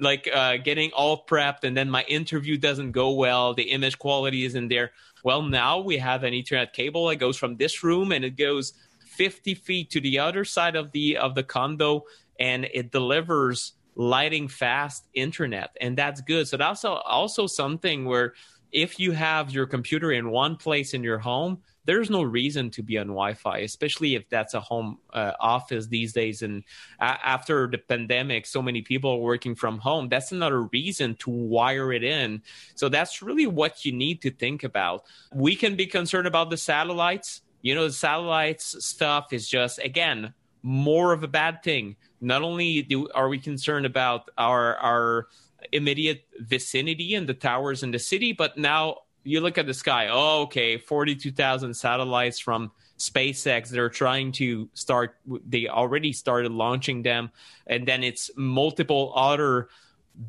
Like 0.00 0.28
uh, 0.34 0.56
getting 0.56 0.90
all 0.90 1.24
prepped, 1.24 1.62
and 1.62 1.76
then 1.76 1.88
my 1.88 2.02
interview 2.02 2.56
doesn't 2.58 2.90
go 2.90 3.12
well. 3.12 3.54
The 3.54 3.70
image 3.70 3.96
quality 3.96 4.44
isn't 4.44 4.68
there. 4.68 4.90
Well, 5.22 5.42
now 5.42 5.78
we 5.78 5.98
have 5.98 6.24
an 6.24 6.32
Ethernet 6.34 6.72
cable 6.72 7.06
that 7.06 7.16
goes 7.16 7.36
from 7.36 7.56
this 7.56 7.84
room 7.84 8.10
and 8.10 8.24
it 8.24 8.36
goes 8.36 8.74
50 9.16 9.54
feet 9.54 9.90
to 9.90 10.00
the 10.00 10.18
other 10.18 10.44
side 10.44 10.74
of 10.74 10.90
the 10.90 11.16
of 11.16 11.36
the 11.36 11.44
condo, 11.44 12.06
and 12.40 12.64
it 12.74 12.90
delivers 12.90 13.72
lighting 13.94 14.48
fast 14.48 15.06
internet, 15.14 15.76
and 15.80 15.96
that's 15.96 16.20
good. 16.20 16.48
So 16.48 16.56
that's 16.56 16.84
also 16.84 17.00
also 17.02 17.46
something 17.46 18.04
where 18.04 18.34
if 18.76 19.00
you 19.00 19.12
have 19.12 19.50
your 19.50 19.64
computer 19.64 20.12
in 20.12 20.30
one 20.30 20.54
place 20.54 20.92
in 20.92 21.02
your 21.02 21.16
home, 21.18 21.62
there's 21.86 22.10
no 22.10 22.22
reason 22.22 22.68
to 22.72 22.82
be 22.82 22.98
on 22.98 23.06
Wi-Fi, 23.06 23.60
especially 23.60 24.16
if 24.16 24.28
that's 24.28 24.52
a 24.52 24.60
home 24.60 24.98
uh, 25.14 25.32
office 25.40 25.86
these 25.86 26.12
days. 26.12 26.42
And 26.42 26.62
a- 27.00 27.26
after 27.26 27.66
the 27.68 27.78
pandemic, 27.78 28.44
so 28.44 28.60
many 28.60 28.82
people 28.82 29.12
are 29.12 29.18
working 29.18 29.54
from 29.54 29.78
home. 29.78 30.10
That's 30.10 30.30
another 30.30 30.64
reason 30.64 31.14
to 31.20 31.30
wire 31.30 31.90
it 31.90 32.04
in. 32.04 32.42
So 32.74 32.90
that's 32.90 33.22
really 33.22 33.46
what 33.46 33.86
you 33.86 33.92
need 33.92 34.20
to 34.22 34.30
think 34.30 34.62
about. 34.62 35.04
We 35.32 35.56
can 35.56 35.74
be 35.74 35.86
concerned 35.86 36.26
about 36.26 36.50
the 36.50 36.58
satellites. 36.58 37.40
You 37.62 37.74
know, 37.74 37.86
the 37.86 37.94
satellites 37.94 38.84
stuff 38.84 39.32
is 39.32 39.48
just 39.48 39.78
again 39.78 40.34
more 40.62 41.14
of 41.14 41.22
a 41.22 41.28
bad 41.28 41.62
thing. 41.62 41.96
Not 42.20 42.42
only 42.42 42.82
do 42.82 43.08
are 43.14 43.28
we 43.28 43.38
concerned 43.38 43.86
about 43.86 44.28
our 44.36 44.76
our 44.76 45.28
immediate 45.72 46.26
vicinity 46.38 47.14
and 47.14 47.28
the 47.28 47.34
towers 47.34 47.82
in 47.82 47.90
the 47.90 47.98
city, 47.98 48.32
but 48.32 48.56
now 48.56 48.98
you 49.24 49.40
look 49.40 49.58
at 49.58 49.66
the 49.66 49.74
sky. 49.74 50.08
Oh, 50.10 50.42
okay, 50.42 50.78
forty-two 50.78 51.32
thousand 51.32 51.74
satellites 51.74 52.38
from 52.38 52.70
SpaceX. 52.98 53.68
They're 53.68 53.88
trying 53.88 54.32
to 54.32 54.68
start. 54.72 55.16
They 55.26 55.68
already 55.68 56.12
started 56.12 56.52
launching 56.52 57.02
them, 57.02 57.30
and 57.66 57.86
then 57.86 58.04
it's 58.04 58.30
multiple 58.36 59.12
other 59.16 59.68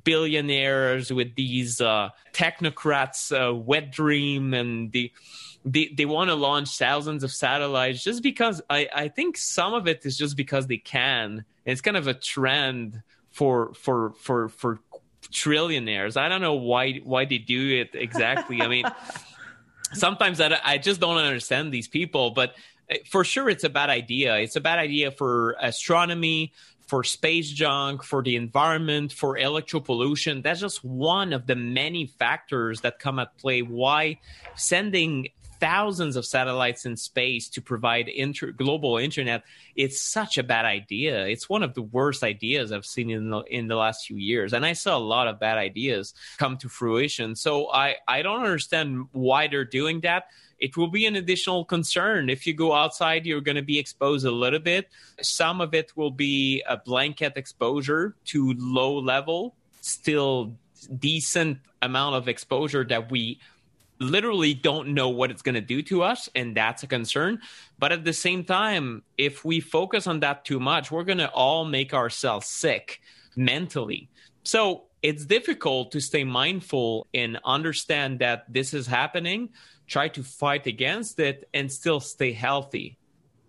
billionaires 0.04 1.14
with 1.14 1.36
these 1.36 1.80
uh, 1.80 2.10
technocrats, 2.34 3.32
uh, 3.32 3.54
wet 3.56 3.92
dream, 3.92 4.54
and 4.54 4.92
the 4.92 5.12
they, 5.64 5.94
they 5.96 6.06
want 6.06 6.30
to 6.30 6.36
launch 6.36 6.78
thousands 6.78 7.24
of 7.24 7.32
satellites 7.32 8.04
just 8.04 8.24
because 8.24 8.62
I, 8.70 8.90
I 8.94 9.08
think 9.10 9.38
some 9.38 9.74
of 9.74 9.88
it 9.88 10.06
is 10.06 10.18
just 10.18 10.36
because 10.38 10.68
they 10.68 10.78
can. 10.78 11.46
It's 11.66 11.82
kind 11.82 11.98
of 11.98 12.08
a 12.08 12.14
trend 12.14 13.04
for 13.30 13.74
for 13.76 14.14
for 14.14 14.50
for 14.50 14.80
trillionaires. 15.32 16.18
I 16.18 16.30
don't 16.30 16.42
know 16.42 16.56
why 16.56 17.02
why 17.04 17.26
they 17.26 17.38
do 17.38 17.82
it 17.82 17.92
exactly. 17.94 18.62
I 18.62 18.68
mean, 18.68 18.86
sometimes 19.94 20.42
I, 20.42 20.60
I 20.64 20.78
just 20.78 21.00
don't 21.00 21.18
understand 21.18 21.72
these 21.72 21.88
people, 21.88 22.32
but 22.32 22.56
eh, 22.90 22.98
for 23.10 23.24
sure 23.24 23.50
it's 23.50 23.64
a 23.64 23.70
bad 23.70 23.90
idea. 23.90 24.38
It's 24.38 24.56
a 24.56 24.62
bad 24.62 24.80
idea 24.80 25.12
for 25.12 25.56
astronomy, 25.60 26.54
for 26.88 27.04
space 27.04 27.50
junk, 27.50 28.04
for 28.04 28.24
the 28.24 28.36
environment, 28.36 29.12
for 29.12 29.38
electro 29.38 29.80
pollution. 29.80 30.42
That's 30.42 30.62
just 30.62 30.84
one 30.84 31.34
of 31.34 31.46
the 31.48 31.56
many 31.56 32.08
factors 32.08 32.82
that 32.82 33.00
come 33.00 33.20
at 33.20 33.38
play. 33.38 33.62
Why 33.62 34.20
sending 34.56 35.28
thousands 35.60 36.16
of 36.16 36.26
satellites 36.26 36.86
in 36.86 36.96
space 36.96 37.50
to 37.50 37.62
provide 37.62 38.08
inter- 38.08 38.52
global 38.52 38.98
internet 38.98 39.44
it's 39.76 40.02
such 40.02 40.38
a 40.38 40.44
bad 40.44 40.66
idea 40.66 41.26
it's 41.28 41.50
one 41.50 41.64
of 41.64 41.74
the 41.74 41.82
worst 41.82 42.24
ideas 42.24 42.72
i've 42.72 42.86
seen 42.86 43.10
in 43.10 43.30
the, 43.30 43.42
in 43.44 43.68
the 43.68 43.76
last 43.76 44.06
few 44.06 44.18
years 44.18 44.54
and 44.54 44.66
i 44.66 44.74
saw 44.74 44.98
a 44.98 45.00
lot 45.00 45.28
of 45.28 45.40
bad 45.40 45.58
ideas 45.58 46.14
come 46.38 46.58
to 46.58 46.70
fruition 46.70 47.36
so 47.36 47.72
i 47.72 47.96
i 48.08 48.22
don't 48.22 48.44
understand 48.44 49.06
why 49.12 49.48
they're 49.48 49.66
doing 49.66 50.02
that 50.02 50.26
it 50.60 50.76
will 50.76 50.88
be 50.88 51.06
an 51.06 51.16
additional 51.16 51.66
concern. 51.66 52.30
If 52.30 52.48
you 52.48 52.54
go 52.54 52.74
outside, 52.74 53.26
you're 53.26 53.42
going 53.42 53.58
to 53.58 53.62
be 53.62 53.78
exposed 53.78 54.26
a 54.26 54.32
little 54.32 54.60
bit. 54.60 54.90
Some 55.22 55.62
of 55.62 55.74
it 55.74 55.96
will 55.96 56.12
be 56.12 56.64
a 56.68 56.78
blanket 56.78 57.34
exposure 57.36 58.16
to 58.26 58.54
low 58.58 58.98
level, 58.98 59.56
still 59.82 60.56
decent 61.00 61.60
amount 61.82 62.16
of 62.16 62.28
exposure 62.28 62.84
that 62.86 63.12
we 63.12 63.40
literally 64.00 64.54
don't 64.54 64.90
know 64.90 65.10
what 65.10 65.32
it's 65.32 65.42
going 65.42 65.56
to 65.56 65.62
do 65.62 65.82
to 65.84 66.04
us 66.04 66.30
and 66.36 66.56
that's 66.56 66.84
a 66.84 66.88
concern. 66.88 67.40
But 67.80 67.92
at 67.92 68.04
the 68.04 68.14
same 68.14 68.44
time 68.44 69.04
if 69.18 69.44
we 69.44 69.60
focus 69.60 70.08
on 70.08 70.20
that 70.22 70.46
too 70.46 70.60
much 70.60 70.92
we're 70.92 71.04
going 71.04 71.18
to 71.20 71.30
all 71.30 71.66
make 71.66 71.94
ourselves 71.94 72.48
sick 72.48 73.02
mentally. 73.36 74.10
So 74.44 74.84
it's 75.02 75.26
difficult 75.26 75.92
to 75.92 76.00
stay 76.00 76.24
mindful 76.24 77.08
and 77.14 77.40
understand 77.46 78.20
that 78.20 78.46
this 78.52 78.74
is 78.74 78.88
happening 78.88 79.50
try 79.88 80.10
to 80.10 80.24
fight 80.24 80.68
against 80.68 81.20
it 81.20 81.48
and 81.54 81.72
still 81.72 82.00
stay 82.00 82.34
healthy 82.34 82.98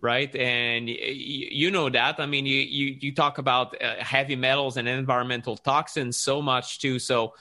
right? 0.01 0.33
And 0.35 0.87
you 0.87 1.71
know 1.71 1.89
that. 1.89 2.19
I 2.19 2.25
mean 2.25 2.45
you 2.45 2.59
you, 2.59 2.97
you 2.99 3.13
talk 3.13 3.37
about 3.37 3.81
uh, 3.81 3.95
heavy 3.99 4.35
metals 4.35 4.77
and 4.77 4.87
environmental 4.87 5.57
toxins 5.57 6.17
so 6.17 6.41
much 6.41 6.79
too. 6.79 6.99
So 6.99 7.33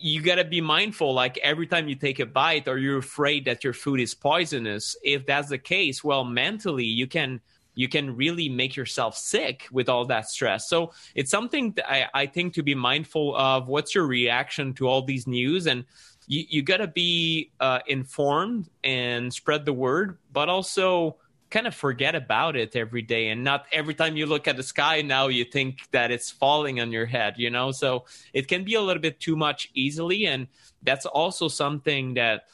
you 0.00 0.20
got 0.22 0.36
to 0.36 0.44
be 0.44 0.60
mindful 0.60 1.14
like 1.14 1.38
every 1.38 1.66
time 1.66 1.88
you 1.88 1.94
take 1.94 2.20
a 2.20 2.26
bite 2.26 2.68
or 2.68 2.78
you're 2.78 2.98
afraid 2.98 3.44
that 3.46 3.64
your 3.64 3.72
food 3.72 4.00
is 4.00 4.14
poisonous? 4.14 4.96
If 5.02 5.26
that's 5.26 5.48
the 5.48 5.58
case 5.58 6.04
well 6.04 6.24
mentally 6.24 6.84
you 6.84 7.06
can 7.06 7.40
you 7.74 7.88
can 7.88 8.16
really 8.16 8.48
make 8.48 8.74
yourself 8.74 9.16
sick 9.16 9.66
with 9.70 9.88
all 9.88 10.06
that 10.06 10.28
stress. 10.28 10.66
So 10.68 10.92
it's 11.14 11.30
something 11.30 11.72
that 11.72 11.90
I, 11.90 12.06
I 12.14 12.26
think 12.26 12.54
to 12.54 12.62
be 12.62 12.74
mindful 12.74 13.36
of. 13.36 13.68
What's 13.68 13.94
your 13.94 14.06
reaction 14.06 14.72
to 14.74 14.88
all 14.88 15.02
these 15.02 15.26
news? 15.26 15.66
And 15.66 15.84
you, 16.26 16.44
you 16.48 16.62
got 16.62 16.78
to 16.78 16.86
be 16.86 17.52
uh, 17.60 17.80
informed 17.86 18.70
and 18.82 19.32
spread 19.32 19.66
the 19.66 19.74
word 19.74 20.18
but 20.32 20.48
also 20.48 21.16
kind 21.56 21.66
of 21.66 21.74
forget 21.74 22.14
about 22.14 22.54
it 22.54 22.76
every 22.76 23.00
day 23.00 23.30
and 23.30 23.42
not 23.42 23.64
every 23.72 23.94
time 23.94 24.14
you 24.14 24.26
look 24.26 24.46
at 24.46 24.58
the 24.58 24.62
sky 24.62 25.00
now 25.00 25.28
you 25.28 25.42
think 25.42 25.78
that 25.90 26.10
it's 26.10 26.30
falling 26.30 26.80
on 26.80 26.92
your 26.92 27.06
head 27.06 27.32
you 27.38 27.48
know 27.48 27.72
so 27.72 28.04
it 28.34 28.46
can 28.46 28.62
be 28.62 28.74
a 28.74 28.80
little 28.82 29.00
bit 29.00 29.18
too 29.18 29.34
much 29.34 29.70
easily 29.72 30.26
and 30.26 30.48
that's 30.82 31.06
also 31.06 31.48
something 31.48 32.12
that 32.12 32.44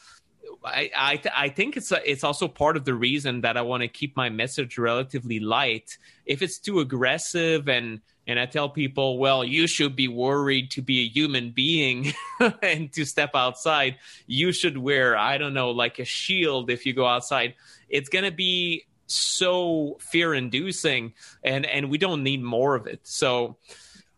I 0.64 0.90
I, 0.96 1.16
th- 1.16 1.34
I 1.36 1.48
think 1.48 1.76
it's 1.76 1.90
a, 1.90 1.98
it's 2.08 2.22
also 2.22 2.46
part 2.46 2.76
of 2.76 2.84
the 2.84 2.94
reason 2.94 3.40
that 3.40 3.56
I 3.56 3.62
want 3.62 3.82
to 3.82 3.88
keep 3.88 4.16
my 4.16 4.28
message 4.28 4.78
relatively 4.78 5.40
light. 5.40 5.98
If 6.24 6.42
it's 6.42 6.58
too 6.58 6.78
aggressive 6.80 7.68
and 7.68 8.00
and 8.26 8.38
I 8.38 8.46
tell 8.46 8.68
people, 8.68 9.18
well, 9.18 9.44
you 9.44 9.66
should 9.66 9.96
be 9.96 10.06
worried 10.06 10.70
to 10.72 10.82
be 10.82 11.00
a 11.00 11.08
human 11.08 11.50
being 11.50 12.12
and 12.62 12.92
to 12.92 13.04
step 13.04 13.30
outside. 13.34 13.96
You 14.26 14.52
should 14.52 14.78
wear, 14.78 15.16
I 15.16 15.38
don't 15.38 15.54
know, 15.54 15.70
like 15.72 15.98
a 15.98 16.04
shield 16.04 16.70
if 16.70 16.86
you 16.86 16.92
go 16.92 17.06
outside. 17.06 17.54
It's 17.88 18.08
to 18.08 18.30
be 18.30 18.86
so 19.12 19.98
fear 20.00 20.34
inducing 20.34 21.14
and 21.42 21.66
and 21.66 21.90
we 21.90 21.98
don't 21.98 22.22
need 22.22 22.42
more 22.42 22.74
of 22.74 22.86
it. 22.86 23.00
So 23.04 23.56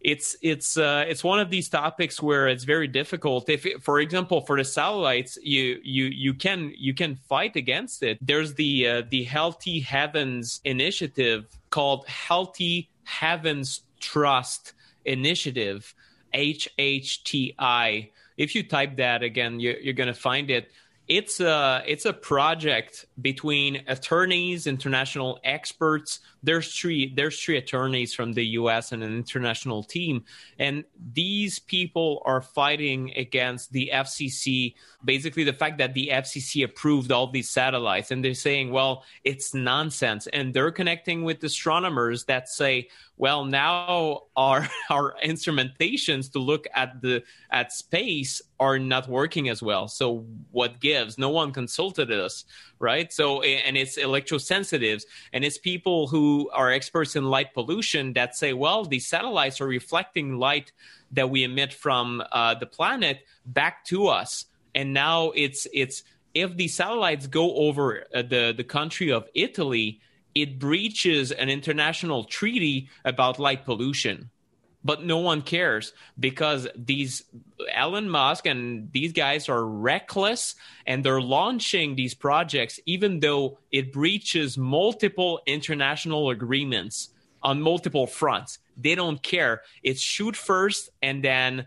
it's 0.05 0.37
it's 0.43 0.77
uh, 0.77 1.07
it's 1.09 1.25
one 1.25 1.41
of 1.41 1.49
these 1.49 1.71
topics 1.71 2.21
where 2.21 2.47
it's 2.47 2.65
very 2.65 2.87
difficult. 2.87 3.49
If, 3.49 3.65
it, 3.65 3.83
for 3.83 3.99
example, 4.01 4.43
for 4.43 4.57
the 4.59 4.65
satellites, 4.65 5.39
you 5.43 5.81
you 5.83 6.05
you 6.05 6.35
can 6.35 6.73
you 6.77 6.93
can 6.93 7.17
fight 7.17 7.57
against 7.57 8.03
it. 8.03 8.19
There's 8.21 8.55
the 8.55 8.87
uh, 8.87 9.03
the 9.09 9.25
Healthy 9.25 9.81
Heavens 9.81 10.61
initiative 10.65 11.47
called 11.71 12.07
Healthy 12.07 12.91
Heavens 13.05 13.81
Trust 13.99 14.75
Initiative, 15.07 15.95
HHTI. 16.35 18.11
If 18.37 18.55
you 18.55 18.63
type 18.63 18.97
that 18.97 19.23
again, 19.23 19.59
you're, 19.59 19.79
you're 19.79 19.95
going 19.95 20.09
to 20.09 20.13
find 20.13 20.51
it 20.51 20.69
it's 21.07 21.39
a 21.39 21.83
it's 21.87 22.07
a 22.07 22.15
project 22.15 23.05
between 23.21 23.83
attorneys, 23.89 24.67
international 24.67 25.39
experts. 25.45 26.21
There's 26.43 26.75
three 26.75 27.13
there's 27.15 27.39
three 27.39 27.59
attorneys 27.59 28.15
from 28.15 28.33
the 28.33 28.47
U.S. 28.59 28.91
and 28.93 29.03
an 29.03 29.15
international 29.15 29.83
team, 29.83 30.25
and 30.59 30.85
these 31.13 31.59
people 31.59 32.23
are 32.25 32.41
fighting 32.41 33.13
against 33.17 33.73
the 33.73 33.91
FCC. 33.93 34.75
Basically, 35.05 35.45
the 35.45 35.53
fact 35.53 35.77
that 35.79 35.93
the 35.93 36.09
FCC 36.11 36.65
approved 36.65 37.13
all 37.13 37.27
these 37.27 37.51
satellites, 37.51 38.11
and 38.11 38.25
they're 38.25 38.33
saying, 38.33 38.71
well, 38.71 39.05
it's 39.25 39.53
nonsense, 39.53 40.27
and 40.29 40.55
they're 40.55 40.73
connecting 40.73 41.23
with 41.23 41.45
astronomers 41.45 42.25
that 42.25 42.49
say, 42.49 42.89
well 43.17 43.45
now 43.45 44.23
our 44.37 44.69
our 44.91 45.15
instrumentations 45.25 46.31
to 46.33 46.39
look 46.39 46.67
at 46.75 47.01
the 47.01 47.23
at 47.51 47.73
space 47.73 48.43
are 48.61 48.79
not 48.79 49.09
working 49.09 49.49
as 49.49 49.63
well. 49.63 49.89
So 49.89 50.25
what 50.51 50.81
gives? 50.81 51.19
No 51.19 51.31
one 51.31 51.53
consulted 51.53 52.11
us 52.11 52.45
right? 52.79 53.13
So 53.13 53.43
and 53.43 53.77
it's 53.77 53.97
electrosensitives 53.99 55.05
and 55.33 55.45
it's 55.45 55.59
people 55.59 56.07
who 56.07 56.51
are 56.53 56.71
experts 56.71 57.17
in 57.17 57.25
light 57.25 57.55
pollution 57.55 58.13
that 58.13 58.37
say 58.37 58.53
well 58.53 58.85
these 58.85 59.07
satellites 59.07 59.61
are 59.61 59.67
reflecting 59.67 60.39
light 60.39 60.73
that 61.13 61.31
we 61.31 61.45
emit 61.45 61.73
from 61.73 62.23
uh, 62.33 62.55
the 62.55 62.67
planet 62.67 63.25
back 63.47 63.85
to 63.87 64.09
us. 64.09 64.47
And 64.75 64.93
now 64.93 65.31
it's 65.31 65.67
it's 65.73 66.03
if 66.35 66.57
these 66.57 66.75
satellites 66.75 67.27
go 67.27 67.55
over 67.55 68.05
uh, 68.15 68.23
the 68.23 68.53
the 68.57 68.65
country 68.65 69.11
of 69.13 69.29
italy 69.35 70.01
it 70.35 70.59
breaches 70.59 71.31
an 71.33 71.49
international 71.49 72.25
treaty 72.25 72.89
about 73.05 73.39
light 73.39 73.65
pollution 73.65 74.31
but 74.85 75.03
no 75.03 75.19
one 75.19 75.41
cares 75.41 75.95
because 76.21 76.69
these 76.77 77.25
Elon 77.73 78.09
Musk 78.09 78.47
and 78.47 78.93
these 78.93 79.13
guys 79.13 79.49
are 79.49 79.65
reckless 79.67 80.55
and 80.87 81.03
they're 81.03 81.23
launching 81.23 81.97
these 81.97 82.15
projects 82.15 82.79
even 82.85 83.19
though 83.21 83.59
it 83.73 83.93
breaches 83.93 84.59
multiple 84.59 85.41
international 85.47 86.31
agreements 86.31 87.09
on 87.43 87.61
multiple 87.63 88.07
fronts. 88.07 88.59
They 88.77 88.95
don't 88.95 89.23
care. 89.23 89.63
It's 89.83 90.01
shoot 90.01 90.37
first 90.37 90.91
and 91.03 91.25
then 91.25 91.67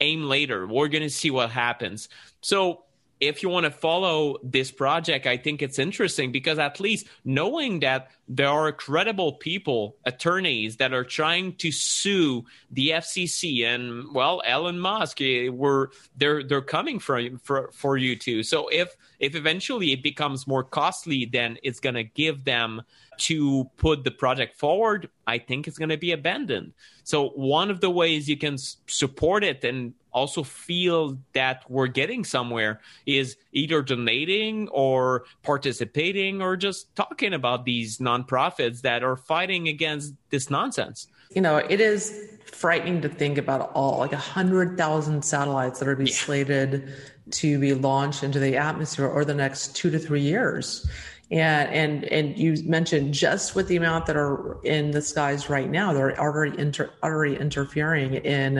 aim 0.00 0.24
later. 0.24 0.66
We're 0.66 0.88
going 0.88 1.02
to 1.02 1.10
see 1.10 1.30
what 1.30 1.50
happens. 1.50 2.08
So 2.40 2.84
if 3.20 3.42
you 3.42 3.48
want 3.48 3.64
to 3.64 3.70
follow 3.70 4.36
this 4.42 4.70
project, 4.70 5.26
I 5.26 5.36
think 5.36 5.62
it's 5.62 5.78
interesting 5.78 6.30
because 6.30 6.58
at 6.58 6.80
least 6.80 7.06
knowing 7.24 7.80
that 7.80 8.10
there 8.28 8.48
are 8.48 8.70
credible 8.72 9.32
people, 9.32 9.96
attorneys 10.04 10.76
that 10.76 10.92
are 10.92 11.04
trying 11.04 11.54
to 11.56 11.72
sue 11.72 12.44
the 12.70 12.90
FCC 12.90 13.64
and 13.64 14.14
well, 14.14 14.42
Elon 14.44 14.78
Musk, 14.78 15.20
eh, 15.20 15.48
were 15.48 15.90
they're 16.16 16.42
they're 16.42 16.60
coming 16.60 16.98
for 16.98 17.20
for 17.42 17.70
for 17.72 17.96
you 17.96 18.16
too. 18.16 18.42
So 18.42 18.68
if 18.68 18.94
if 19.18 19.34
eventually 19.34 19.92
it 19.92 20.02
becomes 20.02 20.46
more 20.46 20.62
costly, 20.62 21.24
then 21.24 21.58
it's 21.62 21.80
going 21.80 21.96
to 21.96 22.04
give 22.04 22.44
them 22.44 22.82
to 23.18 23.64
put 23.76 24.04
the 24.04 24.10
project 24.10 24.56
forward, 24.56 25.10
I 25.26 25.38
think 25.38 25.66
it's 25.66 25.78
going 25.78 25.88
to 25.88 25.96
be 25.96 26.12
abandoned. 26.12 26.72
So 27.02 27.30
one 27.30 27.70
of 27.70 27.80
the 27.80 27.90
ways 27.90 28.28
you 28.28 28.36
can 28.36 28.56
support 28.58 29.42
it 29.42 29.64
and 29.64 29.94
also 30.12 30.42
feel 30.42 31.18
that 31.32 31.64
we're 31.68 31.86
getting 31.86 32.24
somewhere 32.24 32.80
is 33.06 33.36
either 33.52 33.82
donating 33.82 34.68
or 34.68 35.24
participating 35.42 36.42
or 36.42 36.56
just 36.56 36.94
talking 36.96 37.34
about 37.34 37.64
these 37.64 37.98
nonprofits 37.98 38.80
that 38.82 39.02
are 39.02 39.16
fighting 39.16 39.68
against 39.68 40.14
this 40.30 40.50
nonsense. 40.50 41.08
You 41.34 41.42
know, 41.42 41.58
it 41.58 41.80
is 41.80 42.38
frightening 42.46 43.02
to 43.02 43.08
think 43.08 43.38
about 43.38 43.70
all 43.74 43.98
like 43.98 44.12
a 44.12 44.16
hundred 44.16 44.78
thousand 44.78 45.22
satellites 45.24 45.78
that 45.78 45.88
are 45.88 45.96
be 45.96 46.06
yeah. 46.06 46.16
slated 46.16 46.94
to 47.30 47.58
be 47.58 47.74
launched 47.74 48.22
into 48.22 48.38
the 48.38 48.56
atmosphere 48.56 49.06
over 49.06 49.24
the 49.24 49.34
next 49.34 49.76
two 49.76 49.90
to 49.90 49.98
three 49.98 50.22
years 50.22 50.88
and 51.30 51.70
and 51.72 52.04
and 52.04 52.38
you 52.38 52.56
mentioned 52.64 53.12
just 53.12 53.54
with 53.54 53.68
the 53.68 53.76
amount 53.76 54.06
that 54.06 54.16
are 54.16 54.58
in 54.64 54.90
the 54.92 55.02
skies 55.02 55.50
right 55.50 55.70
now 55.70 55.92
they're 55.92 56.18
already 56.18 56.58
inter, 56.58 56.90
already 57.02 57.36
interfering 57.36 58.14
in 58.14 58.58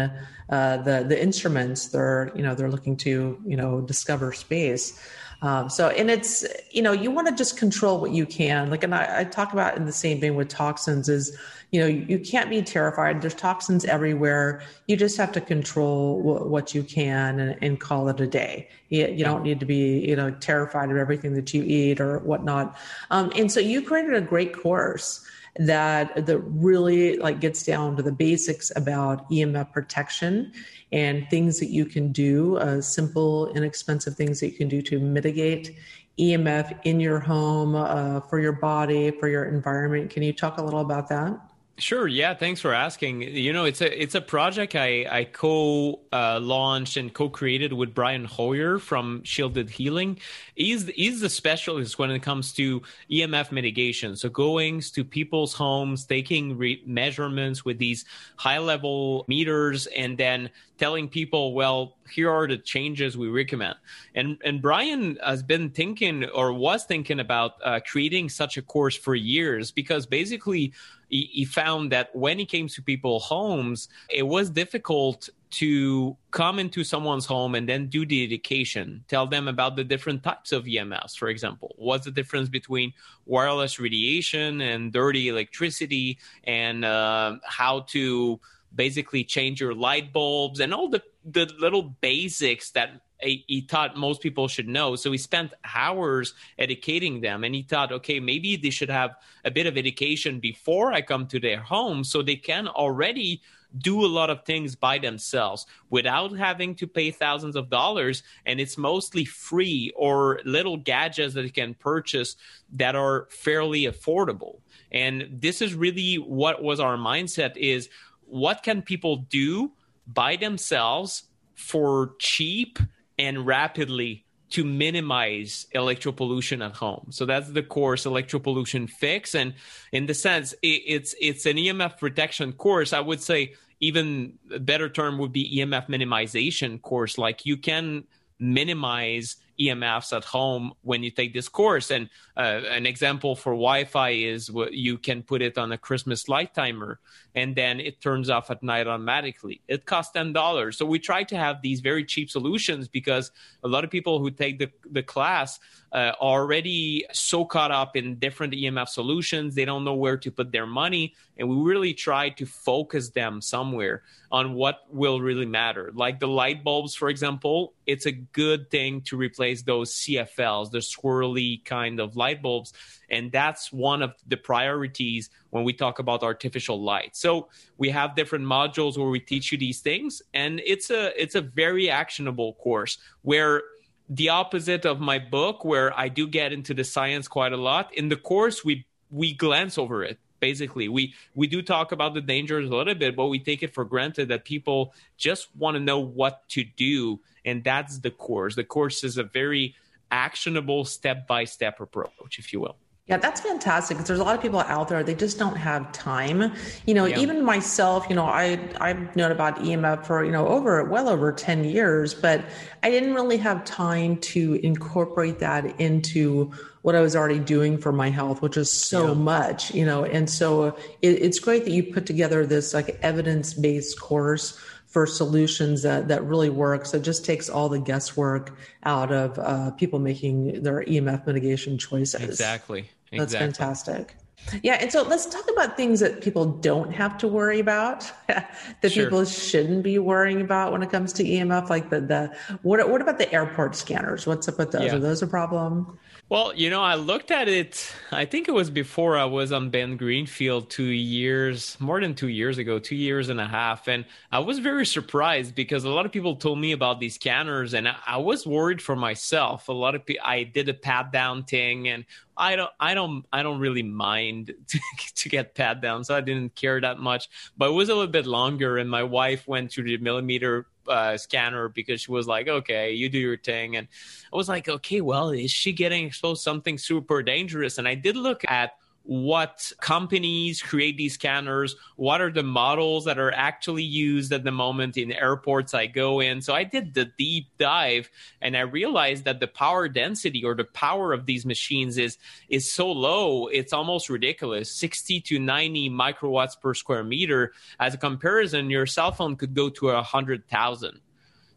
uh, 0.50 0.76
the 0.78 1.04
the 1.08 1.20
instruments 1.20 1.88
they're 1.88 2.30
you 2.34 2.42
know 2.42 2.54
they're 2.54 2.70
looking 2.70 2.96
to 2.96 3.38
you 3.46 3.56
know 3.56 3.80
discover 3.80 4.32
space 4.32 5.02
um, 5.40 5.70
so 5.70 5.88
and 5.88 6.10
it's 6.10 6.44
you 6.72 6.82
know 6.82 6.90
you 6.90 7.10
want 7.10 7.28
to 7.28 7.34
just 7.34 7.56
control 7.56 8.00
what 8.00 8.10
you 8.10 8.26
can. 8.26 8.70
Like 8.70 8.82
and 8.82 8.94
I, 8.94 9.20
I 9.20 9.24
talk 9.24 9.52
about 9.52 9.76
in 9.76 9.84
the 9.84 9.92
same 9.92 10.20
vein 10.20 10.34
with 10.34 10.48
toxins 10.48 11.08
is 11.08 11.36
you 11.70 11.80
know 11.80 11.86
you 11.86 12.18
can't 12.18 12.50
be 12.50 12.60
terrified. 12.60 13.22
There's 13.22 13.34
toxins 13.34 13.84
everywhere. 13.84 14.62
You 14.88 14.96
just 14.96 15.16
have 15.16 15.30
to 15.32 15.40
control 15.40 16.22
w- 16.24 16.48
what 16.48 16.74
you 16.74 16.82
can 16.82 17.38
and, 17.38 17.58
and, 17.62 17.78
call 17.78 18.08
it 18.08 18.20
a 18.20 18.26
day. 18.26 18.68
You, 18.88 19.06
you 19.06 19.24
don't 19.24 19.44
need 19.44 19.60
to 19.60 19.66
be 19.66 20.04
you 20.08 20.16
know 20.16 20.32
terrified 20.32 20.90
of 20.90 20.96
everything 20.96 21.34
that 21.34 21.54
you 21.54 21.62
eat 21.62 22.00
or 22.00 22.18
whatnot. 22.18 22.76
Um, 23.12 23.32
and 23.36 23.52
so 23.52 23.60
you 23.60 23.82
created 23.82 24.14
a 24.14 24.20
great 24.20 24.52
course 24.52 25.24
that 25.58 26.26
that 26.26 26.38
really 26.38 27.16
like 27.18 27.40
gets 27.40 27.62
down 27.64 27.96
to 27.96 28.02
the 28.02 28.12
basics 28.12 28.72
about 28.74 29.28
EMF 29.30 29.72
protection 29.72 30.52
and 30.92 31.28
things 31.30 31.58
that 31.60 31.70
you 31.70 31.84
can 31.84 32.12
do, 32.12 32.56
uh, 32.58 32.80
simple, 32.80 33.52
inexpensive 33.52 34.14
things 34.14 34.40
that 34.40 34.46
you 34.46 34.56
can 34.56 34.68
do 34.68 34.80
to 34.82 34.98
mitigate 34.98 35.76
EMF 36.18 36.78
in 36.84 36.98
your 36.98 37.20
home, 37.20 37.74
uh, 37.74 38.20
for 38.20 38.40
your 38.40 38.52
body, 38.52 39.10
for 39.10 39.28
your 39.28 39.44
environment. 39.44 40.10
Can 40.10 40.22
you 40.22 40.32
talk 40.32 40.58
a 40.58 40.62
little 40.62 40.80
about 40.80 41.08
that? 41.08 41.38
Sure. 41.78 42.08
Yeah. 42.08 42.34
Thanks 42.34 42.60
for 42.60 42.74
asking. 42.74 43.22
You 43.22 43.52
know, 43.52 43.64
it's 43.64 43.80
a 43.80 44.02
it's 44.02 44.16
a 44.16 44.20
project 44.20 44.74
I 44.74 45.06
I 45.08 45.24
co 45.24 46.00
uh, 46.12 46.40
launched 46.40 46.96
and 46.96 47.14
co 47.14 47.28
created 47.28 47.72
with 47.72 47.94
Brian 47.94 48.24
Hoyer 48.24 48.80
from 48.80 49.22
Shielded 49.22 49.70
Healing. 49.70 50.18
He's 50.56 50.88
he's 50.88 51.20
the 51.20 51.28
specialist 51.28 51.96
when 51.96 52.10
it 52.10 52.18
comes 52.18 52.52
to 52.54 52.82
EMF 53.08 53.52
mitigation. 53.52 54.16
So 54.16 54.28
going 54.28 54.80
to 54.80 55.04
people's 55.04 55.54
homes, 55.54 56.04
taking 56.04 56.58
re- 56.58 56.82
measurements 56.84 57.64
with 57.64 57.78
these 57.78 58.04
high 58.34 58.58
level 58.58 59.24
meters, 59.28 59.86
and 59.86 60.18
then 60.18 60.50
telling 60.78 61.08
people, 61.08 61.54
well, 61.54 61.96
here 62.10 62.30
are 62.30 62.46
the 62.46 62.56
changes 62.56 63.16
we 63.16 63.28
recommend. 63.28 63.76
And 64.14 64.38
and 64.44 64.62
Brian 64.62 65.18
has 65.24 65.42
been 65.42 65.70
thinking 65.70 66.24
or 66.26 66.52
was 66.52 66.84
thinking 66.84 67.20
about 67.20 67.54
uh, 67.64 67.80
creating 67.86 68.28
such 68.28 68.56
a 68.56 68.62
course 68.62 68.96
for 68.96 69.14
years 69.14 69.70
because 69.70 70.06
basically 70.06 70.72
he, 71.08 71.28
he 71.32 71.44
found 71.44 71.92
that 71.92 72.14
when 72.14 72.38
he 72.38 72.46
came 72.46 72.68
to 72.68 72.82
people's 72.82 73.24
homes, 73.24 73.88
it 74.08 74.26
was 74.26 74.50
difficult 74.50 75.28
to 75.50 76.16
come 76.30 76.58
into 76.58 76.84
someone's 76.84 77.24
home 77.24 77.54
and 77.54 77.68
then 77.68 77.86
do 77.86 78.04
the 78.04 78.22
education 78.22 79.02
tell 79.08 79.26
them 79.26 79.48
about 79.48 79.76
the 79.76 79.84
different 79.84 80.22
types 80.22 80.52
of 80.52 80.66
EMS, 80.68 81.14
for 81.14 81.28
example 81.28 81.74
what's 81.78 82.04
the 82.04 82.10
difference 82.10 82.50
between 82.50 82.92
wireless 83.24 83.80
radiation 83.80 84.60
and 84.60 84.92
dirty 84.92 85.28
electricity 85.28 86.18
and 86.44 86.84
uh, 86.84 87.36
how 87.44 87.80
to 87.80 88.38
basically 88.74 89.24
change 89.24 89.60
your 89.60 89.74
light 89.74 90.12
bulbs 90.12 90.60
and 90.60 90.72
all 90.74 90.88
the, 90.88 91.02
the 91.24 91.50
little 91.58 91.82
basics 91.82 92.70
that 92.70 93.00
he 93.20 93.66
thought 93.68 93.96
most 93.96 94.20
people 94.20 94.46
should 94.48 94.68
know. 94.68 94.94
So 94.96 95.10
he 95.10 95.18
spent 95.18 95.52
hours 95.74 96.34
educating 96.58 97.20
them, 97.20 97.44
and 97.44 97.54
he 97.54 97.62
thought, 97.62 97.92
okay, 97.92 98.20
maybe 98.20 98.56
they 98.56 98.70
should 98.70 98.90
have 98.90 99.16
a 99.44 99.50
bit 99.50 99.66
of 99.66 99.76
education 99.76 100.40
before 100.40 100.92
I 100.92 101.02
come 101.02 101.26
to 101.28 101.40
their 101.40 101.60
home, 101.60 102.04
so 102.04 102.22
they 102.22 102.36
can 102.36 102.68
already 102.68 103.42
do 103.76 104.04
a 104.04 104.08
lot 104.08 104.30
of 104.30 104.44
things 104.44 104.74
by 104.74 104.98
themselves 104.98 105.66
without 105.90 106.34
having 106.36 106.74
to 106.74 106.86
pay 106.86 107.10
thousands 107.10 107.54
of 107.54 107.68
dollars 107.68 108.22
and 108.46 108.60
it's 108.60 108.78
mostly 108.78 109.26
free 109.26 109.92
or 109.94 110.40
little 110.46 110.78
gadgets 110.78 111.34
that 111.34 111.44
you 111.44 111.52
can 111.52 111.74
purchase 111.74 112.36
that 112.72 112.96
are 112.96 113.28
fairly 113.30 113.82
affordable 113.82 114.60
and 114.90 115.28
this 115.30 115.60
is 115.60 115.74
really 115.74 116.14
what 116.14 116.62
was 116.62 116.80
our 116.80 116.96
mindset 116.96 117.58
is 117.58 117.90
what 118.28 118.62
can 118.62 118.82
people 118.82 119.16
do 119.16 119.72
by 120.06 120.36
themselves 120.36 121.24
for 121.54 122.14
cheap 122.18 122.78
and 123.18 123.46
rapidly 123.46 124.24
to 124.50 124.64
minimize 124.64 125.66
electro 125.72 126.12
pollution 126.12 126.62
at 126.62 126.72
home. 126.72 127.08
So 127.10 127.26
that's 127.26 127.50
the 127.50 127.62
course 127.62 128.06
electro 128.06 128.38
pollution 128.38 128.86
fix. 128.86 129.34
And 129.34 129.54
in 129.92 130.06
the 130.06 130.14
sense, 130.14 130.54
it, 130.62 130.82
it's 130.86 131.14
it's 131.20 131.44
an 131.44 131.56
EMF 131.56 131.98
protection 131.98 132.52
course. 132.52 132.92
I 132.92 133.00
would 133.00 133.20
say 133.20 133.54
even 133.80 134.38
a 134.50 134.58
better 134.58 134.88
term 134.88 135.18
would 135.18 135.32
be 135.32 135.58
EMF 135.58 135.88
minimization 135.88 136.80
course. 136.80 137.18
Like 137.18 137.44
you 137.44 137.56
can 137.56 138.04
minimize 138.38 139.36
EMFs 139.60 140.16
at 140.16 140.24
home 140.24 140.72
when 140.82 141.02
you 141.02 141.10
take 141.10 141.34
this 141.34 141.48
course. 141.48 141.90
And 141.90 142.08
uh, 142.36 142.62
an 142.70 142.86
example 142.86 143.34
for 143.34 143.52
Wi-Fi 143.52 144.10
is 144.10 144.50
you 144.70 144.98
can 144.98 145.22
put 145.22 145.42
it 145.42 145.58
on 145.58 145.72
a 145.72 145.78
Christmas 145.78 146.28
light 146.28 146.54
timer, 146.54 147.00
and 147.38 147.54
then 147.54 147.78
it 147.78 148.00
turns 148.00 148.28
off 148.28 148.50
at 148.50 148.64
night 148.64 148.88
automatically. 148.88 149.60
It 149.68 149.86
costs 149.86 150.12
ten 150.12 150.32
dollars. 150.32 150.76
So 150.76 150.84
we 150.84 150.98
try 150.98 151.22
to 151.24 151.36
have 151.36 151.62
these 151.62 151.80
very 151.80 152.04
cheap 152.04 152.30
solutions 152.30 152.88
because 152.88 153.30
a 153.62 153.68
lot 153.68 153.84
of 153.84 153.90
people 153.90 154.18
who 154.18 154.30
take 154.30 154.58
the 154.58 154.70
the 154.90 155.04
class 155.04 155.60
uh, 155.92 156.12
are 156.20 156.40
already 156.42 157.04
so 157.12 157.44
caught 157.44 157.70
up 157.70 157.96
in 157.96 158.16
different 158.16 158.52
EMF 158.54 158.88
solutions, 158.88 159.54
they 159.54 159.64
don't 159.64 159.84
know 159.84 159.94
where 159.94 160.16
to 160.16 160.30
put 160.30 160.50
their 160.50 160.66
money, 160.66 161.14
and 161.36 161.48
we 161.48 161.56
really 161.56 161.94
try 161.94 162.28
to 162.30 162.44
focus 162.44 163.10
them 163.10 163.40
somewhere 163.40 164.02
on 164.30 164.54
what 164.54 164.80
will 164.90 165.20
really 165.20 165.46
matter. 165.46 165.90
Like 165.94 166.20
the 166.20 166.28
light 166.28 166.64
bulbs, 166.64 166.94
for 166.94 167.08
example, 167.08 167.72
it's 167.86 168.06
a 168.06 168.12
good 168.12 168.70
thing 168.70 169.00
to 169.02 169.16
replace 169.16 169.62
those 169.62 169.94
CFLs, 169.94 170.70
the 170.70 170.78
swirly 170.78 171.64
kind 171.64 172.00
of 172.00 172.16
light 172.16 172.42
bulbs. 172.42 172.72
And 173.10 173.32
that's 173.32 173.72
one 173.72 174.02
of 174.02 174.14
the 174.26 174.36
priorities 174.36 175.30
when 175.50 175.64
we 175.64 175.72
talk 175.72 175.98
about 175.98 176.22
artificial 176.22 176.82
light. 176.82 177.16
So 177.16 177.48
we 177.78 177.90
have 177.90 178.14
different 178.14 178.44
modules 178.44 178.98
where 178.98 179.08
we 179.08 179.20
teach 179.20 179.50
you 179.52 179.58
these 179.58 179.80
things. 179.80 180.22
And 180.34 180.60
it's 180.64 180.90
a 180.90 181.20
it's 181.20 181.34
a 181.34 181.40
very 181.40 181.90
actionable 181.90 182.54
course 182.54 182.98
where 183.22 183.62
the 184.10 184.30
opposite 184.30 184.86
of 184.86 185.00
my 185.00 185.18
book, 185.18 185.64
where 185.64 185.96
I 185.98 186.08
do 186.08 186.26
get 186.26 186.52
into 186.52 186.72
the 186.74 186.84
science 186.84 187.28
quite 187.28 187.52
a 187.52 187.56
lot, 187.56 187.92
in 187.94 188.08
the 188.08 188.16
course 188.16 188.64
we 188.64 188.86
we 189.10 189.32
glance 189.34 189.78
over 189.78 190.04
it 190.04 190.18
basically 190.40 190.88
we 190.88 191.14
we 191.34 191.46
do 191.46 191.62
talk 191.62 191.92
about 191.92 192.14
the 192.14 192.20
dangers 192.20 192.68
a 192.68 192.74
little 192.74 192.94
bit 192.94 193.16
but 193.16 193.26
we 193.26 193.38
take 193.38 193.62
it 193.62 193.74
for 193.74 193.84
granted 193.84 194.28
that 194.28 194.44
people 194.44 194.94
just 195.16 195.48
want 195.56 195.74
to 195.74 195.80
know 195.80 195.98
what 195.98 196.48
to 196.48 196.64
do 196.76 197.18
and 197.44 197.64
that's 197.64 197.98
the 197.98 198.10
course 198.10 198.54
the 198.54 198.64
course 198.64 199.04
is 199.04 199.18
a 199.18 199.24
very 199.24 199.74
actionable 200.10 200.84
step 200.84 201.26
by 201.26 201.44
step 201.44 201.80
approach 201.80 202.38
if 202.38 202.52
you 202.52 202.60
will 202.60 202.76
yeah, 203.08 203.16
that's 203.16 203.40
fantastic. 203.40 203.96
Because 203.96 204.06
there's 204.06 204.20
a 204.20 204.24
lot 204.24 204.34
of 204.34 204.42
people 204.42 204.60
out 204.60 204.88
there 204.88 205.02
they 205.02 205.14
just 205.14 205.38
don't 205.38 205.56
have 205.56 205.90
time. 205.92 206.52
You 206.84 206.92
know, 206.92 207.06
yeah. 207.06 207.18
even 207.18 207.42
myself. 207.42 208.06
You 208.10 208.16
know, 208.16 208.26
I 208.26 208.60
I've 208.82 209.16
known 209.16 209.32
about 209.32 209.58
EMF 209.60 210.04
for 210.04 210.22
you 210.24 210.30
know 210.30 210.46
over 210.46 210.84
well 210.84 211.08
over 211.08 211.32
ten 211.32 211.64
years, 211.64 212.12
but 212.12 212.44
I 212.82 212.90
didn't 212.90 213.14
really 213.14 213.38
have 213.38 213.64
time 213.64 214.18
to 214.18 214.60
incorporate 214.62 215.38
that 215.38 215.80
into 215.80 216.52
what 216.82 216.94
I 216.94 217.00
was 217.00 217.16
already 217.16 217.38
doing 217.38 217.78
for 217.78 217.92
my 217.92 218.10
health, 218.10 218.42
which 218.42 218.58
is 218.58 218.70
so 218.70 219.08
yeah. 219.08 219.14
much. 219.14 219.74
You 219.74 219.86
know, 219.86 220.04
and 220.04 220.28
so 220.28 220.76
it, 221.00 221.22
it's 221.22 221.38
great 221.38 221.64
that 221.64 221.70
you 221.70 221.84
put 221.84 222.04
together 222.04 222.44
this 222.44 222.74
like 222.74 222.98
evidence 223.00 223.54
based 223.54 223.98
course 223.98 224.60
for 224.86 225.06
solutions 225.06 225.82
that, 225.82 226.08
that 226.08 226.24
really 226.24 226.48
work. 226.48 226.86
So 226.86 226.96
it 226.96 227.02
just 227.02 227.24
takes 227.24 227.50
all 227.50 227.68
the 227.68 227.78
guesswork 227.78 228.56
out 228.84 229.12
of 229.12 229.38
uh, 229.38 229.70
people 229.72 229.98
making 229.98 230.62
their 230.62 230.82
EMF 230.82 231.26
mitigation 231.26 231.76
choices. 231.76 232.22
Exactly. 232.22 232.88
That's 233.12 233.32
exactly. 233.32 233.46
fantastic. 233.46 234.16
Yeah, 234.62 234.74
and 234.74 234.90
so 234.90 235.02
let's 235.02 235.26
talk 235.26 235.44
about 235.50 235.76
things 235.76 236.00
that 236.00 236.20
people 236.22 236.46
don't 236.46 236.92
have 236.92 237.18
to 237.18 237.28
worry 237.28 237.58
about 237.58 238.10
that 238.28 238.52
sure. 238.88 239.04
people 239.04 239.24
shouldn't 239.24 239.82
be 239.82 239.98
worrying 239.98 240.40
about 240.40 240.72
when 240.72 240.82
it 240.82 240.90
comes 240.90 241.12
to 241.14 241.24
EMF. 241.24 241.68
Like 241.68 241.90
the 241.90 242.00
the 242.00 242.58
what 242.62 242.88
what 242.88 243.00
about 243.00 243.18
the 243.18 243.30
airport 243.32 243.74
scanners? 243.74 244.26
What's 244.26 244.48
up 244.48 244.58
with 244.58 244.70
those? 244.70 244.84
Yeah. 244.84 244.96
Are 244.96 245.00
those 245.00 245.22
a 245.22 245.26
problem? 245.26 245.98
Well, 246.30 246.54
you 246.54 246.68
know, 246.68 246.82
I 246.82 246.96
looked 246.96 247.30
at 247.30 247.48
it. 247.48 247.90
I 248.12 248.26
think 248.26 248.48
it 248.48 248.52
was 248.52 248.68
before 248.68 249.16
I 249.16 249.24
was 249.24 249.50
on 249.50 249.70
Ben 249.70 249.96
Greenfield 249.96 250.68
two 250.68 250.82
years, 250.82 251.80
more 251.80 252.02
than 252.02 252.14
two 252.14 252.28
years 252.28 252.58
ago, 252.58 252.78
two 252.78 252.96
years 252.96 253.30
and 253.30 253.40
a 253.40 253.46
half, 253.46 253.88
and 253.88 254.04
I 254.30 254.40
was 254.40 254.58
very 254.58 254.84
surprised 254.84 255.54
because 255.54 255.84
a 255.84 255.88
lot 255.88 256.04
of 256.04 256.12
people 256.12 256.36
told 256.36 256.58
me 256.58 256.72
about 256.72 257.00
these 257.00 257.14
scanners, 257.14 257.72
and 257.72 257.88
I, 257.88 257.96
I 258.06 258.16
was 258.18 258.46
worried 258.46 258.82
for 258.82 258.94
myself. 258.94 259.68
A 259.68 259.72
lot 259.72 259.94
of 259.94 260.04
people, 260.04 260.22
I 260.22 260.42
did 260.42 260.68
a 260.68 260.74
pat 260.74 261.12
down 261.12 261.44
thing, 261.44 261.88
and 261.88 262.04
I 262.36 262.56
don't, 262.56 262.70
I 262.78 262.92
don't, 262.92 263.24
I 263.32 263.42
don't 263.42 263.58
really 263.58 263.82
mind 263.82 264.52
to, 264.68 264.78
to 265.14 265.28
get 265.30 265.54
pat 265.54 265.80
down, 265.80 266.04
so 266.04 266.14
I 266.14 266.20
didn't 266.20 266.54
care 266.54 266.78
that 266.78 266.98
much. 266.98 267.30
But 267.56 267.70
it 267.70 267.72
was 267.72 267.88
a 267.88 267.94
little 267.94 268.12
bit 268.12 268.26
longer, 268.26 268.76
and 268.76 268.90
my 268.90 269.02
wife 269.02 269.48
went 269.48 269.70
to 269.72 269.82
the 269.82 269.96
millimeter 269.96 270.66
uh, 270.88 271.16
scanner 271.16 271.68
because 271.68 272.02
she 272.02 272.10
was 272.10 272.26
like, 272.26 272.48
okay, 272.48 272.92
you 272.92 273.08
do 273.08 273.18
your 273.18 273.36
thing. 273.36 273.76
And 273.76 273.88
I 274.32 274.36
was 274.36 274.48
like, 274.48 274.68
okay, 274.68 275.00
well, 275.00 275.30
is 275.30 275.50
she 275.50 275.72
getting 275.72 276.06
exposed 276.06 276.40
to 276.40 276.44
something 276.44 276.78
super 276.78 277.22
dangerous? 277.22 277.78
And 277.78 277.86
I 277.86 277.94
did 277.94 278.16
look 278.16 278.44
at 278.48 278.72
what 279.08 279.72
companies 279.80 280.60
create 280.60 280.98
these 280.98 281.14
scanners, 281.14 281.74
what 281.96 282.20
are 282.20 282.30
the 282.30 282.42
models 282.42 283.06
that 283.06 283.18
are 283.18 283.32
actually 283.32 283.82
used 283.82 284.30
at 284.34 284.44
the 284.44 284.50
moment 284.50 284.98
in 284.98 285.10
airports 285.12 285.72
I 285.72 285.86
go 285.86 286.20
in. 286.20 286.42
So 286.42 286.54
I 286.54 286.64
did 286.64 286.92
the 286.92 287.06
deep 287.16 287.46
dive 287.56 288.10
and 288.42 288.54
I 288.54 288.60
realized 288.60 289.24
that 289.24 289.40
the 289.40 289.46
power 289.46 289.88
density 289.88 290.44
or 290.44 290.54
the 290.54 290.64
power 290.64 291.14
of 291.14 291.24
these 291.24 291.46
machines 291.46 291.96
is 291.96 292.18
is 292.50 292.70
so 292.70 292.92
low, 292.92 293.46
it's 293.46 293.72
almost 293.72 294.10
ridiculous. 294.10 294.70
60 294.70 295.22
to 295.22 295.38
90 295.38 295.88
microwatts 295.88 296.60
per 296.60 296.74
square 296.74 297.02
meter. 297.02 297.54
As 297.80 297.94
a 297.94 297.98
comparison, 297.98 298.68
your 298.68 298.84
cell 298.84 299.12
phone 299.12 299.36
could 299.36 299.54
go 299.54 299.70
to 299.70 299.88
a 299.88 299.94
100,000. 299.94 301.00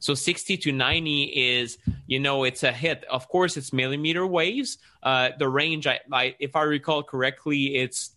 So 0.01 0.15
60 0.15 0.57
to 0.57 0.71
90 0.71 1.23
is, 1.23 1.77
you 2.07 2.19
know, 2.19 2.43
it's 2.43 2.63
a 2.63 2.71
hit. 2.71 3.05
Of 3.09 3.29
course, 3.29 3.55
it's 3.55 3.71
millimeter 3.71 4.25
waves. 4.25 4.79
Uh, 5.03 5.29
the 5.37 5.47
range, 5.47 5.85
I, 5.85 5.99
I, 6.11 6.35
if 6.39 6.55
I 6.55 6.63
recall 6.63 7.03
correctly, 7.03 7.75
it's 7.75 8.15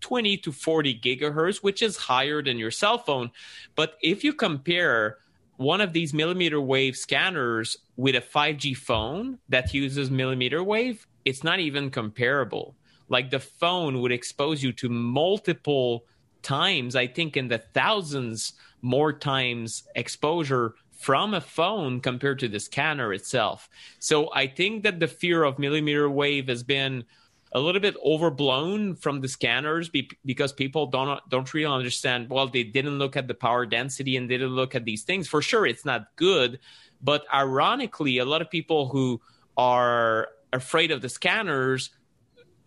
20 0.00 0.36
to 0.36 0.52
40 0.52 1.00
gigahertz, 1.00 1.62
which 1.62 1.80
is 1.80 1.96
higher 1.96 2.42
than 2.42 2.58
your 2.58 2.70
cell 2.70 2.98
phone. 2.98 3.30
But 3.74 3.96
if 4.02 4.24
you 4.24 4.34
compare 4.34 5.16
one 5.56 5.80
of 5.80 5.94
these 5.94 6.12
millimeter 6.12 6.60
wave 6.60 6.96
scanners 6.96 7.78
with 7.96 8.14
a 8.14 8.20
5G 8.20 8.76
phone 8.76 9.38
that 9.48 9.72
uses 9.72 10.10
millimeter 10.10 10.62
wave, 10.62 11.06
it's 11.24 11.42
not 11.42 11.60
even 11.60 11.90
comparable. 11.90 12.76
Like 13.08 13.30
the 13.30 13.40
phone 13.40 14.02
would 14.02 14.12
expose 14.12 14.62
you 14.62 14.72
to 14.74 14.90
multiple 14.90 16.04
times, 16.42 16.94
I 16.94 17.06
think 17.06 17.38
in 17.38 17.48
the 17.48 17.58
thousands 17.58 18.52
more 18.82 19.12
times 19.12 19.84
exposure 19.94 20.74
from 21.06 21.34
a 21.34 21.40
phone 21.40 22.00
compared 22.00 22.36
to 22.36 22.48
the 22.48 22.58
scanner 22.58 23.12
itself. 23.12 23.68
So 24.00 24.28
I 24.34 24.48
think 24.48 24.82
that 24.82 24.98
the 24.98 25.06
fear 25.06 25.44
of 25.44 25.56
millimeter 25.56 26.10
wave 26.10 26.48
has 26.48 26.64
been 26.64 27.04
a 27.52 27.60
little 27.60 27.80
bit 27.80 27.94
overblown 28.04 28.96
from 28.96 29.20
the 29.20 29.28
scanners 29.28 29.88
be- 29.88 30.10
because 30.24 30.52
people 30.52 30.88
don't 30.88 31.20
don't 31.30 31.54
really 31.54 31.72
understand. 31.72 32.28
Well, 32.28 32.48
they 32.48 32.64
didn't 32.64 32.98
look 32.98 33.16
at 33.16 33.28
the 33.28 33.34
power 33.34 33.64
density 33.66 34.16
and 34.16 34.28
didn't 34.28 34.50
look 34.50 34.74
at 34.74 34.84
these 34.84 35.04
things. 35.04 35.28
For 35.28 35.40
sure, 35.40 35.64
it's 35.64 35.84
not 35.84 36.08
good, 36.16 36.58
but 37.00 37.24
ironically, 37.32 38.18
a 38.18 38.24
lot 38.24 38.42
of 38.42 38.50
people 38.50 38.88
who 38.88 39.20
are 39.56 40.26
afraid 40.52 40.90
of 40.90 41.02
the 41.02 41.08
scanners 41.08 41.90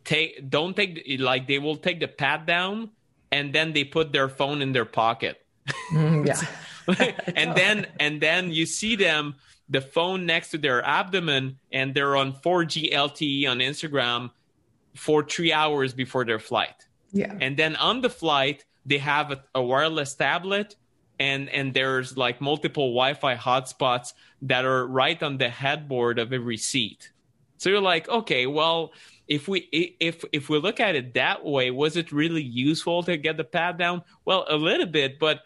take 0.06 0.50
don't 0.50 0.78
take 0.78 1.04
like 1.20 1.46
they 1.46 1.60
will 1.60 1.76
take 1.76 2.00
the 2.00 2.08
pad 2.08 2.46
down 2.46 2.92
and 3.34 3.52
then 3.52 3.74
they 3.74 3.84
put 3.84 4.14
their 4.14 4.30
phone 4.30 4.62
in 4.62 4.72
their 4.72 4.86
pocket. 4.86 5.46
Mm, 5.92 6.26
yeah. 6.26 6.40
and 7.36 7.56
then 7.56 7.88
and 8.00 8.22
then 8.22 8.52
you 8.52 8.66
see 8.66 8.96
them 8.96 9.36
the 9.70 9.82
phone 9.82 10.26
next 10.26 10.50
to 10.52 10.58
their 10.58 10.84
abdomen 10.84 11.58
and 11.72 11.94
they're 11.94 12.16
on 12.16 12.34
4G 12.34 12.92
LTE 12.92 13.50
on 13.50 13.60
Instagram 13.60 14.32
for 14.96 15.24
3 15.24 15.54
hours 15.54 15.94
before 15.94 16.26
their 16.26 16.40
flight. 16.40 16.88
Yeah. 17.12 17.36
And 17.40 17.56
then 17.56 17.76
on 17.76 18.02
the 18.02 18.10
flight 18.10 18.66
they 18.86 18.98
have 18.98 19.32
a, 19.32 19.44
a 19.56 19.62
wireless 19.62 20.16
tablet 20.16 20.76
and 21.20 21.50
and 21.50 21.74
there's 21.74 22.18
like 22.18 22.42
multiple 22.42 22.90
Wi-Fi 22.94 23.36
hotspots 23.36 24.14
that 24.44 24.66
are 24.66 24.88
right 24.88 25.22
on 25.22 25.38
the 25.38 25.50
headboard 25.50 26.18
of 26.18 26.34
every 26.34 26.58
seat. 26.58 27.12
So 27.58 27.70
you're 27.70 27.82
like, 27.82 28.08
okay, 28.08 28.48
well, 28.48 28.94
if 29.28 29.48
we 29.48 29.68
if 30.00 30.24
if 30.32 30.50
we 30.50 30.60
look 30.60 30.80
at 30.80 30.96
it 30.96 31.14
that 31.16 31.44
way, 31.46 31.72
was 31.72 31.98
it 31.98 32.12
really 32.12 32.42
useful 32.42 33.04
to 33.04 33.18
get 33.18 33.38
the 33.38 33.44
pad 33.44 33.78
down? 33.78 34.04
Well, 34.26 34.46
a 34.50 34.56
little 34.56 34.88
bit, 34.88 35.20
but 35.20 35.42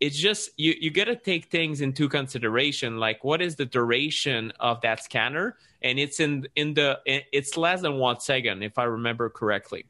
it's 0.00 0.16
just 0.16 0.50
you 0.56 0.74
you 0.80 0.90
got 0.90 1.04
to 1.04 1.16
take 1.16 1.46
things 1.46 1.80
into 1.80 2.08
consideration 2.08 2.98
like 2.98 3.24
what 3.24 3.42
is 3.42 3.56
the 3.56 3.66
duration 3.66 4.52
of 4.60 4.80
that 4.82 5.02
scanner? 5.02 5.56
And 5.82 5.98
it's 5.98 6.20
in 6.20 6.46
in 6.56 6.74
the 6.74 7.00
it's 7.06 7.56
less 7.56 7.82
than 7.82 7.98
one 7.98 8.20
second 8.20 8.62
if 8.62 8.78
i 8.78 8.84
remember 8.84 9.28
correctly 9.30 9.86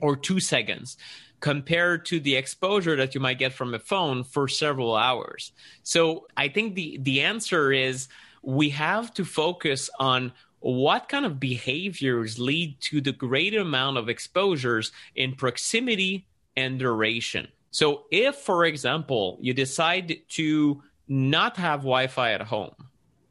or 0.00 0.16
two 0.16 0.40
seconds 0.40 0.96
compared 1.40 2.04
to 2.06 2.20
the 2.20 2.36
exposure 2.36 2.96
that 2.96 3.14
you 3.14 3.20
might 3.20 3.38
get 3.38 3.52
from 3.52 3.74
a 3.74 3.78
phone 3.78 4.24
for 4.24 4.48
several 4.48 4.96
hours. 4.96 5.52
So 5.82 6.26
i 6.36 6.48
think 6.48 6.74
the 6.74 6.98
the 7.02 7.22
answer 7.22 7.72
is 7.72 8.08
we 8.42 8.70
have 8.70 9.12
to 9.14 9.24
focus 9.24 9.90
on 9.98 10.32
what 10.60 11.08
kind 11.08 11.24
of 11.24 11.40
behaviors 11.40 12.38
lead 12.38 12.78
to 12.80 13.00
the 13.00 13.12
great 13.12 13.54
amount 13.54 13.96
of 13.96 14.10
exposures 14.10 14.92
in 15.14 15.34
proximity 15.34 16.26
and 16.56 16.78
duration 16.78 17.48
so, 17.70 18.04
if, 18.10 18.36
for 18.36 18.64
example, 18.64 19.38
you 19.40 19.54
decide 19.54 20.16
to 20.30 20.82
not 21.08 21.56
have 21.56 21.80
Wi 21.80 22.08
Fi 22.08 22.32
at 22.32 22.42
home, 22.42 22.74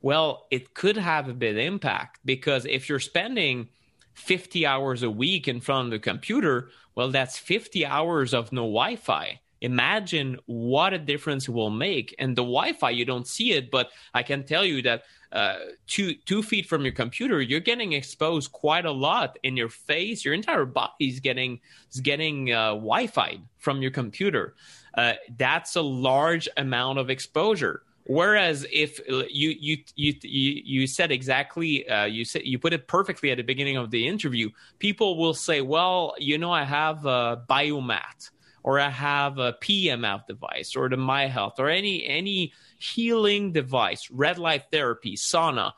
well, 0.01 0.47
it 0.49 0.73
could 0.73 0.95
have 0.95 1.27
a 1.27 1.33
big 1.33 1.57
impact 1.57 2.19
because 2.23 2.65
if 2.65 2.87
you're 2.87 2.99
spending 2.99 3.67
50 4.13 4.65
hours 4.65 5.03
a 5.03 5.09
week 5.09 5.47
in 5.47 5.59
front 5.59 5.87
of 5.87 5.91
the 5.91 5.99
computer, 5.99 6.69
well, 6.95 7.11
that's 7.11 7.37
50 7.37 7.85
hours 7.85 8.33
of 8.33 8.51
no 8.53 8.61
Wi 8.61 8.95
Fi. 8.95 9.41
Imagine 9.61 10.37
what 10.45 10.93
a 10.93 10.97
difference 10.97 11.47
it 11.47 11.51
will 11.51 11.69
make. 11.69 12.15
And 12.19 12.35
the 12.35 12.43
Wi 12.43 12.73
Fi, 12.73 12.91
you 12.91 13.05
don't 13.05 13.27
see 13.27 13.51
it, 13.51 13.69
but 13.69 13.91
I 14.13 14.23
can 14.23 14.45
tell 14.45 14.63
you 14.63 14.81
that 14.83 15.03
uh, 15.31 15.57
two 15.85 16.15
two 16.25 16.41
feet 16.41 16.65
from 16.65 16.83
your 16.83 16.93
computer, 16.93 17.41
you're 17.41 17.59
getting 17.59 17.93
exposed 17.93 18.51
quite 18.51 18.85
a 18.85 18.91
lot 18.91 19.37
in 19.43 19.55
your 19.55 19.69
face. 19.69 20.25
Your 20.25 20.33
entire 20.33 20.65
body 20.65 21.07
is 21.07 21.19
getting 21.19 21.59
is 21.91 21.99
getting 21.99 22.51
uh, 22.51 22.71
Wi-Fi 22.71 23.39
from 23.57 23.81
your 23.81 23.91
computer. 23.91 24.55
Uh, 24.95 25.13
that's 25.37 25.75
a 25.75 25.81
large 25.81 26.49
amount 26.57 26.97
of 26.97 27.09
exposure. 27.09 27.83
Whereas 28.05 28.65
if 28.71 28.99
you 29.07 29.49
you 29.59 29.77
you 29.95 30.15
you, 30.23 30.61
you 30.65 30.87
said 30.87 31.11
exactly 31.11 31.87
uh, 31.87 32.05
you 32.05 32.25
said 32.25 32.41
you 32.43 32.57
put 32.57 32.73
it 32.73 32.87
perfectly 32.87 33.29
at 33.29 33.37
the 33.37 33.43
beginning 33.43 33.77
of 33.77 33.91
the 33.91 34.07
interview, 34.07 34.49
people 34.79 35.15
will 35.15 35.35
say, 35.35 35.61
"Well, 35.61 36.15
you 36.17 36.39
know, 36.39 36.51
I 36.51 36.63
have 36.63 37.05
a 37.05 37.43
biomat." 37.47 38.31
Or 38.63 38.79
I 38.79 38.89
have 38.89 39.37
a 39.37 39.53
PEMF 39.53 40.27
device 40.27 40.75
or 40.75 40.89
the 40.89 40.95
miHealth 40.95 41.59
or 41.59 41.69
any 41.69 42.05
any 42.05 42.53
healing 42.79 43.51
device, 43.51 44.09
red 44.11 44.37
light 44.37 44.65
therapy, 44.71 45.15
sauna. 45.15 45.73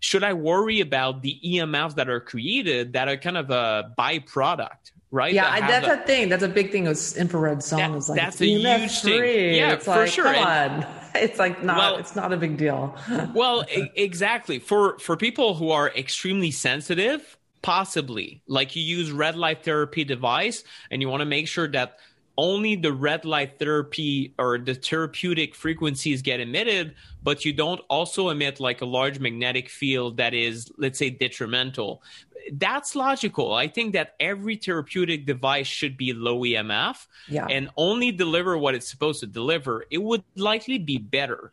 Should 0.00 0.22
I 0.22 0.34
worry 0.34 0.80
about 0.80 1.22
the 1.22 1.40
EMFs 1.42 1.94
that 1.94 2.10
are 2.10 2.20
created 2.20 2.92
that 2.92 3.08
are 3.08 3.16
kind 3.16 3.38
of 3.38 3.50
a 3.50 3.92
byproduct? 3.98 4.92
Right? 5.10 5.32
Yeah, 5.32 5.60
that 5.60 5.82
that's 5.82 5.86
a, 5.86 6.02
a, 6.02 6.06
thing. 6.06 6.28
That's 6.28 6.42
a 6.42 6.48
big 6.48 6.72
thing. 6.72 6.84
With 6.84 7.16
infrared 7.16 7.58
saunas. 7.58 8.08
That, 8.08 8.12
like, 8.12 8.20
that's 8.20 8.40
a 8.40 8.46
huge 8.46 9.00
thing. 9.00 9.54
Yeah, 9.54 9.72
it's 9.72 9.84
for 9.84 9.90
like, 9.90 10.10
sure. 10.10 10.32
Come 10.32 10.44
on. 10.44 10.86
It's 11.14 11.38
like 11.38 11.62
not. 11.62 11.76
Well, 11.76 11.96
it's 11.98 12.16
not 12.16 12.32
a 12.32 12.36
big 12.36 12.56
deal. 12.56 12.92
well, 13.34 13.64
exactly. 13.94 14.58
For 14.58 14.98
for 14.98 15.16
people 15.16 15.54
who 15.54 15.70
are 15.70 15.88
extremely 15.88 16.50
sensitive, 16.50 17.38
possibly 17.62 18.42
like 18.48 18.74
you 18.74 18.82
use 18.82 19.12
red 19.12 19.36
light 19.36 19.64
therapy 19.64 20.02
device, 20.02 20.64
and 20.90 21.00
you 21.00 21.08
want 21.08 21.20
to 21.20 21.26
make 21.26 21.46
sure 21.46 21.68
that 21.68 21.98
only 22.36 22.76
the 22.76 22.92
red 22.92 23.24
light 23.24 23.58
therapy 23.58 24.34
or 24.38 24.58
the 24.58 24.74
therapeutic 24.74 25.54
frequencies 25.54 26.22
get 26.22 26.40
emitted, 26.40 26.94
but 27.22 27.44
you 27.44 27.52
don't 27.52 27.80
also 27.88 28.30
emit 28.30 28.60
like 28.60 28.80
a 28.80 28.86
large 28.86 29.18
magnetic 29.20 29.68
field 29.68 30.16
that 30.16 30.34
is, 30.34 30.70
let's 30.76 30.98
say, 30.98 31.10
detrimental. 31.10 32.02
That's 32.52 32.94
logical. 32.94 33.54
I 33.54 33.68
think 33.68 33.94
that 33.94 34.14
every 34.20 34.56
therapeutic 34.56 35.26
device 35.26 35.66
should 35.66 35.96
be 35.96 36.12
low 36.12 36.40
EMF 36.40 37.06
yeah. 37.28 37.46
and 37.48 37.70
only 37.76 38.12
deliver 38.12 38.58
what 38.58 38.74
it's 38.74 38.88
supposed 38.88 39.20
to 39.20 39.26
deliver. 39.26 39.84
It 39.90 40.02
would 40.02 40.24
likely 40.36 40.78
be 40.78 40.98
better 40.98 41.52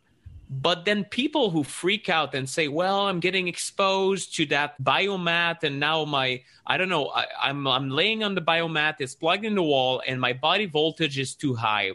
but 0.60 0.84
then 0.84 1.04
people 1.04 1.50
who 1.50 1.64
freak 1.64 2.08
out 2.10 2.34
and 2.34 2.48
say, 2.48 2.68
"Well, 2.68 3.06
I'm 3.06 3.20
getting 3.20 3.48
exposed 3.48 4.36
to 4.36 4.46
that 4.46 4.80
biomat, 4.82 5.62
and 5.62 5.80
now 5.80 6.04
my 6.04 6.42
I 6.66 6.76
don't 6.76 6.90
know, 6.90 7.08
I, 7.08 7.24
I'm 7.40 7.66
I'm 7.66 7.88
laying 7.88 8.22
on 8.22 8.34
the 8.34 8.42
biomat, 8.42 8.96
it's 9.00 9.14
plugged 9.14 9.46
in 9.46 9.54
the 9.54 9.62
wall, 9.62 10.02
and 10.06 10.20
my 10.20 10.34
body 10.34 10.66
voltage 10.66 11.18
is 11.18 11.34
too 11.34 11.54
high 11.54 11.92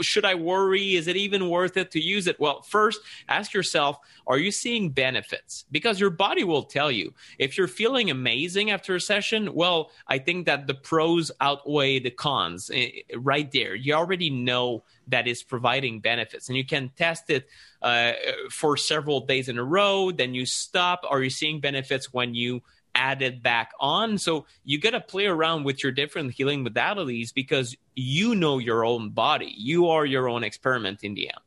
should 0.00 0.24
I 0.24 0.34
worry? 0.34 0.94
Is 0.94 1.08
it 1.08 1.16
even 1.16 1.48
worth 1.48 1.76
it 1.76 1.90
to 1.92 2.00
use 2.00 2.26
it? 2.26 2.38
Well, 2.38 2.62
first, 2.62 3.00
ask 3.28 3.52
yourself 3.52 3.98
are 4.26 4.38
you 4.38 4.50
seeing 4.50 4.90
benefits? 4.90 5.64
Because 5.70 5.98
your 5.98 6.10
body 6.10 6.44
will 6.44 6.62
tell 6.62 6.90
you. 6.90 7.14
If 7.38 7.58
you're 7.58 7.68
feeling 7.68 8.10
amazing 8.10 8.70
after 8.70 8.94
a 8.94 9.00
session, 9.00 9.54
well, 9.54 9.90
I 10.06 10.18
think 10.18 10.46
that 10.46 10.66
the 10.66 10.74
pros 10.74 11.30
outweigh 11.40 11.98
the 11.98 12.10
cons 12.10 12.70
eh, 12.72 12.90
right 13.16 13.50
there. 13.50 13.74
You 13.74 13.94
already 13.94 14.30
know 14.30 14.84
that 15.08 15.26
is 15.26 15.42
providing 15.42 16.00
benefits, 16.00 16.48
and 16.48 16.56
you 16.56 16.64
can 16.64 16.90
test 16.96 17.30
it 17.30 17.48
uh, 17.80 18.12
for 18.50 18.76
several 18.76 19.26
days 19.26 19.48
in 19.48 19.58
a 19.58 19.64
row. 19.64 20.12
Then 20.12 20.34
you 20.34 20.46
stop. 20.46 21.04
Are 21.08 21.22
you 21.22 21.30
seeing 21.30 21.60
benefits 21.60 22.12
when 22.12 22.34
you 22.34 22.62
added 22.94 23.42
back 23.42 23.72
on. 23.80 24.18
So 24.18 24.46
you 24.64 24.78
got 24.78 24.90
to 24.90 25.00
play 25.00 25.26
around 25.26 25.64
with 25.64 25.82
your 25.82 25.92
different 25.92 26.32
healing 26.32 26.64
modalities 26.64 27.32
because 27.32 27.76
you 27.94 28.34
know 28.34 28.58
your 28.58 28.84
own 28.84 29.10
body. 29.10 29.52
You 29.56 29.88
are 29.88 30.04
your 30.04 30.28
own 30.28 30.44
experiment 30.44 31.00
in 31.02 31.14
the 31.14 31.28
end. 31.28 31.40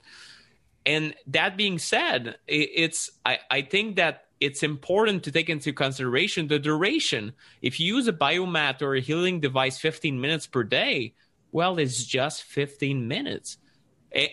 And 0.85 1.15
that 1.27 1.57
being 1.57 1.79
said, 1.79 2.37
it's 2.47 3.09
I, 3.25 3.39
I 3.49 3.61
think 3.61 3.95
that 3.95 4.25
it's 4.39 4.63
important 4.63 5.23
to 5.23 5.31
take 5.31 5.49
into 5.49 5.73
consideration 5.73 6.47
the 6.47 6.59
duration. 6.59 7.33
If 7.61 7.79
you 7.79 7.95
use 7.95 8.07
a 8.07 8.13
biomat 8.13 8.81
or 8.81 8.95
a 8.95 9.01
healing 9.01 9.39
device 9.39 9.79
15 9.79 10.19
minutes 10.19 10.45
per 10.45 10.63
day, 10.63 11.13
well, 11.51 11.79
it's 11.79 12.03
just 12.03 12.43
15 12.43 13.07
minutes. 13.07 13.57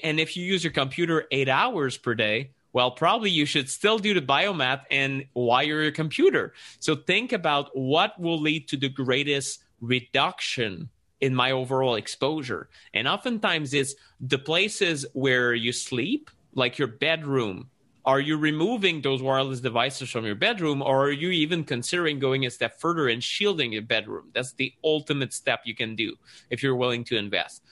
And 0.03 0.21
if 0.21 0.37
you 0.37 0.45
use 0.45 0.63
your 0.63 0.73
computer 0.73 1.25
eight 1.31 1.49
hours 1.49 1.97
per 1.97 2.15
day, 2.15 2.51
well, 2.73 2.91
probably 2.91 3.31
you 3.31 3.45
should 3.45 3.69
still 3.69 3.99
do 3.99 4.15
the 4.15 4.23
biomat 4.23 4.83
and 4.91 5.25
wire 5.35 5.83
your 5.83 5.93
computer. 5.93 6.55
So 6.81 6.97
think 6.97 7.33
about 7.33 7.71
what 7.77 8.19
will 8.19 8.41
lead 8.41 8.69
to 8.69 8.77
the 8.77 8.89
greatest 8.89 9.63
reduction 9.81 10.89
in 11.21 11.35
my 11.35 11.53
overall 11.53 11.95
exposure. 11.95 12.69
And 12.95 13.07
oftentimes 13.07 13.75
it's 13.75 13.95
the 14.21 14.39
places 14.39 15.07
where 15.13 15.55
you 15.55 15.73
sleep, 15.73 16.31
like 16.55 16.79
your 16.79 16.89
bedroom. 16.89 17.69
Are 18.05 18.19
you 18.19 18.37
removing 18.37 19.01
those 19.01 19.23
wireless 19.23 19.61
devices 19.61 20.11
from 20.11 20.27
your 20.27 20.35
bedroom, 20.35 20.83
or 20.83 21.05
are 21.05 21.13
you 21.13 21.31
even 21.31 21.63
considering 21.63 22.19
going 22.19 22.45
a 22.45 22.51
step 22.51 22.81
further 22.81 23.09
and 23.09 23.23
shielding 23.23 23.73
your 23.73 23.83
bedroom? 23.83 24.31
That's 24.35 24.55
the 24.55 24.73
ultimate 24.83 25.33
step 25.33 25.61
you 25.65 25.77
can 25.77 25.95
do 25.95 26.17
if 26.51 26.65
you're 26.65 26.75
willing 26.75 27.05
to 27.05 27.17
invest. 27.17 27.63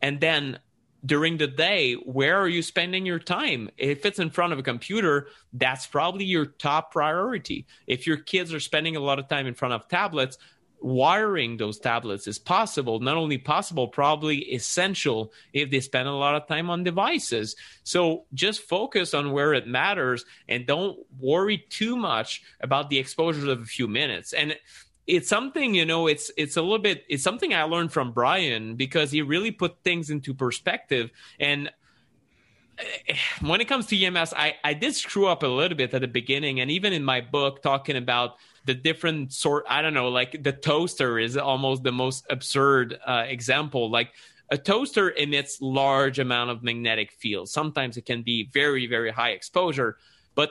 And 0.00 0.18
then 0.18 0.60
during 1.06 1.38
the 1.38 1.46
day, 1.46 1.94
where 1.94 2.38
are 2.38 2.48
you 2.48 2.62
spending 2.62 3.06
your 3.06 3.18
time? 3.18 3.70
If 3.78 4.04
it's 4.04 4.18
in 4.18 4.30
front 4.30 4.52
of 4.52 4.58
a 4.58 4.62
computer, 4.62 5.28
that's 5.52 5.86
probably 5.86 6.24
your 6.24 6.46
top 6.46 6.92
priority. 6.92 7.66
If 7.86 8.06
your 8.06 8.16
kids 8.16 8.52
are 8.52 8.60
spending 8.60 8.96
a 8.96 9.00
lot 9.00 9.18
of 9.18 9.28
time 9.28 9.46
in 9.46 9.54
front 9.54 9.74
of 9.74 9.88
tablets, 9.88 10.36
wiring 10.80 11.56
those 11.56 11.78
tablets 11.78 12.26
is 12.26 12.38
possible. 12.38 13.00
Not 13.00 13.16
only 13.16 13.38
possible, 13.38 13.88
probably 13.88 14.38
essential 14.52 15.32
if 15.52 15.70
they 15.70 15.80
spend 15.80 16.08
a 16.08 16.12
lot 16.12 16.34
of 16.34 16.46
time 16.46 16.68
on 16.70 16.84
devices. 16.84 17.56
So 17.82 18.26
just 18.34 18.60
focus 18.60 19.14
on 19.14 19.32
where 19.32 19.54
it 19.54 19.66
matters 19.66 20.24
and 20.48 20.66
don't 20.66 20.98
worry 21.18 21.64
too 21.70 21.96
much 21.96 22.42
about 22.60 22.90
the 22.90 22.98
exposure 22.98 23.50
of 23.50 23.62
a 23.62 23.64
few 23.64 23.88
minutes. 23.88 24.32
And 24.32 24.56
it's 25.06 25.28
something 25.28 25.74
you 25.74 25.84
know 25.84 26.06
it's 26.06 26.30
it's 26.36 26.56
a 26.56 26.62
little 26.62 26.78
bit 26.78 27.04
it's 27.08 27.22
something 27.22 27.54
i 27.54 27.62
learned 27.62 27.92
from 27.92 28.12
brian 28.12 28.74
because 28.74 29.10
he 29.10 29.22
really 29.22 29.50
put 29.50 29.76
things 29.84 30.10
into 30.10 30.34
perspective. 30.34 31.10
And 31.38 31.70
eh, 32.78 33.16
when 33.40 33.60
it 33.60 33.66
comes 33.66 33.86
to 33.86 34.04
ems 34.04 34.34
i 34.36 34.54
i 34.64 34.74
did 34.74 34.94
screw 34.94 35.26
up 35.26 35.42
a 35.42 35.46
little 35.46 35.76
bit 35.76 35.94
at 35.94 36.00
the 36.00 36.08
beginning. 36.08 36.60
And 36.60 36.70
even 36.70 36.92
in 36.92 37.04
my 37.04 37.20
book 37.20 37.62
talking 37.62 37.96
about 37.96 38.36
the 38.64 38.74
different 38.74 39.32
sort 39.32 39.64
i 39.68 39.80
don't 39.80 39.94
know 39.94 40.08
like 40.08 40.42
the 40.42 40.52
toaster 40.52 41.18
is 41.18 41.36
almost 41.36 41.82
the 41.84 41.92
most 41.92 42.26
absurd 42.30 42.98
uh, 43.06 43.24
example. 43.26 43.90
Like 43.90 44.12
a 44.50 44.58
toaster 44.58 45.10
emits 45.12 45.60
large 45.60 46.18
amount 46.18 46.50
of 46.50 46.62
magnetic 46.62 47.12
field 47.12 47.48
sometimes 47.48 47.96
it 47.96 48.06
can 48.06 48.22
be 48.22 48.48
very 48.52 48.86
very 48.86 49.10
high 49.10 49.30
exposure. 49.30 49.98
But 50.34 50.50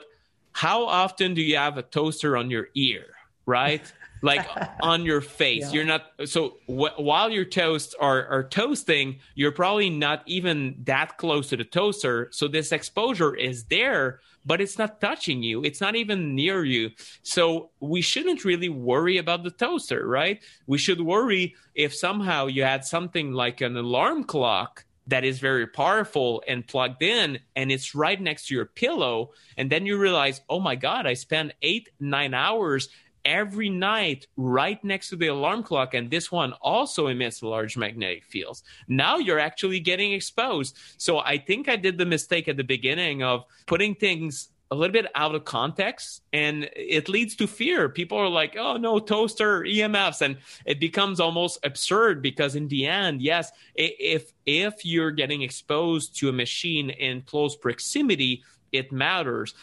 how 0.52 0.86
often 0.86 1.34
do 1.34 1.42
you 1.42 1.58
have 1.58 1.76
a 1.76 1.82
toaster 1.82 2.38
on 2.38 2.50
your 2.50 2.68
ear 2.74 3.04
right 3.44 3.92
like 4.26 4.46
on 4.80 5.04
your 5.04 5.20
face. 5.40 5.62
Yeah. 5.62 5.72
You're 5.72 5.84
not 5.84 6.02
so 6.24 6.58
wh- 6.66 6.98
while 6.98 7.30
your 7.30 7.44
toasts 7.44 7.94
are 7.98 8.26
are 8.26 8.44
toasting, 8.44 9.20
you're 9.34 9.52
probably 9.52 9.88
not 9.88 10.22
even 10.26 10.76
that 10.84 11.16
close 11.16 11.48
to 11.50 11.56
the 11.56 11.64
toaster. 11.64 12.28
So 12.32 12.48
this 12.48 12.72
exposure 12.72 13.34
is 13.34 13.64
there, 13.64 14.20
but 14.44 14.60
it's 14.60 14.78
not 14.78 15.00
touching 15.00 15.42
you. 15.42 15.64
It's 15.64 15.80
not 15.80 15.96
even 15.96 16.34
near 16.34 16.64
you. 16.64 16.90
So 17.22 17.70
we 17.80 18.02
shouldn't 18.02 18.44
really 18.44 18.68
worry 18.68 19.18
about 19.18 19.44
the 19.44 19.50
toaster, 19.50 20.06
right? 20.06 20.42
We 20.66 20.78
should 20.78 21.00
worry 21.00 21.54
if 21.74 21.94
somehow 21.94 22.46
you 22.46 22.64
had 22.64 22.84
something 22.84 23.32
like 23.32 23.60
an 23.60 23.76
alarm 23.76 24.24
clock 24.24 24.84
that 25.08 25.24
is 25.24 25.38
very 25.38 25.66
powerful 25.66 26.42
and 26.48 26.66
plugged 26.66 27.02
in 27.02 27.38
and 27.54 27.70
it's 27.70 27.94
right 27.94 28.20
next 28.20 28.48
to 28.48 28.54
your 28.54 28.66
pillow 28.66 29.30
and 29.56 29.70
then 29.70 29.86
you 29.86 29.96
realize 29.96 30.40
oh 30.48 30.58
my 30.60 30.74
god 30.74 31.06
i 31.06 31.14
spent 31.14 31.52
eight 31.62 31.88
nine 32.00 32.34
hours 32.34 32.88
every 33.26 33.68
night 33.68 34.26
right 34.36 34.82
next 34.84 35.10
to 35.10 35.16
the 35.16 35.26
alarm 35.26 35.62
clock 35.62 35.92
and 35.94 36.10
this 36.10 36.30
one 36.32 36.52
also 36.62 37.08
emits 37.08 37.42
large 37.42 37.76
magnetic 37.76 38.24
fields. 38.24 38.62
Now 38.88 39.18
you're 39.18 39.40
actually 39.40 39.80
getting 39.80 40.12
exposed. 40.12 40.78
So 40.96 41.18
i 41.18 41.36
think 41.36 41.68
i 41.68 41.76
did 41.76 41.98
the 41.98 42.06
mistake 42.06 42.48
at 42.48 42.56
the 42.56 42.64
beginning 42.64 43.22
of 43.22 43.44
putting 43.66 43.94
things 43.94 44.48
a 44.70 44.74
little 44.74 44.92
bit 44.92 45.06
out 45.14 45.34
of 45.34 45.44
context 45.44 46.22
and 46.32 46.68
it 46.74 47.08
leads 47.08 47.36
to 47.36 47.46
fear. 47.46 47.88
People 47.88 48.18
are 48.18 48.28
like 48.28 48.56
oh 48.56 48.76
no 48.76 48.98
toaster 48.98 49.62
emfs 49.62 50.22
and 50.22 50.38
it 50.64 50.80
becomes 50.80 51.20
almost 51.20 51.58
absurd 51.64 52.22
because 52.22 52.56
in 52.56 52.68
the 52.68 52.86
end 52.86 53.22
yes 53.22 53.50
if 53.74 54.32
if 54.44 54.84
you're 54.84 55.10
getting 55.10 55.42
exposed 55.42 56.16
to 56.18 56.28
a 56.28 56.32
machine 56.32 56.90
in 56.90 57.22
close 57.22 57.56
proximity 57.56 58.42
it 58.72 58.92
matters. 58.92 59.54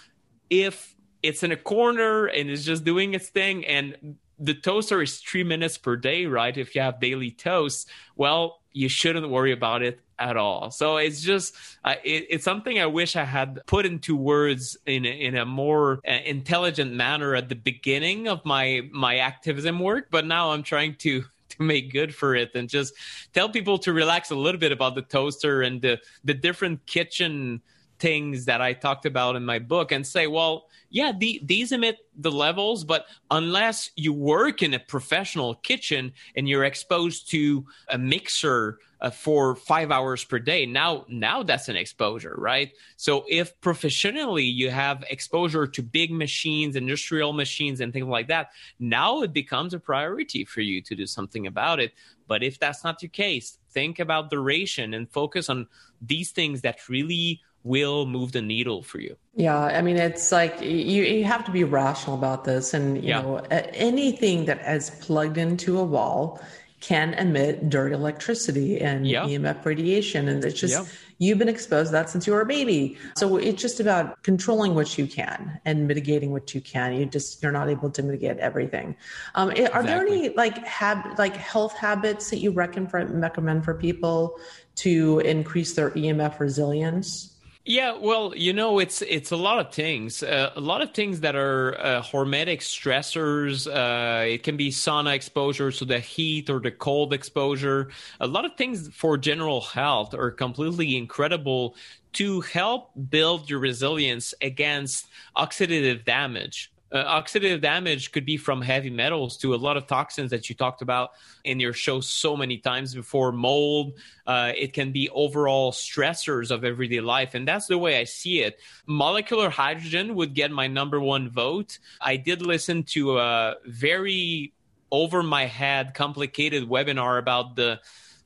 If 0.49 0.92
it's 1.23 1.41
in 1.41 1.51
a 1.51 1.57
corner 1.57 2.25
and 2.25 2.49
it's 2.49 2.63
just 2.63 2.83
doing 2.83 3.13
its 3.13 3.29
thing 3.29 3.65
and 3.65 4.17
the 4.39 4.53
toaster 4.53 5.01
is 5.01 5.19
three 5.19 5.43
minutes 5.43 5.77
per 5.77 5.95
day, 5.95 6.25
right? 6.25 6.57
If 6.57 6.75
you 6.75 6.81
have 6.81 6.99
daily 6.99 7.31
toast, 7.31 7.89
well, 8.15 8.59
you 8.73 8.89
shouldn't 8.89 9.29
worry 9.29 9.51
about 9.51 9.83
it 9.83 9.99
at 10.19 10.37
all. 10.37 10.71
So 10.71 10.97
it's 10.97 11.21
just 11.21 11.55
uh, 11.83 11.95
it, 12.03 12.27
it's 12.29 12.43
something 12.43 12.79
I 12.79 12.85
wish 12.87 13.15
I 13.15 13.23
had 13.23 13.61
put 13.67 13.85
into 13.85 14.15
words 14.15 14.77
in 14.85 15.05
in 15.05 15.35
a 15.35 15.45
more 15.45 15.99
uh, 16.07 16.11
intelligent 16.25 16.93
manner 16.93 17.35
at 17.35 17.49
the 17.49 17.55
beginning 17.55 18.27
of 18.27 18.43
my 18.45 18.81
my 18.91 19.17
activism 19.17 19.79
work, 19.79 20.07
but 20.11 20.25
now 20.25 20.51
I'm 20.51 20.63
trying 20.63 20.95
to 20.95 21.23
to 21.49 21.61
make 21.61 21.91
good 21.91 22.15
for 22.15 22.35
it 22.35 22.51
and 22.55 22.67
just 22.67 22.93
tell 23.33 23.47
people 23.47 23.77
to 23.77 23.93
relax 23.93 24.31
a 24.31 24.35
little 24.35 24.59
bit 24.59 24.71
about 24.71 24.95
the 24.95 25.03
toaster 25.03 25.61
and 25.61 25.81
the 25.81 25.99
the 26.23 26.33
different 26.33 26.85
kitchen 26.85 27.61
things 27.99 28.45
that 28.45 28.61
I 28.61 28.73
talked 28.73 29.05
about 29.05 29.35
in 29.35 29.45
my 29.45 29.59
book 29.59 29.91
and 29.91 30.05
say, 30.05 30.27
well, 30.27 30.67
yeah, 30.89 31.11
the, 31.17 31.41
these 31.43 31.71
emit 31.71 31.97
the 32.15 32.31
levels, 32.31 32.83
but 32.83 33.07
unless 33.31 33.89
you 33.95 34.13
work 34.13 34.61
in 34.61 34.73
a 34.73 34.79
professional 34.79 35.55
kitchen 35.55 36.13
and 36.35 36.47
you're 36.47 36.65
exposed 36.65 37.29
to 37.31 37.65
a 37.89 37.97
mixer 37.97 38.79
uh, 39.01 39.09
for 39.09 39.55
five 39.55 39.89
hours 39.89 40.23
per 40.23 40.37
day, 40.37 40.65
now 40.65 41.05
now 41.09 41.41
that's 41.41 41.67
an 41.67 41.75
exposure, 41.75 42.35
right? 42.37 42.71
So 42.95 43.25
if 43.27 43.59
professionally 43.61 44.43
you 44.43 44.69
have 44.69 45.03
exposure 45.09 45.65
to 45.65 45.81
big 45.81 46.11
machines, 46.11 46.75
industrial 46.75 47.33
machines, 47.33 47.81
and 47.81 47.91
things 47.91 48.07
like 48.07 48.27
that, 48.27 48.51
now 48.79 49.23
it 49.23 49.33
becomes 49.33 49.73
a 49.73 49.79
priority 49.79 50.45
for 50.45 50.61
you 50.61 50.81
to 50.83 50.95
do 50.95 51.07
something 51.07 51.47
about 51.47 51.79
it. 51.79 51.93
But 52.27 52.43
if 52.43 52.59
that's 52.59 52.83
not 52.83 53.01
your 53.01 53.09
case, 53.09 53.57
think 53.71 53.99
about 53.99 54.29
duration 54.29 54.93
and 54.93 55.09
focus 55.09 55.49
on 55.49 55.67
these 56.01 56.31
things 56.31 56.61
that 56.61 56.87
really 56.87 57.41
will 57.63 58.05
move 58.05 58.33
the 58.33 58.41
needle 58.41 58.83
for 58.83 58.99
you. 58.99 59.15
Yeah, 59.35 59.57
I 59.57 59.81
mean, 59.81 59.97
it's 59.97 60.31
like 60.31 60.61
you, 60.61 61.03
you 61.03 61.23
have 61.23 61.45
to 61.45 61.51
be 61.51 61.63
rational 61.63 62.15
about 62.15 62.43
this. 62.43 62.73
And, 62.73 62.97
you 62.97 63.09
yeah. 63.09 63.21
know, 63.21 63.37
anything 63.49 64.45
that 64.45 64.61
is 64.67 64.89
plugged 65.01 65.37
into 65.37 65.79
a 65.79 65.83
wall 65.83 66.41
can 66.81 67.13
emit 67.13 67.69
dirty 67.69 67.95
electricity 67.95 68.81
and 68.81 69.07
yeah. 69.07 69.23
EMF 69.23 69.63
radiation. 69.63 70.27
And 70.27 70.43
it's 70.43 70.59
just, 70.59 70.73
yeah. 70.73 70.85
you've 71.17 71.37
been 71.37 71.47
exposed 71.47 71.87
to 71.87 71.91
that 71.93 72.09
since 72.09 72.27
you 72.27 72.33
were 72.33 72.41
a 72.41 72.45
baby. 72.45 72.97
So 73.15 73.37
it's 73.37 73.61
just 73.61 73.79
about 73.79 74.21
controlling 74.23 74.75
what 74.75 74.97
you 74.97 75.07
can 75.07 75.61
and 75.63 75.87
mitigating 75.87 76.31
what 76.31 76.53
you 76.53 76.59
can. 76.59 76.93
You 76.93 77.05
just, 77.05 77.41
you're 77.41 77.53
not 77.53 77.69
able 77.69 77.89
to 77.89 78.03
mitigate 78.03 78.37
everything. 78.39 78.97
Um, 79.35 79.51
are 79.71 79.81
there 79.81 80.05
any 80.05 80.29
like 80.29 80.57
hab, 80.67 81.17
like 81.17 81.37
health 81.37 81.77
habits 81.77 82.29
that 82.31 82.39
you 82.39 82.51
reckon 82.51 82.87
for, 82.87 83.05
recommend 83.05 83.63
for 83.63 83.73
people 83.73 84.35
to 84.75 85.19
increase 85.19 85.75
their 85.75 85.91
EMF 85.91 86.37
resilience? 86.41 87.32
Yeah, 87.65 87.97
well, 87.97 88.33
you 88.35 88.51
know, 88.51 88.79
it's 88.79 89.01
it's 89.01 89.31
a 89.31 89.37
lot 89.37 89.59
of 89.65 89.73
things. 89.73 90.21
Uh, 90.21 90.51
a 90.53 90.59
lot 90.59 90.81
of 90.81 90.93
things 90.93 91.21
that 91.21 91.33
are 91.37 91.79
uh, 91.79 92.01
hormetic 92.01 92.59
stressors. 92.59 93.67
Uh, 93.67 94.25
it 94.25 94.43
can 94.43 94.57
be 94.57 94.69
sauna 94.69 95.13
exposure, 95.15 95.71
so 95.71 95.85
the 95.85 95.99
heat 95.99 96.49
or 96.49 96.59
the 96.59 96.71
cold 96.71 97.13
exposure. 97.13 97.89
A 98.19 98.27
lot 98.27 98.43
of 98.43 98.57
things 98.57 98.89
for 98.93 99.17
general 99.17 99.61
health 99.61 100.13
are 100.13 100.29
completely 100.29 100.97
incredible 100.97 101.77
to 102.13 102.41
help 102.41 102.91
build 103.09 103.49
your 103.49 103.59
resilience 103.59 104.33
against 104.41 105.07
oxidative 105.37 106.03
damage 106.03 106.72
uh, 106.93 107.21
oxidative 107.21 107.59
damage 107.59 108.11
could 108.11 108.25
be 108.25 108.37
from 108.37 108.61
heavy 108.61 108.89
metals 108.89 109.35
to 109.37 109.53
a 109.53 109.57
lot 109.57 109.77
of 109.77 109.87
toxins 109.87 110.29
that 110.29 110.47
you 110.47 110.55
talked 110.55 110.81
about 110.81 111.11
in 111.43 111.59
your 111.59 111.73
show 111.73 111.99
so 111.99 112.37
many 112.37 112.57
times 112.57 112.93
before. 112.93 113.31
Mold 113.31 113.97
uh, 114.27 114.51
it 114.55 114.73
can 114.73 114.91
be 114.91 115.09
overall 115.09 115.71
stressors 115.71 116.51
of 116.51 116.63
everyday 116.63 117.01
life 117.01 117.33
and 117.33 117.47
that's 117.47 117.67
the 117.67 117.77
way 117.77 117.99
i 117.99 118.03
see 118.03 118.41
it. 118.41 118.59
Molecular 118.85 119.49
hydrogen 119.49 120.15
would 120.15 120.33
get 120.33 120.51
my 120.51 120.67
number 120.67 120.99
one 120.99 121.29
vote. 121.29 121.79
I 121.99 122.17
did 122.17 122.41
listen 122.41 122.83
to 122.83 123.17
a 123.17 123.55
very 123.65 124.53
over 124.91 125.23
my 125.23 125.47
head 125.47 125.95
complicated 125.95 126.69
webinar 126.69 127.17
about 127.17 127.55
the 127.55 127.79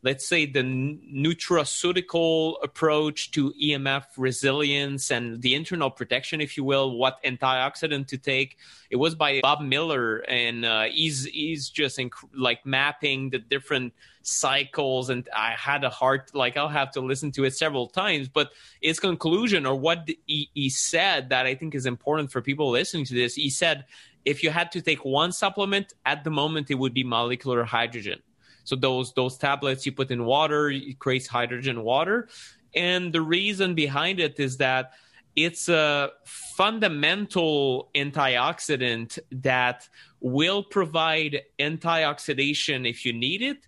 let's 0.04 0.28
say 0.28 0.46
the 0.46 0.62
nutraceutical 0.62 2.56
approach 2.64 3.32
to 3.32 3.52
EMF 3.62 4.06
resilience 4.18 5.12
and 5.12 5.42
the 5.42 5.56
internal 5.56 5.90
protection, 5.90 6.42
if 6.42 6.58
you 6.58 6.64
will, 6.64 6.98
what 6.98 7.22
antioxidant 7.24 8.08
to 8.08 8.18
take. 8.18 8.58
It 8.90 8.98
was 8.98 9.16
by 9.16 9.42
Bob 9.42 9.62
Miller, 9.62 10.20
and 10.20 10.66
uh, 10.66 10.84
he's 10.84 11.26
he's 11.26 11.70
just 11.70 11.98
inc- 11.98 12.12
like 12.34 12.66
mapping 12.66 13.32
the 13.32 13.40
different 13.40 13.94
cycles. 14.22 15.10
And 15.10 15.28
I 15.36 15.52
had 15.52 15.84
a 15.84 15.90
hard 15.90 16.24
like 16.34 16.58
I'll 16.58 16.68
have 16.68 16.92
to 16.92 17.02
listen 17.02 17.32
to 17.34 17.44
it 17.46 17.56
several 17.56 17.88
times, 17.88 18.28
but 18.28 18.52
his 18.82 19.00
conclusion 19.00 19.66
or 19.66 19.76
what 19.76 20.10
he, 20.26 20.50
he 20.54 20.70
said 20.70 21.30
that 21.30 21.46
I 21.46 21.56
think 21.56 21.76
is 21.76 21.86
important 21.86 22.32
for 22.32 22.42
people 22.42 22.70
listening 22.70 23.06
to 23.06 23.14
this. 23.14 23.36
He 23.36 23.50
said 23.50 23.86
if 24.26 24.44
you 24.44 24.50
had 24.50 24.72
to 24.74 24.82
take 24.82 25.06
one 25.06 25.32
supplement 25.32 25.94
at 26.06 26.26
the 26.26 26.30
moment, 26.30 26.70
it 26.70 26.76
would 26.76 26.94
be 26.94 27.04
molecular 27.04 27.64
hydrogen 27.64 28.22
so 28.68 28.76
those 28.76 29.14
those 29.14 29.38
tablets 29.38 29.86
you 29.86 29.94
put 29.94 30.12
in 30.12 30.26
water, 30.26 30.70
it 30.70 31.00
creates 31.00 31.26
hydrogen 31.26 31.84
water, 31.84 32.28
and 32.76 33.14
the 33.14 33.22
reason 33.22 33.76
behind 33.76 34.20
it 34.20 34.42
is 34.42 34.58
that 34.58 34.92
it's 35.38 35.70
a 35.70 36.10
fundamental 36.26 37.90
antioxidant 37.96 39.20
that 39.32 39.88
will 40.20 40.64
provide 40.64 41.44
antioxidation 41.60 42.90
if 42.90 43.06
you 43.06 43.14
need 43.14 43.42
it 43.42 43.66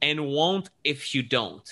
and 0.00 0.28
won't 0.28 0.70
if 0.84 1.12
you 1.12 1.24
don't. 1.24 1.68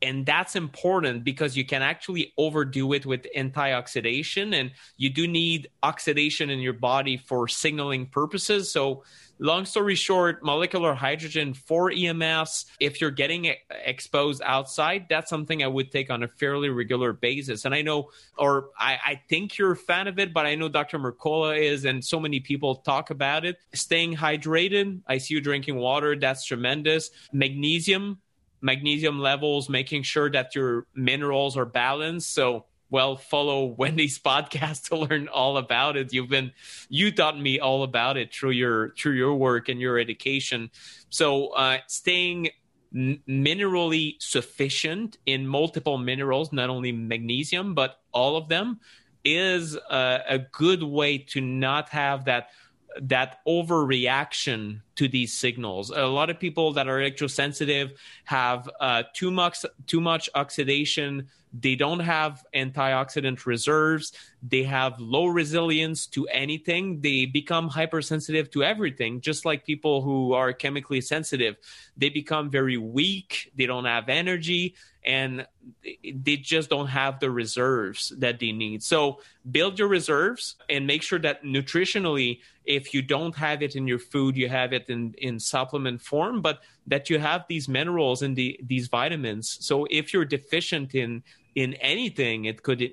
And 0.00 0.24
that's 0.24 0.54
important 0.54 1.24
because 1.24 1.56
you 1.56 1.64
can 1.64 1.82
actually 1.82 2.32
overdo 2.38 2.92
it 2.92 3.06
with 3.06 3.26
antioxidation 3.36 4.54
and 4.54 4.70
you 4.98 5.10
do 5.10 5.26
need 5.26 5.68
oxidation 5.82 6.48
in 6.48 6.60
your 6.60 6.74
body 6.74 7.16
for 7.16 7.48
signaling 7.48 8.06
purposes. 8.06 8.70
So 8.70 9.02
long 9.38 9.64
story 9.64 9.94
short, 9.94 10.44
molecular 10.44 10.94
hydrogen 10.94 11.54
for 11.54 11.90
EMFs, 11.90 12.66
if 12.80 13.00
you're 13.00 13.10
getting 13.10 13.54
exposed 13.84 14.42
outside, 14.44 15.06
that's 15.08 15.30
something 15.30 15.62
I 15.62 15.66
would 15.66 15.90
take 15.90 16.10
on 16.10 16.22
a 16.22 16.28
fairly 16.28 16.68
regular 16.68 17.12
basis. 17.12 17.64
And 17.64 17.74
I 17.74 17.82
know, 17.82 18.10
or 18.38 18.70
I, 18.78 18.98
I 19.04 19.22
think 19.28 19.58
you're 19.58 19.72
a 19.72 19.76
fan 19.76 20.08
of 20.08 20.18
it, 20.18 20.32
but 20.32 20.46
I 20.46 20.54
know 20.54 20.68
Dr. 20.68 20.98
Mercola 20.98 21.58
is, 21.58 21.84
and 21.84 22.04
so 22.04 22.20
many 22.20 22.40
people 22.40 22.76
talk 22.76 23.10
about 23.10 23.44
it. 23.44 23.56
Staying 23.74 24.16
hydrated, 24.16 25.00
I 25.06 25.18
see 25.18 25.34
you 25.34 25.40
drinking 25.40 25.76
water, 25.76 26.16
that's 26.16 26.44
tremendous. 26.44 27.10
Magnesium, 27.32 28.20
magnesium 28.60 29.18
levels, 29.18 29.68
making 29.68 30.02
sure 30.02 30.30
that 30.30 30.54
your 30.54 30.86
minerals 30.94 31.56
are 31.56 31.66
balanced. 31.66 32.32
So, 32.32 32.66
well, 32.94 33.16
follow 33.16 33.64
Wendy's 33.78 34.20
podcast 34.20 34.88
to 34.90 34.96
learn 34.96 35.26
all 35.26 35.56
about 35.56 35.96
it. 35.96 36.12
You've 36.12 36.28
been 36.28 36.52
you 36.88 37.10
taught 37.10 37.36
me 37.36 37.58
all 37.58 37.82
about 37.82 38.16
it 38.16 38.32
through 38.32 38.52
your 38.52 38.90
through 38.90 39.14
your 39.14 39.34
work 39.34 39.68
and 39.68 39.80
your 39.80 39.98
education. 39.98 40.70
So 41.08 41.48
uh, 41.48 41.78
staying 41.88 42.50
minerally 42.94 44.14
sufficient 44.20 45.18
in 45.26 45.44
multiple 45.44 45.98
minerals, 45.98 46.52
not 46.52 46.70
only 46.70 46.92
magnesium 46.92 47.74
but 47.74 47.96
all 48.12 48.36
of 48.36 48.48
them, 48.48 48.78
is 49.24 49.76
uh, 49.76 50.20
a 50.28 50.38
good 50.38 50.84
way 50.84 51.18
to 51.18 51.40
not 51.40 51.88
have 51.88 52.26
that 52.26 52.50
that 53.02 53.38
overreaction 53.44 54.82
to 54.96 55.08
these 55.08 55.32
signals. 55.32 55.90
A 55.90 56.06
lot 56.06 56.30
of 56.30 56.38
people 56.38 56.72
that 56.74 56.88
are 56.88 56.98
electrosensitive 56.98 57.92
have 58.24 58.68
uh, 58.80 59.02
too 59.14 59.30
much 59.30 59.64
too 59.86 60.00
much 60.00 60.28
oxidation 60.34 61.28
they 61.60 61.76
don't 61.76 62.00
have 62.00 62.44
antioxidant 62.52 63.46
reserves. 63.46 64.12
They 64.42 64.64
have 64.64 64.98
low 64.98 65.26
resilience 65.26 66.06
to 66.08 66.26
anything. 66.26 67.00
They 67.00 67.26
become 67.26 67.68
hypersensitive 67.68 68.50
to 68.50 68.64
everything, 68.64 69.20
just 69.20 69.44
like 69.44 69.64
people 69.64 70.02
who 70.02 70.32
are 70.32 70.52
chemically 70.52 71.00
sensitive. 71.00 71.56
They 71.96 72.08
become 72.08 72.50
very 72.50 72.76
weak. 72.76 73.52
They 73.54 73.66
don't 73.66 73.84
have 73.84 74.08
energy 74.08 74.74
and 75.04 75.46
they 76.02 76.36
just 76.36 76.70
don't 76.70 76.86
have 76.86 77.20
the 77.20 77.30
reserves 77.30 78.12
that 78.18 78.40
they 78.40 78.52
need. 78.52 78.82
So 78.82 79.20
build 79.50 79.78
your 79.78 79.88
reserves 79.88 80.56
and 80.68 80.86
make 80.86 81.02
sure 81.02 81.18
that 81.20 81.44
nutritionally, 81.44 82.40
if 82.64 82.94
you 82.94 83.02
don't 83.02 83.36
have 83.36 83.62
it 83.62 83.76
in 83.76 83.86
your 83.86 83.98
food, 83.98 84.36
you 84.36 84.48
have 84.48 84.72
it 84.72 84.83
in, 84.90 85.14
in 85.18 85.38
supplement 85.38 86.00
form, 86.00 86.40
but 86.40 86.60
that 86.86 87.10
you 87.10 87.18
have 87.18 87.44
these 87.48 87.68
minerals 87.68 88.22
and 88.22 88.36
the, 88.36 88.58
these 88.62 88.88
vitamins. 88.88 89.58
So 89.60 89.86
if 89.90 90.12
you're 90.12 90.24
deficient 90.24 90.94
in 90.94 91.22
in 91.54 91.74
anything, 91.74 92.46
it 92.46 92.62
could 92.62 92.92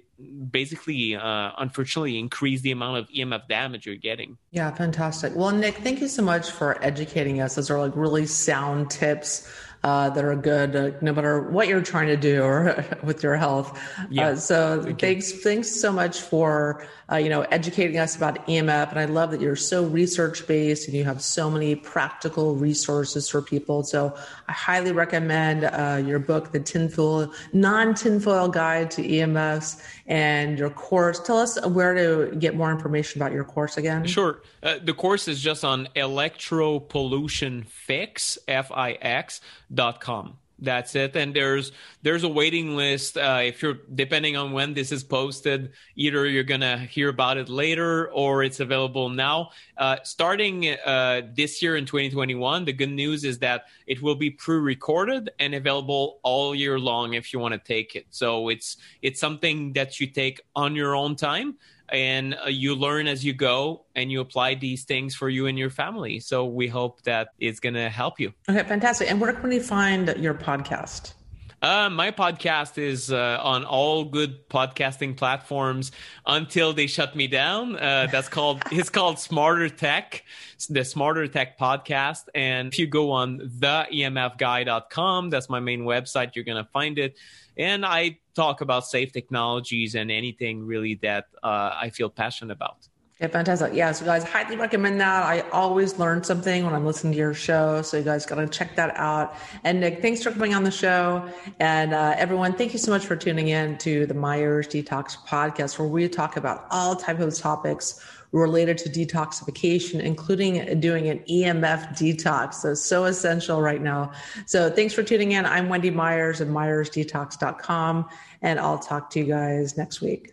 basically, 0.51 1.15
uh, 1.15 1.51
unfortunately, 1.57 2.19
increase 2.19 2.61
the 2.61 2.71
amount 2.71 2.97
of 2.97 3.09
EMF 3.09 3.47
damage 3.47 3.87
you're 3.87 3.95
getting. 3.95 4.37
Yeah, 4.51 4.71
fantastic. 4.71 5.35
Well, 5.35 5.51
Nick, 5.51 5.77
thank 5.77 5.99
you 5.99 6.07
so 6.07 6.21
much 6.21 6.51
for 6.51 6.83
educating 6.83 7.41
us. 7.41 7.55
Those 7.55 7.71
are 7.71 7.79
like 7.79 7.95
really 7.95 8.27
sound 8.27 8.91
tips 8.91 9.51
uh, 9.84 10.09
that 10.11 10.23
are 10.23 10.36
good, 10.36 10.75
uh, 10.75 10.91
no 11.01 11.11
matter 11.13 11.41
what 11.41 11.67
you're 11.67 11.82
trying 11.82 12.07
to 12.07 12.17
do 12.17 12.43
or 12.43 12.86
with 13.03 13.23
your 13.23 13.36
health. 13.36 13.79
Yeah. 14.09 14.29
Uh, 14.29 14.36
so 14.36 14.84
Thank 14.84 14.99
thanks, 14.99 15.32
thanks 15.32 15.71
so 15.71 15.91
much 15.91 16.21
for 16.21 16.86
uh, 17.11 17.17
you 17.17 17.29
know 17.29 17.41
educating 17.51 17.97
us 17.97 18.15
about 18.15 18.45
EMF, 18.47 18.89
and 18.91 18.99
I 18.99 19.05
love 19.05 19.32
that 19.32 19.41
you're 19.41 19.55
so 19.55 19.86
research 19.86 20.47
based 20.47 20.88
and 20.88 20.95
you 20.95 21.03
have 21.03 21.21
so 21.21 21.49
many 21.49 21.75
practical 21.75 22.55
resources 22.55 23.27
for 23.27 23.41
people. 23.41 23.84
So 23.84 24.15
I 24.47 24.51
highly 24.53 24.91
recommend 24.91 25.65
uh, 25.65 26.01
your 26.05 26.19
book, 26.19 26.51
The 26.51 26.59
Tinfoil 26.59 27.34
Non 27.53 27.95
Tinfoil 27.95 28.47
Guide 28.49 28.91
to 28.91 29.01
EMFs, 29.01 29.84
and 30.07 30.57
your 30.57 30.69
course. 30.69 31.19
Tell 31.19 31.39
us 31.39 31.59
where 31.67 31.93
to 31.93 32.36
get 32.38 32.55
more 32.55 32.71
information 32.71 33.21
about 33.21 33.34
your 33.34 33.43
course 33.43 33.77
again. 33.77 34.05
Sure, 34.05 34.41
uh, 34.63 34.75
the 34.82 34.93
course 34.93 35.27
is 35.27 35.41
just 35.41 35.65
on 35.65 35.89
electropollution 35.95 37.65
fix 37.67 38.38
f 38.47 38.71
i 38.71 38.93
x 39.01 39.41
com 39.76 40.38
that's 40.61 40.95
it 40.95 41.15
and 41.15 41.36
there's 41.36 41.72
there's 42.03 42.24
a 42.24 42.30
waiting 42.30 42.76
list 42.76 43.17
uh, 43.17 43.39
if 43.43 43.61
you're 43.61 43.80
depending 43.95 44.38
on 44.38 44.51
when 44.51 44.74
this 44.74 44.91
is 44.91 45.03
posted 45.03 45.72
either 45.95 46.28
you're 46.28 46.43
gonna 46.43 46.78
hear 46.78 47.09
about 47.09 47.38
it 47.38 47.49
later 47.49 48.11
or 48.11 48.43
it's 48.43 48.59
available 48.59 49.09
now 49.09 49.49
uh, 49.78 49.97
starting 50.03 50.69
uh, 50.86 51.22
this 51.36 51.61
year 51.61 51.76
in 51.76 51.86
2021 51.86 52.63
the 52.63 52.74
good 52.74 52.91
news 52.91 53.24
is 53.24 53.39
that 53.39 53.65
it 53.88 54.01
will 54.01 54.15
be 54.15 54.30
pre-recorded 54.30 55.32
and 55.39 55.55
available 55.55 56.19
all 56.22 56.53
year 56.53 56.80
long 56.80 57.15
if 57.15 57.34
you 57.34 57.39
want 57.39 57.53
to 57.53 57.59
take 57.59 57.95
it 57.95 58.05
so 58.11 58.49
it's 58.49 58.78
it's 59.01 59.19
something 59.19 59.74
that 59.74 59.99
you 59.99 60.05
take 60.05 60.41
on 60.55 60.76
your 60.76 60.95
own 60.95 61.15
time 61.15 61.55
and 61.91 62.35
uh, 62.35 62.49
you 62.49 62.75
learn 62.75 63.07
as 63.07 63.23
you 63.23 63.33
go 63.33 63.85
and 63.95 64.11
you 64.11 64.21
apply 64.21 64.55
these 64.55 64.83
things 64.83 65.15
for 65.15 65.29
you 65.29 65.47
and 65.47 65.57
your 65.57 65.69
family. 65.69 66.19
So 66.19 66.45
we 66.45 66.67
hope 66.67 67.01
that 67.03 67.29
it's 67.39 67.59
going 67.59 67.75
to 67.75 67.89
help 67.89 68.19
you. 68.19 68.33
Okay, 68.49 68.63
fantastic. 68.63 69.09
And 69.09 69.19
where 69.19 69.33
can 69.33 69.49
we 69.49 69.59
find 69.59 70.13
your 70.17 70.33
podcast? 70.33 71.13
Uh, 71.61 71.91
my 71.91 72.09
podcast 72.09 72.79
is 72.79 73.11
uh, 73.11 73.37
on 73.39 73.63
all 73.65 74.03
good 74.03 74.49
podcasting 74.49 75.15
platforms 75.15 75.91
until 76.25 76.73
they 76.73 76.87
shut 76.87 77.15
me 77.15 77.27
down. 77.27 77.75
Uh, 77.75 78.07
that's 78.11 78.29
called 78.29 78.63
it's 78.71 78.89
called 78.89 79.19
Smarter 79.19 79.69
Tech, 79.69 80.23
the 80.69 80.83
Smarter 80.83 81.27
Tech 81.27 81.59
podcast. 81.59 82.23
And 82.33 82.69
if 82.69 82.79
you 82.79 82.87
go 82.87 83.11
on 83.11 83.41
theemfguy.com, 83.59 85.29
that's 85.29 85.49
my 85.49 85.59
main 85.59 85.81
website. 85.81 86.35
You're 86.35 86.45
gonna 86.45 86.67
find 86.73 86.97
it. 86.97 87.15
And 87.57 87.85
I 87.85 88.19
talk 88.35 88.61
about 88.61 88.87
safe 88.87 89.11
technologies 89.11 89.95
and 89.95 90.09
anything 90.11 90.65
really 90.65 90.95
that 91.01 91.25
uh, 91.43 91.71
I 91.79 91.89
feel 91.89 92.09
passionate 92.09 92.53
about. 92.53 92.87
Yeah, 93.21 93.27
fantastic. 93.27 93.75
Yeah, 93.75 93.91
so 93.91 94.03
guys, 94.03 94.23
highly 94.23 94.55
recommend 94.55 94.99
that. 94.99 95.21
I 95.21 95.41
always 95.51 95.99
learn 95.99 96.23
something 96.23 96.65
when 96.65 96.73
I'm 96.73 96.87
listening 96.87 97.13
to 97.13 97.19
your 97.19 97.35
show. 97.35 97.83
So 97.83 97.97
you 97.97 98.03
guys 98.03 98.25
got 98.25 98.35
to 98.35 98.47
check 98.47 98.75
that 98.77 98.97
out. 98.97 99.35
And 99.63 99.79
Nick, 99.79 100.01
thanks 100.01 100.23
for 100.23 100.31
coming 100.31 100.55
on 100.55 100.63
the 100.63 100.71
show. 100.71 101.29
And 101.59 101.93
uh, 101.93 102.15
everyone, 102.17 102.53
thank 102.53 102.73
you 102.73 102.79
so 102.79 102.89
much 102.89 103.05
for 103.05 103.15
tuning 103.15 103.49
in 103.49 103.77
to 103.79 104.07
the 104.07 104.15
Myers 104.15 104.67
Detox 104.67 105.15
podcast, 105.27 105.77
where 105.77 105.87
we 105.87 106.09
talk 106.09 106.35
about 106.35 106.65
all 106.71 106.95
types 106.95 107.21
of 107.21 107.37
topics 107.37 108.03
related 108.32 108.77
to 108.79 108.89
detoxification, 108.89 109.99
including 109.99 110.79
doing 110.79 111.07
an 111.09 111.19
EMF 111.29 111.89
detox. 111.89 112.55
So, 112.55 112.73
so 112.73 113.05
essential 113.05 113.61
right 113.61 113.82
now. 113.82 114.11
So 114.45 114.69
thanks 114.69 114.93
for 114.93 115.03
tuning 115.03 115.34
in. 115.34 115.45
I'm 115.45 115.69
Wendy 115.69 115.89
Myers 115.89 116.41
of 116.41 116.47
MyersDetox.com, 116.47 118.09
and 118.41 118.59
I'll 118.59 118.79
talk 118.79 119.09
to 119.11 119.19
you 119.19 119.25
guys 119.25 119.77
next 119.77 120.01
week. 120.01 120.32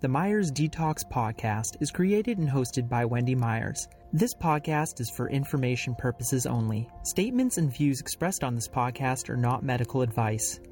The 0.00 0.08
Myers 0.08 0.50
Detox 0.50 1.08
podcast 1.08 1.80
is 1.80 1.92
created 1.92 2.38
and 2.38 2.48
hosted 2.48 2.88
by 2.88 3.04
Wendy 3.04 3.36
Myers. 3.36 3.86
This 4.12 4.34
podcast 4.34 5.00
is 5.00 5.08
for 5.08 5.30
information 5.30 5.94
purposes 5.94 6.44
only. 6.44 6.88
Statements 7.04 7.56
and 7.56 7.72
views 7.72 8.00
expressed 8.00 8.42
on 8.42 8.56
this 8.56 8.68
podcast 8.68 9.30
are 9.30 9.36
not 9.36 9.62
medical 9.62 10.02
advice. 10.02 10.58